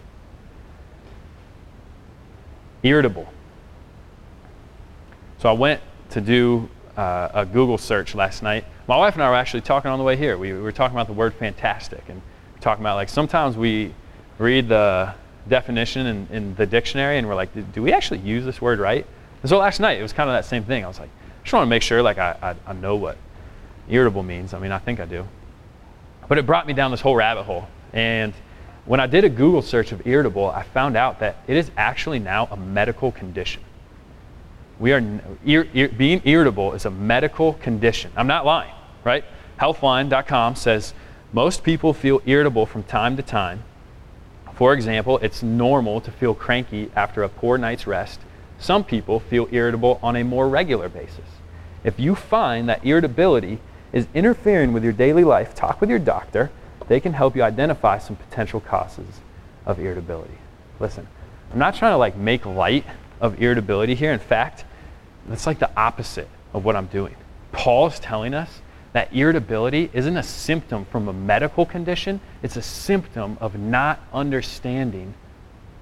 Irritable. 2.86 3.28
So 5.40 5.50
I 5.50 5.54
went 5.54 5.82
to 6.12 6.22
do 6.22 6.70
uh, 6.96 7.30
a 7.34 7.46
Google 7.46 7.80
search 7.80 8.14
last 8.14 8.44
night. 8.44 8.64
My 8.88 8.96
wife 8.96 9.16
and 9.16 9.24
I 9.24 9.30
were 9.30 9.36
actually 9.36 9.62
talking 9.62 9.90
on 9.90 9.98
the 9.98 10.06
way 10.06 10.16
here. 10.16 10.38
We, 10.38 10.54
we 10.54 10.60
were 10.60 10.72
talking 10.72 10.96
about 10.96 11.08
the 11.08 11.14
word 11.14 11.34
fantastic 11.34 12.04
and 12.08 12.22
talking 12.62 12.84
about 12.84 12.96
like 12.96 13.10
sometimes 13.10 13.58
we 13.58 13.94
read 14.38 14.70
the 14.70 15.16
definition 15.50 16.06
in, 16.06 16.28
in 16.32 16.56
the 16.56 16.66
dictionary 16.68 17.18
and 17.18 17.28
we're 17.28 17.34
like, 17.34 17.74
do 17.74 17.82
we 17.82 17.92
actually 17.92 18.20
use 18.20 18.46
this 18.46 18.62
word 18.62 18.78
right? 18.78 19.06
And 19.42 19.50
so 19.50 19.58
last 19.58 19.80
night 19.80 20.00
it 20.00 20.04
was 20.04 20.14
kind 20.14 20.30
of 20.30 20.36
that 20.36 20.46
same 20.46 20.64
thing. 20.64 20.86
I 20.86 20.88
was 20.88 21.00
like, 21.00 21.10
I 21.10 21.44
just 21.44 21.54
want 21.54 21.66
to 21.66 21.70
make 21.70 21.82
sure 21.82 22.04
like 22.04 22.20
I, 22.20 22.38
I, 22.40 22.56
I 22.70 22.74
know 22.74 22.98
what 22.98 23.18
irritable 23.90 24.22
means. 24.22 24.54
I 24.54 24.60
mean, 24.60 24.72
I 24.72 24.78
think 24.78 25.00
I 25.00 25.06
do. 25.06 25.28
But 26.28 26.38
it 26.38 26.46
brought 26.46 26.68
me 26.68 26.74
down 26.74 26.92
this 26.92 27.02
whole 27.02 27.16
rabbit 27.16 27.44
hole. 27.46 27.68
And 27.94 28.34
when 28.86 29.00
I 29.00 29.08
did 29.08 29.24
a 29.24 29.30
Google 29.30 29.62
search 29.62 29.92
of 29.92 30.06
irritable, 30.06 30.50
I 30.50 30.64
found 30.64 30.96
out 30.96 31.20
that 31.20 31.38
it 31.48 31.58
is 31.58 31.72
actually 31.76 32.20
now 32.20 32.48
a 32.52 32.58
medical 32.58 33.12
condition. 33.12 33.64
We 34.80 34.94
are 34.94 35.02
ir, 35.46 35.68
ir, 35.74 35.90
being 35.90 36.22
irritable 36.26 36.74
is 36.74 36.86
a 36.86 36.92
medical 36.92 37.54
condition. 37.54 38.12
I'm 38.16 38.28
not 38.28 38.46
lying, 38.46 38.74
right? 39.04 39.24
Healthline.com 39.60 40.56
says 40.56 40.94
most 41.34 41.64
people 41.64 41.94
feel 41.94 42.22
irritable 42.26 42.66
from 42.66 42.84
time 42.84 43.18
to 43.18 43.24
time. 43.24 43.64
For 44.54 44.74
example, 44.74 45.18
it's 45.20 45.44
normal 45.44 46.00
to 46.02 46.12
feel 46.12 46.34
cranky 46.34 46.92
after 46.96 47.24
a 47.24 47.30
poor 47.30 47.58
night's 47.58 47.88
rest. 47.88 48.22
Some 48.60 48.84
people 48.84 49.20
feel 49.20 49.50
irritable 49.52 50.00
on 50.02 50.16
a 50.16 50.24
more 50.24 50.48
regular 50.48 50.90
basis. 50.90 51.26
If 51.84 52.00
you 52.00 52.16
find 52.16 52.70
that 52.70 52.86
irritability 52.86 53.60
is 53.92 54.08
interfering 54.14 54.74
with 54.74 54.84
your 54.84 54.94
daily 54.94 55.24
life, 55.24 55.56
talk 55.56 55.82
with 55.82 55.90
your 55.90 56.00
doctor. 56.00 56.52
They 56.88 57.00
can 57.00 57.14
help 57.14 57.36
you 57.36 57.44
identify 57.44 57.98
some 57.98 58.16
potential 58.16 58.60
causes 58.60 59.22
of 59.66 59.80
irritability. 59.80 60.38
Listen, 60.80 61.08
I'm 61.52 61.60
not 61.60 61.76
trying 61.76 61.94
to 61.94 61.98
like 61.98 62.16
make 62.16 62.46
light 62.46 62.86
of 63.20 63.42
irritability 63.42 63.96
here. 63.96 64.12
In 64.12 64.20
fact, 64.20 64.66
that's 65.28 65.48
like 65.48 65.60
the 65.60 65.72
opposite 65.76 66.28
of 66.54 66.66
what 66.66 66.76
I'm 66.76 66.88
doing. 66.88 67.16
Paul 67.52 67.88
is 67.88 68.00
telling 68.00 68.34
us 68.34 68.62
that 68.94 69.14
irritability 69.14 69.90
isn't 69.94 70.16
a 70.16 70.24
symptom 70.24 70.86
from 70.86 71.08
a 71.08 71.14
medical 71.14 71.66
condition, 71.66 72.22
it's 72.44 72.56
a 72.56 72.62
symptom 72.62 73.38
of 73.42 73.58
not 73.58 74.00
understanding 74.14 75.14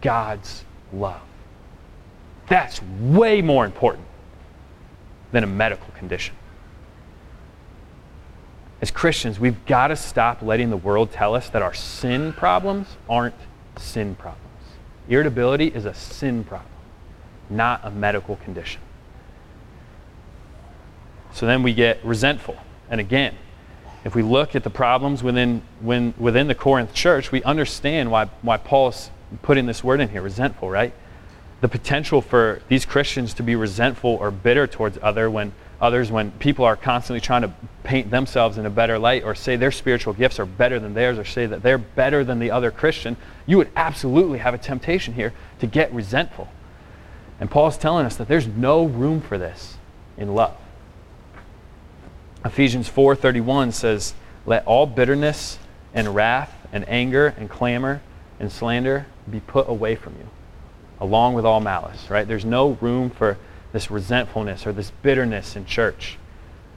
God's 0.01 0.64
love. 0.91 1.22
That's 2.47 2.82
way 2.82 3.41
more 3.41 3.66
important 3.66 4.06
than 5.32 5.43
a 5.43 5.47
medical 5.47 5.88
condition. 5.97 6.36
As 8.84 8.92
Christians, 8.92 9.40
we've 9.40 9.66
got 9.66 9.88
to 9.88 9.96
stop 9.96 10.42
letting 10.42 10.70
the 10.70 10.76
world 10.76 11.10
tell 11.10 11.36
us 11.36 11.50
that 11.52 11.62
our 11.62 11.74
sin 11.74 12.34
problems 12.34 12.98
aren't 13.10 13.34
sin 13.78 14.14
problems. 14.14 14.44
Irritability 15.08 15.68
is 15.68 15.86
a 15.86 15.94
sin 15.94 16.44
problem, 16.44 16.70
not 17.50 17.80
a 17.86 17.90
medical 17.90 18.36
condition. 18.36 18.82
So 21.32 21.46
then 21.46 21.64
we 21.64 21.74
get 21.74 22.04
resentful. 22.04 22.58
And 22.90 23.00
again, 23.00 23.36
if 24.04 24.16
we 24.16 24.22
look 24.22 24.54
at 24.54 24.66
the 24.66 24.70
problems 24.70 25.24
within, 25.24 25.62
when, 25.80 26.14
within 26.18 26.48
the 26.48 26.56
Corinth 26.56 26.94
church, 26.94 27.32
we 27.32 27.42
understand 27.44 28.12
why, 28.12 28.26
why 28.42 28.58
Paul's 28.58 29.12
putting 29.44 29.66
this 29.66 29.82
word 29.82 30.02
in 30.02 30.10
here 30.10 30.22
resentful, 30.22 30.70
right? 30.70 30.94
The 31.62 31.70
potential 31.70 32.22
for 32.22 32.62
these 32.68 32.86
Christians 32.86 33.34
to 33.36 33.44
be 33.44 33.56
resentful 33.56 34.10
or 34.10 34.30
bitter 34.30 34.68
towards 34.68 35.00
other 35.02 35.32
when, 35.32 35.54
others 35.84 36.10
when 36.10 36.32
people 36.32 36.64
are 36.64 36.78
constantly 36.78 37.20
trying 37.20 37.42
to 37.42 37.52
paint 37.84 38.10
themselves 38.10 38.58
in 38.58 38.66
a 38.66 38.70
better 38.70 38.98
light 38.98 39.24
or 39.24 39.36
say 39.36 39.58
their 39.58 39.72
spiritual 39.72 40.14
gifts 40.14 40.40
are 40.40 40.46
better 40.46 40.80
than 40.80 40.94
theirs 40.94 41.20
or 41.20 41.26
say 41.26 41.46
that 41.46 41.62
they're 41.62 41.78
better 41.78 42.24
than 42.24 42.40
the 42.40 42.50
other 42.50 42.72
Christian, 42.72 43.18
you 43.46 43.58
would 43.58 43.70
absolutely 43.76 44.40
have 44.40 44.54
a 44.54 44.58
temptation 44.58 45.14
here 45.14 45.34
to 45.60 45.68
get 45.68 45.94
resentful. 45.94 46.48
And 47.38 47.52
Paul's 47.52 47.78
telling 47.78 48.06
us 48.06 48.16
that 48.16 48.30
there's 48.30 48.48
no 48.48 48.86
room 48.86 49.20
for 49.20 49.38
this 49.38 49.76
in 50.18 50.34
love. 50.34 50.56
Ephesians 52.46 52.88
4:31 52.88 53.74
says, 53.74 54.14
"Let 54.46 54.66
all 54.66 54.86
bitterness 54.86 55.60
and 55.94 56.16
wrath 56.16 56.54
and 56.72 56.88
anger 56.88 57.34
and 57.38 57.50
clamor 57.50 58.02
and 58.40 58.50
slander 58.50 59.06
be 59.30 59.42
put 59.42 59.68
away 59.68 59.96
from 59.96 60.14
you, 60.14 60.30
along 61.02 61.34
with 61.34 61.46
all 61.46 61.60
malice." 61.60 62.10
Right? 62.10 62.26
There's 62.26 62.46
no 62.46 62.78
room 62.80 63.10
for 63.10 63.38
this 63.74 63.91
resentfulness 63.91 64.65
or 64.65 64.71
this 64.71 64.91
bitterness 65.01 65.57
in 65.57 65.65
church 65.65 66.17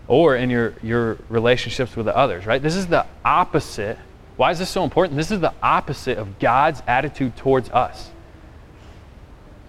or 0.09 0.34
in 0.34 0.51
your, 0.51 0.74
your 0.82 1.18
relationships 1.28 1.94
with 1.94 2.07
the 2.07 2.16
others, 2.16 2.47
right? 2.47 2.62
This 2.62 2.74
is 2.74 2.86
the 2.88 3.07
opposite. 3.24 3.99
Why 4.36 4.51
is 4.51 4.59
this 4.59 4.70
so 4.70 4.82
important? 4.82 5.16
This 5.16 5.30
is 5.30 5.40
the 5.40 5.53
opposite 5.62 6.18
of 6.18 6.38
God's 6.38 6.82
attitude 6.86 7.36
towards 7.36 7.70
us. 7.70 8.11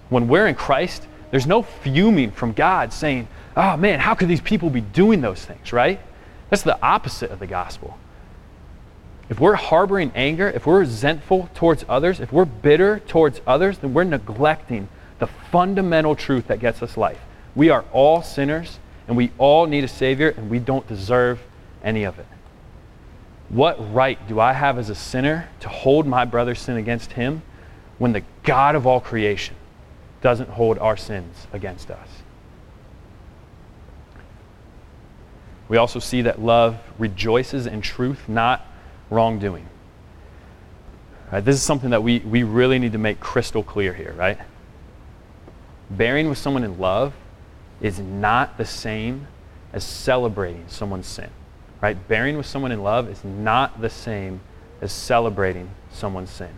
When 0.10 0.28
we're 0.28 0.48
in 0.48 0.56
Christ, 0.56 1.06
there's 1.32 1.46
no 1.46 1.62
fuming 1.62 2.32
from 2.32 2.54
God 2.54 2.94
saying, 2.94 3.28
oh 3.58 3.76
man, 3.76 4.00
how 4.00 4.16
could 4.16 4.30
these 4.30 4.42
people 4.42 4.70
be 4.70 4.82
doing 4.82 5.22
those 5.22 5.44
things, 5.44 5.74
right? 5.74 6.00
That's 6.50 6.62
the 6.64 6.82
opposite 6.82 7.30
of 7.32 7.40
the 7.40 7.48
gospel. 7.48 7.98
If 9.30 9.42
we're 9.42 9.56
harboring 9.56 10.14
anger, 10.16 10.48
if 10.48 10.66
we're 10.66 10.80
resentful 10.80 11.50
towards 11.54 11.84
others, 11.90 12.22
if 12.22 12.32
we're 12.32 12.46
bitter 12.46 13.00
towards 13.00 13.42
others, 13.46 13.80
then 13.80 13.94
we're 13.94 14.06
neglecting 14.06 14.88
the 15.20 15.28
fundamental 15.28 16.16
truth 16.16 16.48
that 16.48 16.60
gets 16.60 16.82
us 16.82 16.98
life. 16.98 17.20
We 17.56 17.70
are 17.70 17.86
all 17.92 18.22
sinners, 18.22 18.80
and 19.08 19.18
we 19.18 19.32
all 19.38 19.66
need 19.66 19.84
a 19.84 19.88
Savior, 19.88 20.30
and 20.30 20.50
we 20.50 20.60
don't 20.60 20.88
deserve 20.88 21.42
any 21.84 22.04
of 22.04 22.20
it. 22.20 22.28
What 23.50 23.94
right 23.94 24.26
do 24.28 24.40
I 24.40 24.54
have 24.54 24.78
as 24.78 24.90
a 24.90 24.96
sinner 24.96 25.50
to 25.62 25.70
hold 25.70 26.06
my 26.06 26.26
brother's 26.26 26.60
sin 26.60 26.78
against 26.78 27.14
him 27.14 27.42
when 27.98 28.12
the 28.12 28.24
God 28.44 28.76
of 28.76 28.86
all 28.86 29.00
creation 29.00 29.56
doesn't 30.22 30.50
hold 30.50 30.78
our 30.80 30.98
sins 30.98 31.48
against 31.54 31.90
us? 31.90 32.10
We 35.70 35.78
also 35.78 36.00
see 36.00 36.22
that 36.24 36.42
love 36.42 36.78
rejoices 36.98 37.66
in 37.66 37.82
truth, 37.82 38.28
not 38.28 38.66
wrongdoing. 39.10 39.68
Right, 41.32 41.44
this 41.44 41.56
is 41.56 41.64
something 41.64 41.90
that 41.90 42.04
we, 42.04 42.20
we 42.20 42.44
really 42.44 42.80
need 42.80 42.94
to 42.94 42.98
make 42.98 43.20
crystal 43.20 43.64
clear 43.64 43.94
here, 43.94 44.14
right? 44.14 44.38
Bearing 45.90 46.30
with 46.30 46.38
someone 46.38 46.64
in 46.64 46.78
love 46.78 47.14
is 47.82 48.00
not 48.00 48.58
the 48.58 48.66
same 48.66 49.28
as 49.74 49.84
celebrating 49.84 50.66
someone's 50.68 51.08
sin. 51.08 51.30
Right? 51.82 52.08
Bearing 52.08 52.38
with 52.38 52.46
someone 52.46 52.72
in 52.72 52.82
love 52.82 53.10
is 53.10 53.24
not 53.24 53.82
the 53.82 53.90
same 53.90 54.42
as 54.82 54.92
celebrating 54.92 55.70
someone's 55.92 56.32
sin. 56.32 56.54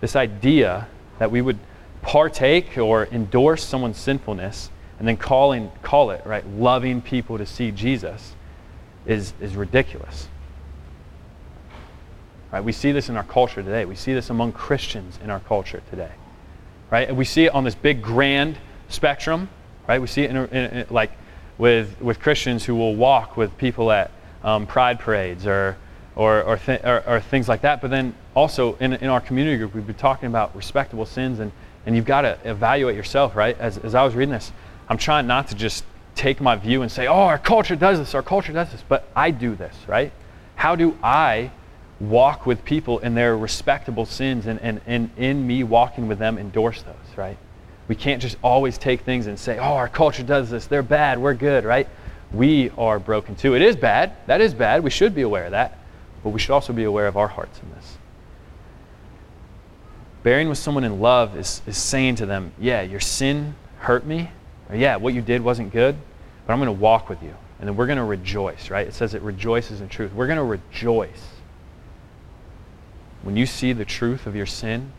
This 0.00 0.16
idea 0.16 0.88
that 1.18 1.30
we 1.30 1.40
would 1.40 1.58
partake 2.02 2.76
or 2.76 3.06
endorse 3.06 3.64
someone's 3.64 3.98
sinfulness 3.98 4.70
and 4.98 5.06
then 5.06 5.16
calling, 5.16 5.70
call 5.82 6.10
it, 6.10 6.24
right, 6.26 6.46
loving 6.46 7.02
people 7.02 7.38
to 7.38 7.46
see 7.46 7.70
Jesus 7.70 8.34
is, 9.04 9.34
is 9.40 9.56
ridiculous. 9.56 10.28
Right? 12.52 12.62
We 12.62 12.72
see 12.72 12.92
this 12.92 13.08
in 13.08 13.16
our 13.16 13.24
culture 13.24 13.62
today. 13.62 13.84
We 13.84 13.96
see 13.96 14.14
this 14.14 14.30
among 14.30 14.52
Christians 14.52 15.18
in 15.22 15.30
our 15.30 15.40
culture 15.40 15.82
today. 15.90 16.12
Right? 16.90 17.08
And 17.08 17.16
we 17.16 17.24
see 17.24 17.44
it 17.44 17.54
on 17.54 17.64
this 17.64 17.74
big 17.74 18.02
grand 18.02 18.58
spectrum, 18.88 19.48
right? 19.88 20.00
We 20.00 20.06
see 20.06 20.22
it 20.22 20.30
in, 20.30 20.36
in, 20.36 20.46
in, 20.52 20.86
like 20.90 21.12
with, 21.58 22.00
with 22.00 22.20
Christians 22.20 22.64
who 22.64 22.74
will 22.74 22.94
walk 22.94 23.36
with 23.36 23.56
people 23.58 23.90
at 23.90 24.10
um, 24.44 24.66
pride 24.66 25.00
parades 25.00 25.46
or, 25.46 25.76
or, 26.14 26.42
or, 26.42 26.60
or, 26.84 27.02
or, 27.06 27.20
things 27.20 27.48
like 27.48 27.62
that. 27.62 27.80
But 27.80 27.90
then 27.90 28.14
also 28.34 28.76
in, 28.76 28.92
in 28.94 29.08
our 29.08 29.20
community 29.20 29.58
group, 29.58 29.74
we've 29.74 29.86
been 29.86 29.96
talking 29.96 30.28
about 30.28 30.54
respectable 30.54 31.06
sins, 31.06 31.40
and, 31.40 31.52
and 31.84 31.96
you've 31.96 32.04
got 32.04 32.22
to 32.22 32.38
evaluate 32.44 32.96
yourself, 32.96 33.34
right? 33.36 33.58
As, 33.58 33.78
as 33.78 33.94
I 33.94 34.04
was 34.04 34.14
reading 34.14 34.32
this, 34.32 34.52
I'm 34.88 34.98
trying 34.98 35.26
not 35.26 35.48
to 35.48 35.54
just 35.54 35.84
take 36.14 36.40
my 36.40 36.56
view 36.56 36.82
and 36.82 36.90
say, 36.90 37.06
oh, 37.06 37.14
our 37.14 37.38
culture 37.38 37.76
does 37.76 37.98
this, 37.98 38.14
our 38.14 38.22
culture 38.22 38.52
does 38.52 38.70
this, 38.70 38.82
but 38.88 39.08
I 39.14 39.30
do 39.30 39.54
this, 39.54 39.74
right? 39.86 40.12
How 40.54 40.76
do 40.76 40.96
I 41.02 41.50
walk 42.00 42.46
with 42.46 42.64
people 42.64 42.98
in 43.00 43.14
their 43.14 43.36
respectable 43.36 44.06
sins 44.06 44.46
and, 44.46 44.60
and, 44.60 44.80
and 44.86 45.10
in 45.16 45.46
me 45.46 45.62
walking 45.62 46.08
with 46.08 46.18
them 46.18 46.38
endorse 46.38 46.82
those, 46.82 47.16
right? 47.16 47.36
We 47.88 47.94
can't 47.94 48.20
just 48.20 48.36
always 48.42 48.78
take 48.78 49.02
things 49.02 49.26
and 49.26 49.38
say, 49.38 49.58
oh, 49.58 49.74
our 49.74 49.88
culture 49.88 50.22
does 50.22 50.50
this. 50.50 50.66
They're 50.66 50.82
bad. 50.82 51.18
We're 51.18 51.34
good, 51.34 51.64
right? 51.64 51.88
We 52.32 52.70
are 52.76 52.98
broken 52.98 53.36
too. 53.36 53.54
It 53.54 53.62
is 53.62 53.76
bad. 53.76 54.16
That 54.26 54.40
is 54.40 54.54
bad. 54.54 54.82
We 54.82 54.90
should 54.90 55.14
be 55.14 55.22
aware 55.22 55.44
of 55.44 55.52
that. 55.52 55.78
But 56.24 56.30
we 56.30 56.40
should 56.40 56.52
also 56.52 56.72
be 56.72 56.84
aware 56.84 57.06
of 57.06 57.16
our 57.16 57.28
hearts 57.28 57.60
in 57.62 57.70
this. 57.70 57.98
Bearing 60.24 60.48
with 60.48 60.58
someone 60.58 60.82
in 60.82 61.00
love 61.00 61.36
is, 61.36 61.62
is 61.66 61.78
saying 61.78 62.16
to 62.16 62.26
them, 62.26 62.52
yeah, 62.58 62.82
your 62.82 62.98
sin 62.98 63.54
hurt 63.78 64.04
me, 64.04 64.30
or 64.68 64.74
yeah, 64.74 64.96
what 64.96 65.14
you 65.14 65.22
did 65.22 65.40
wasn't 65.42 65.72
good, 65.72 65.96
but 66.44 66.52
I'm 66.52 66.58
going 66.58 66.66
to 66.66 66.72
walk 66.72 67.08
with 67.08 67.22
you. 67.22 67.32
And 67.60 67.68
then 67.68 67.76
we're 67.76 67.86
going 67.86 67.98
to 67.98 68.04
rejoice, 68.04 68.68
right? 68.68 68.86
It 68.86 68.94
says 68.94 69.14
it 69.14 69.22
rejoices 69.22 69.80
in 69.80 69.88
truth. 69.88 70.12
We're 70.12 70.26
going 70.26 70.38
to 70.38 70.42
rejoice. 70.42 71.22
When 73.22 73.36
you 73.36 73.46
see 73.46 73.72
the 73.72 73.84
truth 73.84 74.26
of 74.26 74.34
your 74.34 74.46
sin, 74.46 74.92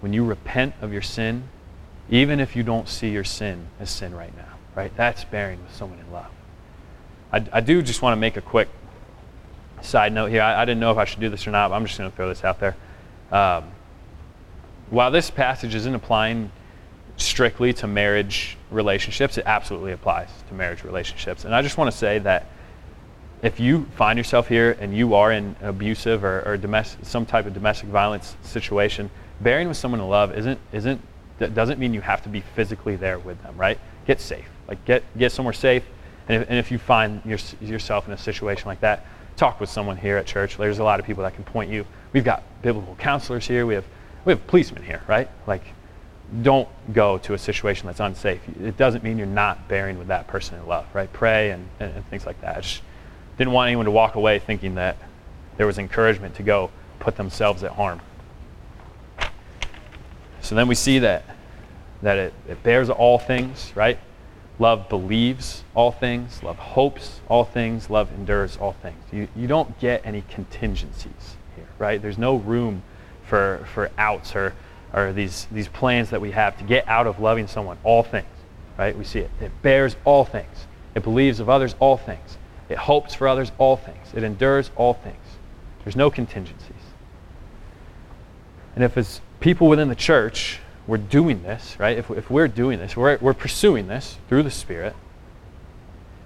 when 0.00 0.12
you 0.12 0.24
repent 0.24 0.74
of 0.82 0.92
your 0.92 1.02
sin, 1.02 1.48
even 2.10 2.40
if 2.40 2.54
you 2.54 2.62
don't 2.62 2.88
see 2.88 3.08
your 3.08 3.24
sin 3.24 3.66
as 3.80 3.90
sin 3.90 4.14
right 4.14 4.36
now, 4.36 4.52
right? 4.74 4.94
That's 4.96 5.24
bearing 5.24 5.62
with 5.62 5.74
someone 5.74 5.98
in 5.98 6.10
love. 6.12 6.30
I, 7.32 7.44
I 7.52 7.60
do 7.60 7.82
just 7.82 8.02
want 8.02 8.14
to 8.14 8.20
make 8.20 8.36
a 8.36 8.40
quick 8.40 8.68
side 9.82 10.12
note 10.12 10.26
here. 10.26 10.42
I, 10.42 10.62
I, 10.62 10.64
didn't 10.64 10.80
know 10.80 10.92
if 10.92 10.98
I 10.98 11.04
should 11.04 11.20
do 11.20 11.28
this 11.28 11.46
or 11.46 11.50
not, 11.50 11.68
but 11.68 11.76
I'm 11.76 11.86
just 11.86 11.98
going 11.98 12.10
to 12.10 12.16
throw 12.16 12.28
this 12.28 12.44
out 12.44 12.60
there. 12.60 12.76
Um, 13.32 13.64
while 14.90 15.10
this 15.10 15.30
passage 15.30 15.74
isn't 15.74 15.94
applying 15.94 16.50
strictly 17.16 17.72
to 17.74 17.86
marriage 17.86 18.56
relationships, 18.70 19.38
it 19.38 19.44
absolutely 19.46 19.92
applies 19.92 20.28
to 20.48 20.54
marriage 20.54 20.84
relationships. 20.84 21.44
And 21.44 21.54
I 21.54 21.62
just 21.62 21.78
want 21.78 21.90
to 21.90 21.96
say 21.96 22.18
that 22.20 22.46
if 23.42 23.60
you 23.60 23.84
find 23.96 24.18
yourself 24.18 24.48
here 24.48 24.76
and 24.80 24.96
you 24.96 25.14
are 25.14 25.32
in 25.32 25.56
an 25.60 25.68
abusive 25.68 26.24
or, 26.24 26.42
or 26.46 26.56
domestic, 26.56 27.04
some 27.04 27.26
type 27.26 27.46
of 27.46 27.54
domestic 27.54 27.88
violence 27.88 28.36
situation, 28.42 29.10
bearing 29.40 29.68
with 29.68 29.76
someone 29.76 30.00
in 30.00 30.08
love 30.08 30.36
isn't, 30.36 30.58
isn't, 30.72 31.00
that 31.38 31.54
doesn't 31.54 31.78
mean 31.78 31.94
you 31.94 32.00
have 32.00 32.22
to 32.22 32.28
be 32.28 32.40
physically 32.40 32.96
there 32.96 33.18
with 33.18 33.42
them, 33.42 33.56
right? 33.56 33.78
Get 34.06 34.20
safe. 34.20 34.48
Like 34.68 34.84
get, 34.84 35.02
get 35.18 35.32
somewhere 35.32 35.52
safe. 35.52 35.84
And 36.28 36.42
if, 36.42 36.48
and 36.48 36.58
if 36.58 36.70
you 36.70 36.78
find 36.78 37.20
your, 37.24 37.38
yourself 37.60 38.06
in 38.06 38.14
a 38.14 38.18
situation 38.18 38.66
like 38.66 38.80
that, 38.80 39.06
talk 39.36 39.60
with 39.60 39.68
someone 39.68 39.96
here 39.96 40.16
at 40.16 40.26
church. 40.26 40.56
There's 40.56 40.78
a 40.78 40.84
lot 40.84 41.00
of 41.00 41.06
people 41.06 41.24
that 41.24 41.34
can 41.34 41.44
point 41.44 41.70
you. 41.70 41.84
We've 42.12 42.24
got 42.24 42.42
biblical 42.62 42.94
counselors 42.96 43.46
here. 43.46 43.66
We 43.66 43.74
have, 43.74 43.84
we 44.24 44.32
have 44.32 44.46
policemen 44.46 44.84
here, 44.84 45.02
right? 45.08 45.28
Like 45.46 45.62
don't 46.42 46.68
go 46.92 47.18
to 47.18 47.34
a 47.34 47.38
situation 47.38 47.86
that's 47.86 48.00
unsafe. 48.00 48.40
It 48.60 48.76
doesn't 48.76 49.04
mean 49.04 49.18
you're 49.18 49.26
not 49.26 49.68
bearing 49.68 49.98
with 49.98 50.08
that 50.08 50.26
person 50.26 50.58
in 50.58 50.66
love, 50.66 50.86
right? 50.94 51.12
Pray 51.12 51.50
and, 51.50 51.68
and, 51.80 51.94
and 51.94 52.06
things 52.06 52.26
like 52.26 52.40
that. 52.40 52.56
I 52.56 52.60
just 52.60 52.82
didn't 53.36 53.52
want 53.52 53.68
anyone 53.68 53.84
to 53.84 53.90
walk 53.90 54.14
away 54.14 54.38
thinking 54.38 54.76
that 54.76 54.96
there 55.56 55.66
was 55.66 55.78
encouragement 55.78 56.34
to 56.36 56.42
go 56.42 56.70
put 56.98 57.16
themselves 57.16 57.62
at 57.62 57.72
harm. 57.72 58.00
Then 60.56 60.68
we 60.68 60.74
see 60.74 60.98
that, 61.00 61.24
that 62.02 62.18
it, 62.18 62.34
it 62.48 62.62
bears 62.62 62.90
all 62.90 63.18
things, 63.18 63.72
right? 63.74 63.98
Love 64.58 64.88
believes 64.88 65.64
all 65.74 65.90
things. 65.90 66.42
Love 66.42 66.58
hopes 66.58 67.20
all 67.28 67.44
things. 67.44 67.90
Love 67.90 68.12
endures 68.12 68.56
all 68.56 68.72
things. 68.72 69.02
You, 69.12 69.28
you 69.34 69.46
don't 69.46 69.78
get 69.80 70.04
any 70.04 70.22
contingencies 70.28 71.36
here, 71.56 71.68
right? 71.78 72.00
There's 72.00 72.18
no 72.18 72.36
room 72.36 72.82
for, 73.24 73.66
for 73.72 73.90
outs 73.98 74.36
or 74.36 74.54
or 74.94 75.12
these, 75.12 75.46
these 75.50 75.66
plans 75.68 76.10
that 76.10 76.20
we 76.20 76.30
have 76.30 76.56
to 76.58 76.64
get 76.64 76.86
out 76.86 77.06
of 77.06 77.18
loving 77.18 77.48
someone, 77.48 77.76
all 77.82 78.04
things, 78.04 78.28
right? 78.78 78.96
We 78.96 79.04
see 79.04 79.18
it. 79.18 79.30
It 79.40 79.50
bears 79.60 79.96
all 80.04 80.24
things. 80.24 80.66
It 80.94 81.02
believes 81.02 81.40
of 81.40 81.48
others 81.48 81.74
all 81.80 81.96
things. 81.96 82.38
It 82.68 82.78
hopes 82.78 83.12
for 83.12 83.26
others 83.26 83.50
all 83.58 83.76
things. 83.76 84.06
It 84.14 84.22
endures 84.22 84.70
all 84.76 84.94
things. 84.94 85.16
There's 85.82 85.96
no 85.96 86.10
contingencies. 86.10 86.70
And 88.76 88.84
if 88.84 88.96
as 88.96 89.20
people 89.40 89.68
within 89.68 89.88
the 89.88 89.94
church, 89.94 90.60
we're 90.86 90.98
doing 90.98 91.42
this, 91.42 91.76
right? 91.78 91.96
If, 91.96 92.10
if 92.10 92.30
we're 92.30 92.48
doing 92.48 92.78
this, 92.78 92.96
we're, 92.96 93.18
we're 93.18 93.34
pursuing 93.34 93.88
this 93.88 94.18
through 94.28 94.42
the 94.42 94.50
Spirit, 94.50 94.94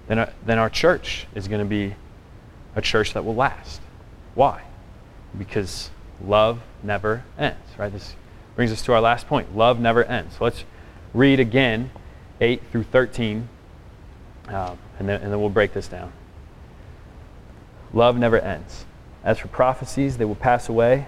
then 0.07 0.19
our, 0.19 0.33
then 0.45 0.57
our 0.59 0.69
church 0.69 1.27
is 1.35 1.47
going 1.47 1.59
to 1.59 1.65
be 1.65 1.95
a 2.75 2.81
church 2.81 3.13
that 3.13 3.23
will 3.23 3.35
last. 3.35 3.81
Why? 4.35 4.63
Because 5.37 5.89
love 6.23 6.61
never 6.83 7.23
ends, 7.37 7.59
right? 7.77 7.91
This 7.91 8.15
brings 8.55 8.71
us 8.71 8.81
to 8.83 8.93
our 8.93 9.01
last 9.01 9.27
point 9.27 9.55
love 9.55 9.79
never 9.79 10.03
ends. 10.03 10.35
So 10.37 10.43
let's 10.43 10.65
read 11.13 11.39
again 11.39 11.91
8 12.41 12.61
through 12.71 12.83
13, 12.83 13.47
um, 14.47 14.77
and, 14.97 15.07
then, 15.07 15.21
and 15.21 15.31
then 15.31 15.39
we'll 15.39 15.49
break 15.49 15.73
this 15.73 15.87
down. 15.87 16.11
Love 17.93 18.17
never 18.17 18.39
ends. 18.39 18.85
As 19.23 19.39
for 19.39 19.47
prophecies, 19.47 20.17
they 20.17 20.25
will 20.25 20.35
pass 20.35 20.69
away. 20.69 21.07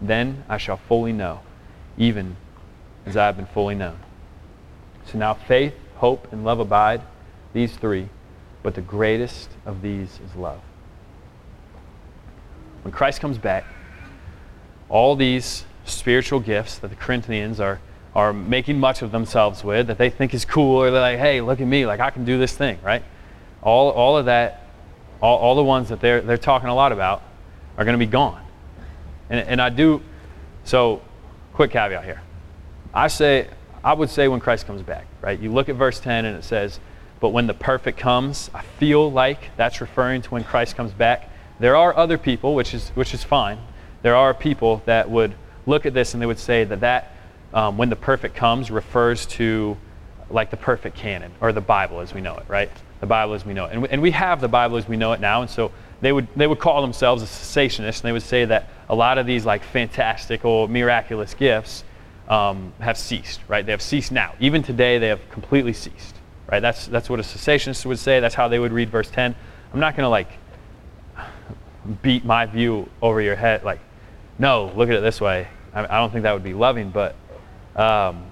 then 0.00 0.44
I 0.48 0.58
shall 0.58 0.76
fully 0.76 1.12
know, 1.12 1.40
even 1.98 2.36
as 3.06 3.16
I 3.16 3.26
have 3.26 3.36
been 3.36 3.46
fully 3.46 3.74
known. 3.74 3.98
So 5.04 5.18
now 5.18 5.34
faith, 5.34 5.74
hope, 5.96 6.32
and 6.32 6.44
love 6.44 6.60
abide, 6.60 7.02
these 7.52 7.76
three, 7.76 8.08
but 8.62 8.74
the 8.74 8.80
greatest 8.80 9.50
of 9.66 9.82
these 9.82 10.20
is 10.24 10.36
love. 10.36 10.60
When 12.82 12.92
Christ 12.92 13.20
comes 13.20 13.38
back, 13.38 13.64
all 14.88 15.16
these 15.16 15.64
spiritual 15.84 16.40
gifts 16.40 16.78
that 16.78 16.88
the 16.88 16.96
Corinthians 16.96 17.60
are, 17.60 17.80
are 18.14 18.32
making 18.32 18.78
much 18.78 19.02
of 19.02 19.12
themselves 19.12 19.62
with, 19.62 19.86
that 19.88 19.98
they 19.98 20.10
think 20.10 20.32
is 20.34 20.44
cool, 20.44 20.76
or 20.76 20.90
they're 20.90 21.00
like, 21.00 21.18
hey, 21.18 21.40
look 21.40 21.60
at 21.60 21.66
me, 21.66 21.86
like 21.86 22.00
I 22.00 22.10
can 22.10 22.24
do 22.24 22.38
this 22.38 22.56
thing, 22.56 22.78
right? 22.82 23.02
All, 23.62 23.90
all 23.90 24.16
of 24.16 24.26
that, 24.26 24.66
all, 25.20 25.38
all 25.38 25.54
the 25.54 25.64
ones 25.64 25.88
that 25.90 26.00
they're, 26.00 26.20
they're 26.20 26.38
talking 26.38 26.68
a 26.68 26.74
lot 26.74 26.92
about 26.92 27.22
are 27.76 27.84
going 27.84 27.98
to 27.98 28.04
be 28.04 28.10
gone. 28.10 28.42
And, 29.30 29.48
and 29.48 29.62
I 29.62 29.70
do, 29.70 30.02
so 30.64 31.00
quick 31.54 31.70
caveat 31.70 32.04
here. 32.04 32.20
I 32.92 33.08
say, 33.08 33.48
I 33.82 33.94
would 33.94 34.10
say 34.10 34.28
when 34.28 34.40
Christ 34.40 34.66
comes 34.66 34.82
back, 34.82 35.06
right? 35.22 35.38
You 35.38 35.50
look 35.52 35.68
at 35.68 35.76
verse 35.76 36.00
10 36.00 36.24
and 36.24 36.36
it 36.36 36.44
says, 36.44 36.80
but 37.20 37.30
when 37.30 37.46
the 37.46 37.54
perfect 37.54 37.98
comes, 37.98 38.50
I 38.52 38.62
feel 38.62 39.10
like 39.10 39.56
that's 39.56 39.80
referring 39.80 40.22
to 40.22 40.30
when 40.30 40.44
Christ 40.44 40.74
comes 40.76 40.92
back. 40.92 41.30
There 41.60 41.76
are 41.76 41.96
other 41.96 42.18
people, 42.18 42.54
which 42.54 42.74
is, 42.74 42.88
which 42.90 43.14
is 43.14 43.22
fine. 43.22 43.58
There 44.02 44.16
are 44.16 44.34
people 44.34 44.82
that 44.86 45.08
would 45.10 45.34
look 45.66 45.86
at 45.86 45.94
this 45.94 46.14
and 46.14 46.22
they 46.22 46.26
would 46.26 46.38
say 46.38 46.64
that 46.64 46.80
that, 46.80 47.14
um, 47.52 47.76
when 47.76 47.90
the 47.90 47.96
perfect 47.96 48.34
comes, 48.34 48.70
refers 48.70 49.26
to 49.26 49.76
like 50.30 50.50
the 50.50 50.56
perfect 50.56 50.96
canon 50.96 51.32
or 51.40 51.52
the 51.52 51.60
Bible 51.60 52.00
as 52.00 52.14
we 52.14 52.20
know 52.20 52.36
it, 52.36 52.44
right? 52.48 52.70
The 53.00 53.06
Bible 53.06 53.34
as 53.34 53.44
we 53.44 53.52
know 53.52 53.66
it. 53.66 53.72
And 53.72 53.82
we, 53.82 53.88
and 53.88 54.00
we 54.00 54.10
have 54.12 54.40
the 54.40 54.48
Bible 54.48 54.76
as 54.76 54.88
we 54.88 54.96
know 54.96 55.12
it 55.12 55.20
now. 55.20 55.42
And 55.42 55.50
so 55.50 55.72
they 56.00 56.12
would, 56.12 56.28
they 56.34 56.46
would 56.46 56.58
call 56.58 56.80
themselves 56.82 57.22
a 57.22 57.26
cessationist 57.26 58.00
and 58.00 58.08
they 58.08 58.12
would 58.12 58.22
say 58.22 58.44
that 58.44 58.68
a 58.88 58.94
lot 58.94 59.18
of 59.18 59.26
these 59.26 59.44
like 59.44 59.62
fantastical, 59.62 60.66
miraculous 60.68 61.34
gifts 61.34 61.84
um, 62.28 62.72
have 62.80 62.96
ceased, 62.96 63.40
right? 63.48 63.64
They 63.64 63.72
have 63.72 63.82
ceased 63.82 64.12
now. 64.12 64.34
Even 64.40 64.62
today, 64.62 64.98
they 64.98 65.08
have 65.08 65.20
completely 65.30 65.72
ceased, 65.72 66.16
right? 66.50 66.60
That's, 66.60 66.86
that's 66.86 67.10
what 67.10 67.20
a 67.20 67.22
cessationist 67.22 67.84
would 67.86 67.98
say. 67.98 68.20
That's 68.20 68.34
how 68.34 68.48
they 68.48 68.58
would 68.58 68.72
read 68.72 68.88
verse 68.88 69.10
10. 69.10 69.34
I'm 69.72 69.80
not 69.80 69.96
going 69.96 70.04
to 70.04 70.08
like 70.08 70.28
beat 72.02 72.24
my 72.24 72.46
view 72.46 72.88
over 73.02 73.20
your 73.20 73.36
head, 73.36 73.64
like, 73.64 73.80
no, 74.38 74.72
look 74.74 74.88
at 74.88 74.94
it 74.94 75.02
this 75.02 75.20
way. 75.20 75.48
I, 75.74 75.84
I 75.84 75.98
don't 75.98 76.10
think 76.10 76.22
that 76.22 76.32
would 76.32 76.44
be 76.44 76.54
loving, 76.54 76.90
but 76.90 77.14
um, 77.76 78.24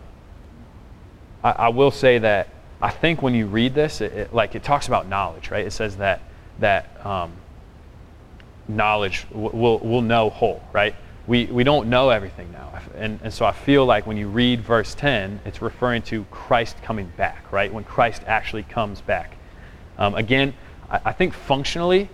I, 1.44 1.50
I, 1.50 1.68
will 1.68 1.90
say 1.90 2.18
that 2.18 2.48
I 2.80 2.90
think 2.90 3.22
when 3.22 3.34
you 3.34 3.46
read 3.46 3.74
this, 3.74 4.00
it, 4.00 4.12
it, 4.12 4.34
like 4.34 4.54
it 4.54 4.62
talks 4.62 4.88
about 4.88 5.06
knowledge, 5.06 5.50
right? 5.50 5.66
It 5.66 5.72
says 5.72 5.96
that 5.98 6.22
that 6.58 7.04
um, 7.06 7.32
knowledge 8.68 9.26
will 9.32 9.78
will 9.78 10.02
know 10.02 10.30
whole, 10.30 10.62
right? 10.72 10.94
We, 11.28 11.44
we 11.44 11.62
don't 11.62 11.90
know 11.90 12.08
everything 12.08 12.50
now. 12.52 12.80
And, 12.94 13.20
and 13.22 13.32
so 13.32 13.44
I 13.44 13.52
feel 13.52 13.84
like 13.84 14.06
when 14.06 14.16
you 14.16 14.28
read 14.28 14.62
verse 14.62 14.94
10, 14.94 15.42
it's 15.44 15.60
referring 15.60 16.00
to 16.04 16.24
Christ 16.30 16.82
coming 16.82 17.12
back, 17.18 17.52
right? 17.52 17.70
When 17.70 17.84
Christ 17.84 18.22
actually 18.26 18.62
comes 18.62 19.02
back. 19.02 19.36
Um, 19.98 20.14
again, 20.14 20.54
I, 20.90 21.00
I 21.04 21.12
think 21.12 21.34
functionally, 21.34 22.08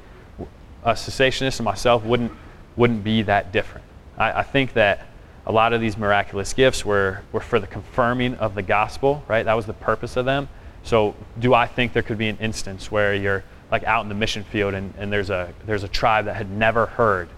a 0.82 0.92
cessationist 0.94 1.60
and 1.60 1.64
myself 1.64 2.04
wouldn't, 2.04 2.32
wouldn't 2.74 3.04
be 3.04 3.22
that 3.22 3.52
different. 3.52 3.84
I, 4.18 4.40
I 4.40 4.42
think 4.42 4.72
that 4.72 5.06
a 5.46 5.52
lot 5.52 5.72
of 5.72 5.80
these 5.80 5.96
miraculous 5.96 6.52
gifts 6.52 6.84
were, 6.84 7.22
were 7.30 7.40
for 7.40 7.60
the 7.60 7.68
confirming 7.68 8.34
of 8.36 8.56
the 8.56 8.62
gospel, 8.62 9.22
right? 9.28 9.44
That 9.44 9.54
was 9.54 9.66
the 9.66 9.74
purpose 9.74 10.16
of 10.16 10.24
them. 10.24 10.48
So, 10.82 11.14
do 11.38 11.54
I 11.54 11.66
think 11.66 11.92
there 11.92 12.02
could 12.02 12.18
be 12.18 12.28
an 12.28 12.38
instance 12.38 12.90
where 12.90 13.14
you're 13.14 13.44
like 13.70 13.84
out 13.84 14.02
in 14.02 14.08
the 14.08 14.14
mission 14.14 14.44
field 14.44 14.74
and, 14.74 14.92
and 14.98 15.12
there's, 15.12 15.30
a, 15.30 15.52
there's 15.66 15.82
a 15.82 15.88
tribe 15.88 16.26
that 16.26 16.36
had 16.36 16.50
never 16.50 16.86
heard 16.86 17.28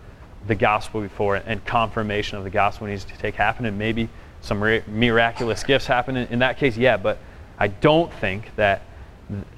the 0.47 0.55
gospel 0.55 1.01
before 1.01 1.37
and 1.37 1.65
confirmation 1.65 2.39
of 2.39 2.45
the 2.45 2.51
gospel 2.51 2.87
needs 2.87 3.05
to 3.05 3.17
take 3.19 3.35
happen 3.35 3.67
and 3.67 3.79
maybe 3.79 4.09
some 4.41 4.59
miraculous 4.59 5.65
gifts 5.65 5.87
happen? 5.87 6.17
In, 6.17 6.29
in 6.29 6.39
that 6.41 6.59
case, 6.59 6.77
yeah, 6.77 6.97
but 6.97 7.19
I 7.59 7.69
don't 7.69 8.13
think 8.15 8.55
that, 8.57 8.83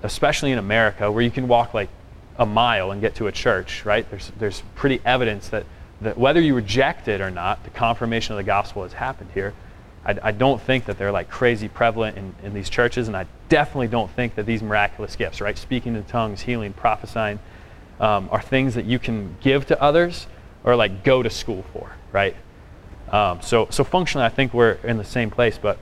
especially 0.02 0.52
in 0.52 0.58
America, 0.58 1.10
where 1.10 1.22
you 1.22 1.30
can 1.30 1.46
walk 1.48 1.74
like 1.74 1.90
a 2.38 2.46
mile 2.46 2.92
and 2.92 3.00
get 3.00 3.16
to 3.16 3.26
a 3.26 3.32
church, 3.32 3.84
right? 3.84 4.08
There's, 4.08 4.32
there's 4.38 4.62
pretty 4.76 5.00
evidence 5.04 5.48
that 5.48 5.66
that 6.00 6.16
whether 6.16 6.40
you 6.40 6.54
reject 6.54 7.08
it 7.08 7.20
or 7.20 7.30
not, 7.30 7.64
the 7.64 7.70
confirmation 7.70 8.32
of 8.32 8.36
the 8.36 8.44
gospel 8.44 8.82
has 8.82 8.92
happened 8.92 9.30
here. 9.34 9.52
I, 10.04 10.16
I 10.22 10.32
don't 10.32 10.60
think 10.60 10.86
that 10.86 10.98
they're 10.98 11.12
like 11.12 11.28
crazy 11.28 11.68
prevalent 11.68 12.16
in, 12.16 12.34
in 12.42 12.54
these 12.54 12.70
churches, 12.70 13.08
and 13.08 13.16
I 13.16 13.26
definitely 13.48 13.88
don't 13.88 14.10
think 14.10 14.34
that 14.36 14.46
these 14.46 14.62
miraculous 14.62 15.16
gifts, 15.16 15.40
right, 15.40 15.56
speaking 15.56 15.94
in 15.96 16.04
tongues, 16.04 16.40
healing, 16.40 16.72
prophesying, 16.72 17.38
um, 18.00 18.28
are 18.30 18.40
things 18.40 18.74
that 18.74 18.84
you 18.84 18.98
can 18.98 19.36
give 19.40 19.66
to 19.66 19.82
others 19.82 20.26
or 20.64 20.76
like 20.76 21.04
go 21.04 21.22
to 21.22 21.30
school 21.30 21.64
for, 21.72 21.92
right? 22.12 22.36
Um, 23.10 23.40
so, 23.42 23.68
so 23.70 23.84
functionally, 23.84 24.26
I 24.26 24.28
think 24.28 24.54
we're 24.54 24.72
in 24.84 24.98
the 24.98 25.04
same 25.04 25.30
place, 25.30 25.58
but 25.58 25.78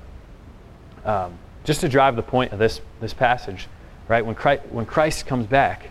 um, 1.05 1.39
just 1.65 1.81
to 1.81 1.89
drive 1.89 2.17
the 2.17 2.23
point 2.23 2.53
of 2.53 2.59
this, 2.59 2.81
this 3.01 3.13
passage, 3.13 3.67
right? 4.09 4.25
When 4.25 4.35
Christ, 4.35 4.63
when 4.71 4.87
Christ 4.87 5.27
comes 5.27 5.47
back, 5.47 5.91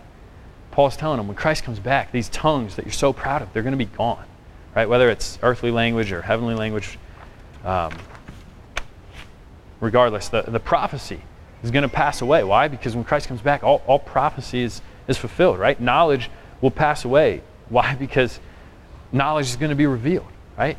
Paul's 0.70 0.96
telling 0.96 1.18
them 1.18 1.26
when 1.26 1.36
Christ 1.36 1.64
comes 1.64 1.78
back, 1.78 2.12
these 2.12 2.28
tongues 2.28 2.76
that 2.76 2.84
you're 2.84 2.92
so 2.92 3.12
proud 3.12 3.42
of, 3.42 3.52
they're 3.52 3.62
going 3.62 3.72
to 3.72 3.78
be 3.78 3.84
gone, 3.84 4.24
right? 4.74 4.88
Whether 4.88 5.10
it's 5.10 5.38
earthly 5.42 5.70
language 5.70 6.12
or 6.12 6.22
heavenly 6.22 6.54
language, 6.54 6.98
um, 7.64 7.92
regardless, 9.80 10.28
the, 10.28 10.42
the 10.42 10.60
prophecy 10.60 11.20
is 11.62 11.70
going 11.70 11.82
to 11.82 11.88
pass 11.88 12.22
away. 12.22 12.44
Why? 12.44 12.68
Because 12.68 12.94
when 12.94 13.04
Christ 13.04 13.28
comes 13.28 13.40
back, 13.40 13.62
all, 13.62 13.82
all 13.86 13.98
prophecy 13.98 14.62
is, 14.62 14.80
is 15.08 15.16
fulfilled, 15.16 15.58
right? 15.58 15.80
Knowledge 15.80 16.30
will 16.60 16.70
pass 16.70 17.04
away. 17.04 17.42
Why? 17.68 17.94
Because 17.98 18.40
knowledge 19.12 19.46
is 19.46 19.56
going 19.56 19.70
to 19.70 19.76
be 19.76 19.86
revealed, 19.86 20.26
right? 20.58 20.78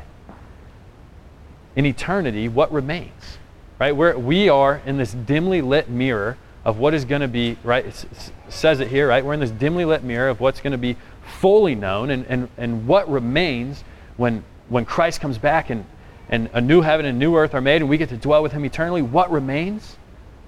In 1.76 1.86
eternity, 1.86 2.48
what 2.48 2.72
remains? 2.72 3.38
Right? 3.80 3.96
We're, 3.96 4.18
we 4.18 4.50
are 4.50 4.82
in 4.86 4.98
this 4.98 5.14
dimly 5.14 5.62
lit 5.62 5.90
mirror 5.90 6.38
of 6.66 6.80
what 6.80 6.94
is 6.94 7.06
going 7.06 7.22
to 7.22 7.28
be, 7.28 7.58
right? 7.64 7.86
It 7.86 8.06
says 8.50 8.80
it 8.80 8.88
here, 8.88 9.08
right? 9.08 9.24
We're 9.24 9.34
in 9.34 9.40
this 9.40 9.52
dimly 9.52 9.86
lit 9.86 10.04
mirror 10.04 10.30
of 10.30 10.40
what's 10.40 10.60
going 10.60 10.72
to 10.72 10.78
be 10.78 10.98
fully 11.40 11.76
known 11.76 12.10
and, 12.10 12.26
and, 12.26 12.50
and 12.58 12.88
what 12.88 13.10
remains 13.10 13.84
when, 14.18 14.44
when 14.68 14.84
Christ 14.84 15.22
comes 15.22 15.38
back 15.38 15.70
and, 15.70 15.86
and 16.30 16.50
a 16.54 16.62
new 16.62 16.82
heaven 16.82 17.06
and 17.06 17.18
new 17.18 17.36
earth 17.38 17.54
are 17.54 17.62
made 17.62 17.82
and 17.82 17.90
we 17.90 17.98
get 17.98 18.10
to 18.10 18.18
dwell 18.18 18.44
with 18.44 18.52
him 18.52 18.66
eternally. 18.66 19.02
What 19.02 19.32
remains? 19.32 19.98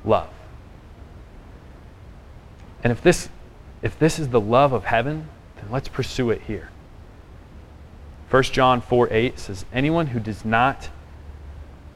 Love. 0.04 0.30
And 2.84 2.92
if 2.92 3.02
this, 3.02 3.30
if 3.82 3.98
this 4.00 4.20
is 4.20 4.30
the 4.30 4.40
love 4.40 4.74
of 4.74 4.86
heaven, 4.86 5.28
then 5.56 5.72
let's 5.72 5.88
pursue 5.88 6.30
it 6.32 6.42
here. 6.42 6.70
1 8.30 8.44
John 8.44 8.82
4 8.82 9.12
8 9.12 9.40
says, 9.40 9.66
Anyone 9.74 10.08
who 10.08 10.20
does 10.20 10.46
not, 10.46 10.90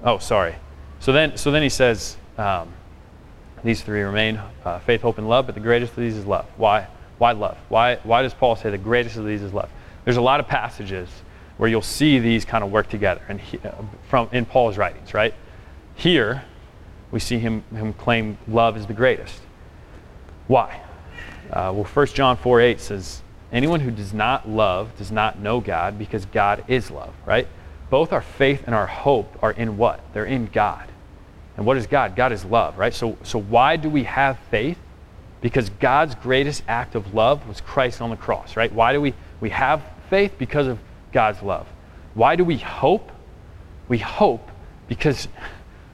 oh, 0.04 0.18
sorry. 0.18 0.56
So 1.00 1.12
then, 1.12 1.38
so 1.38 1.52
then 1.52 1.62
he 1.62 1.70
says, 1.70 2.18
um, 2.38 2.74
these 3.64 3.82
three 3.82 4.02
remain 4.02 4.40
uh, 4.66 4.80
faith, 4.80 5.02
hope, 5.02 5.18
and 5.18 5.30
love, 5.30 5.46
but 5.46 5.56
the 5.56 5.62
greatest 5.62 5.92
of 5.92 6.00
these 6.00 6.18
is 6.18 6.26
love. 6.26 6.46
Why? 6.58 6.88
Why 7.18 7.32
love? 7.32 7.58
Why, 7.70 7.96
why 8.04 8.22
does 8.22 8.34
Paul 8.34 8.56
say 8.56 8.70
the 8.70 8.78
greatest 8.78 9.16
of 9.16 9.26
these 9.26 9.42
is 9.42 9.54
love? 9.54 9.70
There's 10.04 10.18
a 10.18 10.22
lot 10.22 10.40
of 10.40 10.48
passages 10.48 11.10
where 11.58 11.70
you'll 11.70 11.82
see 11.82 12.20
these 12.20 12.45
kind 12.45 12.64
of 12.64 12.72
work 12.72 12.89
together 12.89 13.22
and 13.30 13.39
uh, 13.64 13.72
from 14.10 14.30
in 14.32 14.45
Paul's 14.45 14.78
writings, 14.78 15.14
right? 15.14 15.34
Here, 15.95 16.43
we 17.12 17.20
see 17.20 17.38
him, 17.38 17.64
him 17.74 17.93
claim 17.93 18.38
love 18.47 18.76
is 18.76 18.88
the 18.88 18.93
greatest. 18.93 19.39
Why? 20.47 20.82
Uh, 21.51 21.72
well, 21.74 21.84
1 21.84 22.08
John 22.08 22.38
4 22.38 22.62
8 22.62 22.82
says, 22.82 23.22
Anyone 23.51 23.82
who 23.82 23.91
does 23.91 24.14
not 24.14 24.49
love 24.49 24.97
does 24.97 25.12
not 25.12 25.38
know 25.38 25.62
God 25.62 25.99
because 25.99 26.26
God 26.26 26.64
is 26.68 26.89
love, 26.89 27.14
right? 27.26 27.47
Both 27.91 28.12
our 28.12 28.22
faith 28.22 28.64
and 28.66 28.74
our 28.74 28.88
hope 28.88 29.38
are 29.43 29.51
in 29.51 29.78
what? 29.78 29.99
They're 30.14 30.26
in 30.26 30.47
God. 30.47 30.89
And 31.56 31.66
what 31.66 31.78
is 31.78 31.86
God? 31.86 32.16
God 32.16 32.32
is 32.32 32.43
love, 32.43 32.80
right? 32.80 32.93
So, 32.93 33.16
so 33.22 33.39
why 33.39 33.76
do 33.76 33.89
we 33.89 34.06
have 34.06 34.39
faith? 34.49 34.80
Because 35.41 35.70
God's 35.70 36.16
greatest 36.16 36.64
act 36.68 36.95
of 36.95 37.14
love 37.14 37.47
was 37.47 37.62
Christ 37.62 38.01
on 38.01 38.10
the 38.10 38.16
cross, 38.16 38.56
right? 38.56 38.72
Why 38.74 38.91
do 38.93 38.99
we, 38.99 39.14
we 39.39 39.51
have 39.51 39.84
faith? 40.10 40.34
Because 40.39 40.66
of 40.66 40.80
God's 41.14 41.41
love. 41.41 41.68
Why 42.14 42.36
do 42.36 42.43
we 42.43 42.57
hope? 42.57 43.11
We 43.88 43.99
hope 43.99 44.49
because 44.88 45.28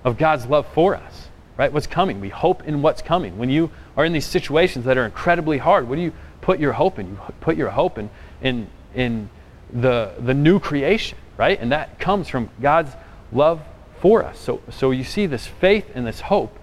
of 0.03 0.17
God's 0.17 0.45
love 0.47 0.65
for 0.73 0.95
us, 0.95 1.27
right? 1.57 1.71
What's 1.71 1.87
coming? 1.87 2.19
We 2.19 2.29
hope 2.29 2.63
in 2.63 2.81
what's 2.81 3.01
coming. 3.01 3.37
When 3.37 3.49
you 3.49 3.69
are 3.95 4.05
in 4.05 4.13
these 4.13 4.25
situations 4.25 4.85
that 4.85 4.97
are 4.97 5.05
incredibly 5.05 5.57
hard, 5.57 5.87
what 5.87 5.95
do 5.95 6.01
you 6.01 6.13
put 6.41 6.59
your 6.59 6.73
hope 6.73 6.97
in? 6.97 7.07
You 7.07 7.19
put 7.41 7.57
your 7.57 7.69
hope 7.69 7.97
in, 7.97 8.09
in, 8.41 8.67
in 8.95 9.29
the, 9.71 10.13
the 10.19 10.33
new 10.33 10.59
creation, 10.59 11.17
right? 11.37 11.59
And 11.59 11.71
that 11.71 11.99
comes 11.99 12.27
from 12.27 12.49
God's 12.61 12.91
love 13.31 13.61
for 13.99 14.23
us. 14.23 14.39
So, 14.39 14.61
so 14.69 14.91
you 14.91 15.03
see, 15.03 15.25
this 15.25 15.45
faith 15.45 15.85
and 15.93 16.07
this 16.07 16.21
hope, 16.21 16.57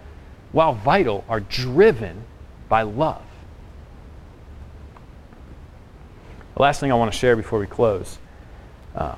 while 0.53 0.73
vital, 0.73 1.25
are 1.29 1.41
driven 1.41 2.25
by 2.69 2.83
love. 2.83 3.23
The 6.55 6.63
last 6.63 6.81
thing 6.81 6.91
I 6.91 6.95
want 6.95 7.13
to 7.13 7.19
share 7.19 7.37
before 7.37 7.59
we 7.59 7.67
close 7.67 8.19
um, 8.97 9.17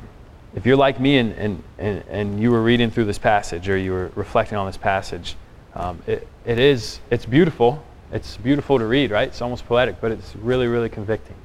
if 0.55 0.67
you're 0.67 0.77
like 0.77 0.99
me 0.99 1.19
and, 1.19 1.33
and, 1.35 1.63
and, 1.79 2.05
and, 2.09 2.41
you 2.41 2.51
were 2.51 2.63
reading 2.63 2.91
through 2.91 3.05
this 3.05 3.19
passage 3.19 3.69
or 3.69 3.77
you 3.77 3.93
were 3.93 4.11
reflecting 4.17 4.59
on 4.59 4.67
this 4.67 4.77
passage, 4.77 5.37
um, 5.75 6.03
it, 6.07 6.27
it 6.45 6.59
is, 6.59 7.01
it's 7.11 7.25
beautiful. 7.25 7.83
It's 8.11 8.37
beautiful 8.39 8.79
to 8.79 8.87
read, 8.87 9.11
right? 9.11 9.29
It's 9.29 9.41
almost 9.41 9.67
poetic, 9.67 10.01
but 10.01 10.11
it's 10.11 10.35
really, 10.37 10.67
really 10.67 10.89
convicting. 10.89 11.37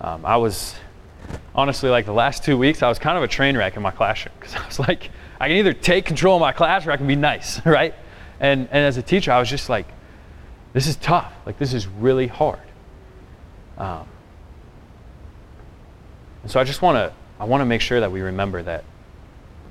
Um, 0.00 0.26
I 0.26 0.36
was, 0.36 0.74
honestly, 1.54 1.88
like 1.88 2.04
the 2.04 2.12
last 2.12 2.44
two 2.44 2.58
weeks, 2.58 2.82
I 2.82 2.88
was 2.88 2.98
kind 2.98 3.16
of 3.16 3.22
a 3.22 3.28
train 3.28 3.56
wreck 3.56 3.76
in 3.76 3.82
my 3.82 3.92
classroom 3.92 4.34
because 4.40 4.56
I 4.56 4.66
was 4.66 4.78
like, 4.78 5.10
I 5.40 5.48
can 5.48 5.56
either 5.56 5.72
take 5.72 6.04
control 6.04 6.36
of 6.36 6.40
my 6.40 6.52
class 6.52 6.86
or 6.86 6.90
I 6.90 6.96
can 6.96 7.06
be 7.06 7.16
nice, 7.16 7.64
right? 7.66 7.94
And, 8.40 8.68
and 8.72 8.84
as 8.84 8.98
a 8.98 9.02
teacher, 9.02 9.32
I 9.32 9.38
was 9.38 9.48
just 9.48 9.68
like, 9.68 9.86
this 10.74 10.86
is 10.86 10.96
tough. 10.96 11.32
Like, 11.46 11.58
this 11.58 11.72
is 11.72 11.86
really 11.86 12.26
hard. 12.26 12.58
Um, 13.78 14.06
and 16.42 16.50
so 16.50 16.60
I 16.60 16.64
just 16.64 16.82
want 16.82 16.96
to 16.96 17.23
I 17.38 17.44
want 17.44 17.60
to 17.60 17.66
make 17.66 17.80
sure 17.80 18.00
that 18.00 18.12
we 18.12 18.20
remember 18.20 18.62
that 18.62 18.84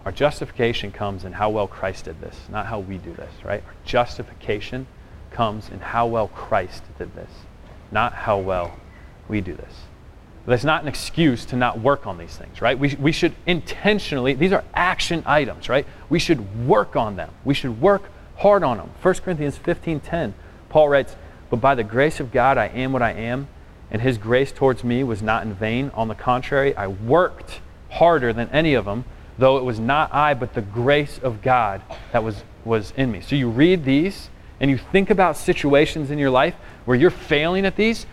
our 0.06 0.12
justification 0.12 0.92
comes 0.92 1.24
in 1.24 1.32
how 1.34 1.50
well 1.50 1.68
Christ 1.68 2.06
did 2.06 2.20
this, 2.20 2.38
not 2.50 2.66
how 2.66 2.80
we 2.80 2.98
do 2.98 3.14
this, 3.14 3.32
right? 3.44 3.64
Our 3.66 3.74
justification 3.86 4.86
comes 5.32 5.70
in 5.70 5.80
how 5.80 6.08
well 6.08 6.28
Christ 6.28 6.84
did 6.98 7.16
this, 7.16 7.32
not 7.92 8.14
how 8.14 8.38
well 8.38 8.76
we 9.30 9.40
do 9.40 9.54
this. 9.54 9.74
That's 10.46 10.66
not 10.66 10.82
an 10.82 10.90
excuse 10.90 11.46
to 11.46 11.56
not 11.56 11.80
work 11.80 12.06
on 12.06 12.18
these 12.18 12.36
things, 12.36 12.62
right? 12.62 12.78
We, 12.78 12.96
we 12.96 13.14
should 13.14 13.34
intentionally, 13.46 14.34
these 14.34 14.52
are 14.52 14.66
action 14.74 15.24
items, 15.26 15.70
right? 15.70 15.88
We 16.10 16.20
should 16.20 16.68
work 16.68 16.98
on 16.98 17.16
them. 17.16 17.32
We 17.46 17.54
should 17.54 17.80
work 17.80 18.10
hard 18.38 18.62
on 18.62 18.76
them. 18.76 18.92
1 19.02 19.14
Corinthians 19.16 19.58
15.10, 19.58 20.34
Paul 20.68 20.90
writes, 20.90 21.16
But 21.50 21.58
by 21.58 21.76
the 21.76 21.84
grace 21.84 22.20
of 22.20 22.34
God 22.34 22.58
I 22.58 22.68
am 22.68 22.92
what 22.92 23.02
I 23.02 23.14
am, 23.14 23.48
and 23.94 24.02
his 24.02 24.18
grace 24.18 24.52
towards 24.52 24.84
me 24.84 25.04
was 25.04 25.22
not 25.22 25.44
in 25.44 25.54
vain. 25.54 25.92
On 25.94 26.08
the 26.08 26.16
contrary, 26.16 26.76
I 26.76 26.88
worked 26.88 27.62
harder 27.92 28.34
than 28.34 28.50
any 28.50 28.74
of 28.74 28.86
them, 28.86 29.06
though 29.38 29.58
it 29.58 29.64
was 29.64 29.80
not 29.80 30.12
I, 30.12 30.34
but 30.34 30.56
the 30.56 30.64
grace 30.64 31.20
of 31.20 31.44
God 31.44 31.84
that 32.12 32.24
was, 32.24 32.44
was 32.66 32.92
in 32.98 33.12
me. 33.12 33.22
So 33.22 33.36
you 33.36 33.50
read 33.50 33.86
these 33.86 34.30
and 34.60 34.72
you 34.72 34.80
think 34.80 35.12
about 35.12 35.38
situations 35.38 36.10
in 36.10 36.18
your 36.18 36.32
life 36.32 36.56
where 36.86 36.98
you're 36.98 37.12
failing 37.12 37.66
at 37.66 37.76
these, 37.76 38.08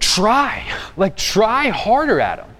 try. 0.00 0.66
Like, 0.96 1.14
try 1.14 1.68
harder 1.68 2.20
at 2.20 2.36
them. 2.36 2.56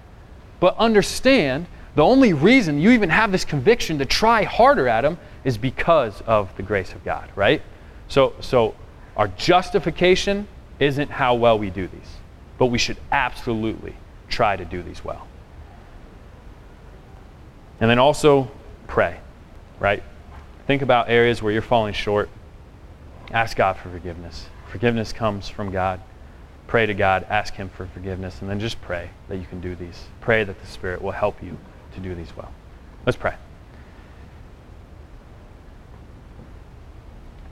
But 0.59 0.77
understand 0.77 1.65
the 1.95 2.03
only 2.03 2.33
reason 2.33 2.79
you 2.79 2.91
even 2.91 3.09
have 3.09 3.31
this 3.31 3.45
conviction 3.45 3.97
to 3.97 4.05
try 4.05 4.43
harder 4.43 4.87
at 4.87 5.01
them 5.01 5.17
is 5.43 5.57
because 5.57 6.21
of 6.21 6.55
the 6.55 6.63
grace 6.63 6.93
of 6.93 7.03
God, 7.03 7.31
right? 7.35 7.63
So, 8.09 8.35
so 8.41 8.75
our 9.17 9.27
justification 9.27 10.47
isn't 10.79 11.09
how 11.09 11.33
well 11.33 11.57
we 11.57 11.71
do 11.71 11.87
these 11.87 12.18
but 12.59 12.67
we 12.67 12.77
should 12.77 12.97
absolutely 13.11 13.95
try 14.27 14.55
to 14.55 14.65
do 14.65 14.83
these 14.83 15.03
well. 15.03 15.25
And 17.79 17.89
then 17.89 17.97
also 17.97 18.51
pray, 18.87 19.19
right? 19.79 20.03
Think 20.67 20.83
about 20.83 21.09
areas 21.09 21.41
where 21.41 21.51
you're 21.51 21.61
falling 21.63 21.93
short. 21.93 22.29
Ask 23.31 23.57
God 23.57 23.77
for 23.77 23.89
forgiveness. 23.89 24.47
Forgiveness 24.69 25.13
comes 25.13 25.49
from 25.49 25.71
God. 25.71 26.01
Pray 26.67 26.85
to 26.85 26.93
God, 26.93 27.25
ask 27.29 27.55
Him 27.55 27.69
for 27.69 27.87
forgiveness, 27.87 28.41
and 28.41 28.49
then 28.49 28.59
just 28.59 28.79
pray 28.81 29.09
that 29.27 29.37
you 29.37 29.45
can 29.45 29.59
do 29.59 29.73
these. 29.73 30.05
Pray 30.21 30.43
that 30.43 30.59
the 30.61 30.67
Spirit 30.67 31.01
will 31.01 31.11
help 31.11 31.41
you 31.41 31.57
to 31.95 31.99
do 31.99 32.13
these 32.13 32.35
well. 32.37 32.51
Let's 33.05 33.17
pray. 33.17 33.33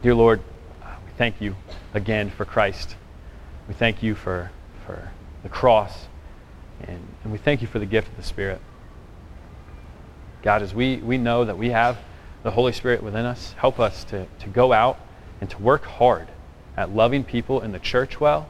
Dear 0.03 0.13
Lord, 0.13 0.41
we 0.81 1.11
thank 1.17 1.41
you 1.41 1.55
again 1.95 2.29
for 2.29 2.45
Christ. 2.45 2.95
We 3.67 3.73
thank 3.73 4.03
you 4.03 4.13
for 4.13 4.51
for 4.87 5.11
the 5.43 5.49
cross. 5.49 6.07
And, 6.81 7.07
and 7.23 7.31
we 7.31 7.37
thank 7.37 7.61
you 7.61 7.67
for 7.67 7.77
the 7.77 7.85
gift 7.85 8.07
of 8.07 8.17
the 8.17 8.23
Spirit. 8.23 8.59
God, 10.41 10.63
as 10.63 10.73
we, 10.73 10.97
we 10.97 11.17
know 11.17 11.45
that 11.45 11.57
we 11.57 11.69
have 11.69 11.99
the 12.43 12.51
Holy 12.51 12.71
Spirit 12.71 13.03
within 13.03 13.25
us, 13.25 13.53
help 13.53 13.79
us 13.79 14.03
to, 14.05 14.25
to 14.39 14.49
go 14.49 14.73
out 14.73 14.99
and 15.41 15.49
to 15.49 15.57
work 15.57 15.83
hard 15.83 16.27
at 16.75 16.91
loving 16.91 17.23
people 17.23 17.61
in 17.61 17.71
the 17.71 17.79
church 17.79 18.19
well, 18.19 18.47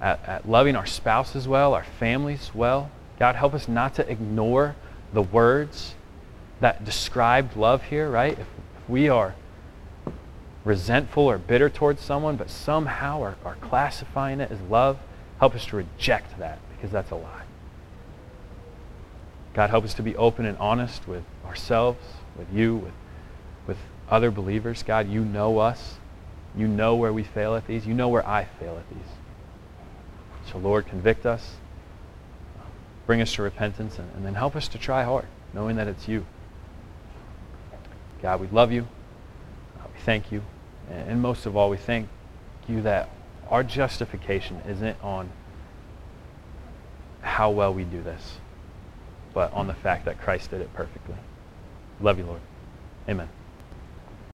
at, 0.00 0.24
at 0.26 0.48
loving 0.48 0.74
our 0.74 0.86
spouses 0.86 1.46
well, 1.46 1.74
our 1.74 1.84
families 1.84 2.50
well. 2.54 2.90
God, 3.18 3.36
help 3.36 3.52
us 3.52 3.68
not 3.68 3.94
to 3.96 4.10
ignore 4.10 4.74
the 5.12 5.22
words 5.22 5.94
that 6.60 6.84
described 6.84 7.56
love 7.56 7.82
here, 7.84 8.08
right? 8.08 8.32
If, 8.32 8.40
if 8.40 8.88
we 8.88 9.08
are 9.08 9.34
resentful 10.64 11.24
or 11.24 11.38
bitter 11.38 11.68
towards 11.68 12.00
someone, 12.02 12.36
but 12.36 12.48
somehow 12.48 13.22
are, 13.22 13.36
are 13.44 13.56
classifying 13.56 14.40
it 14.40 14.50
as 14.50 14.60
love, 14.62 14.98
Help 15.40 15.54
us 15.54 15.64
to 15.64 15.76
reject 15.76 16.38
that 16.38 16.58
because 16.70 16.92
that's 16.92 17.10
a 17.10 17.16
lie. 17.16 17.42
God, 19.54 19.70
help 19.70 19.84
us 19.84 19.94
to 19.94 20.02
be 20.02 20.14
open 20.14 20.44
and 20.44 20.56
honest 20.58 21.08
with 21.08 21.24
ourselves, 21.46 22.06
with 22.36 22.52
you, 22.52 22.76
with, 22.76 22.92
with 23.66 23.78
other 24.10 24.30
believers. 24.30 24.82
God, 24.82 25.08
you 25.08 25.24
know 25.24 25.58
us. 25.58 25.94
You 26.54 26.68
know 26.68 26.94
where 26.94 27.12
we 27.12 27.24
fail 27.24 27.54
at 27.54 27.66
these. 27.66 27.86
You 27.86 27.94
know 27.94 28.08
where 28.08 28.26
I 28.28 28.44
fail 28.44 28.76
at 28.76 28.88
these. 28.90 29.08
So, 30.52 30.58
Lord, 30.58 30.86
convict 30.86 31.24
us, 31.24 31.54
bring 33.06 33.22
us 33.22 33.32
to 33.34 33.42
repentance, 33.42 33.98
and, 33.98 34.10
and 34.14 34.26
then 34.26 34.34
help 34.34 34.56
us 34.56 34.68
to 34.68 34.78
try 34.78 35.04
hard, 35.04 35.26
knowing 35.54 35.76
that 35.76 35.88
it's 35.88 36.06
you. 36.06 36.26
God, 38.20 38.40
we 38.40 38.48
love 38.48 38.72
you. 38.72 38.82
Uh, 39.78 39.86
we 39.94 40.00
thank 40.00 40.30
you. 40.30 40.42
And, 40.90 41.12
and 41.12 41.22
most 41.22 41.46
of 41.46 41.56
all, 41.56 41.70
we 41.70 41.78
thank 41.78 42.08
you 42.68 42.82
that 42.82 43.08
our 43.50 43.64
justification 43.64 44.62
isn't 44.68 44.96
on 45.02 45.30
how 47.20 47.50
well 47.50 47.74
we 47.74 47.84
do 47.84 48.02
this, 48.02 48.38
but 49.34 49.52
on 49.52 49.66
the 49.66 49.74
fact 49.74 50.04
that 50.04 50.20
Christ 50.20 50.50
did 50.50 50.60
it 50.60 50.72
perfectly. 50.72 51.16
Love 52.00 52.18
you, 52.18 52.24
Lord. 52.24 52.40
Amen. 53.08 53.28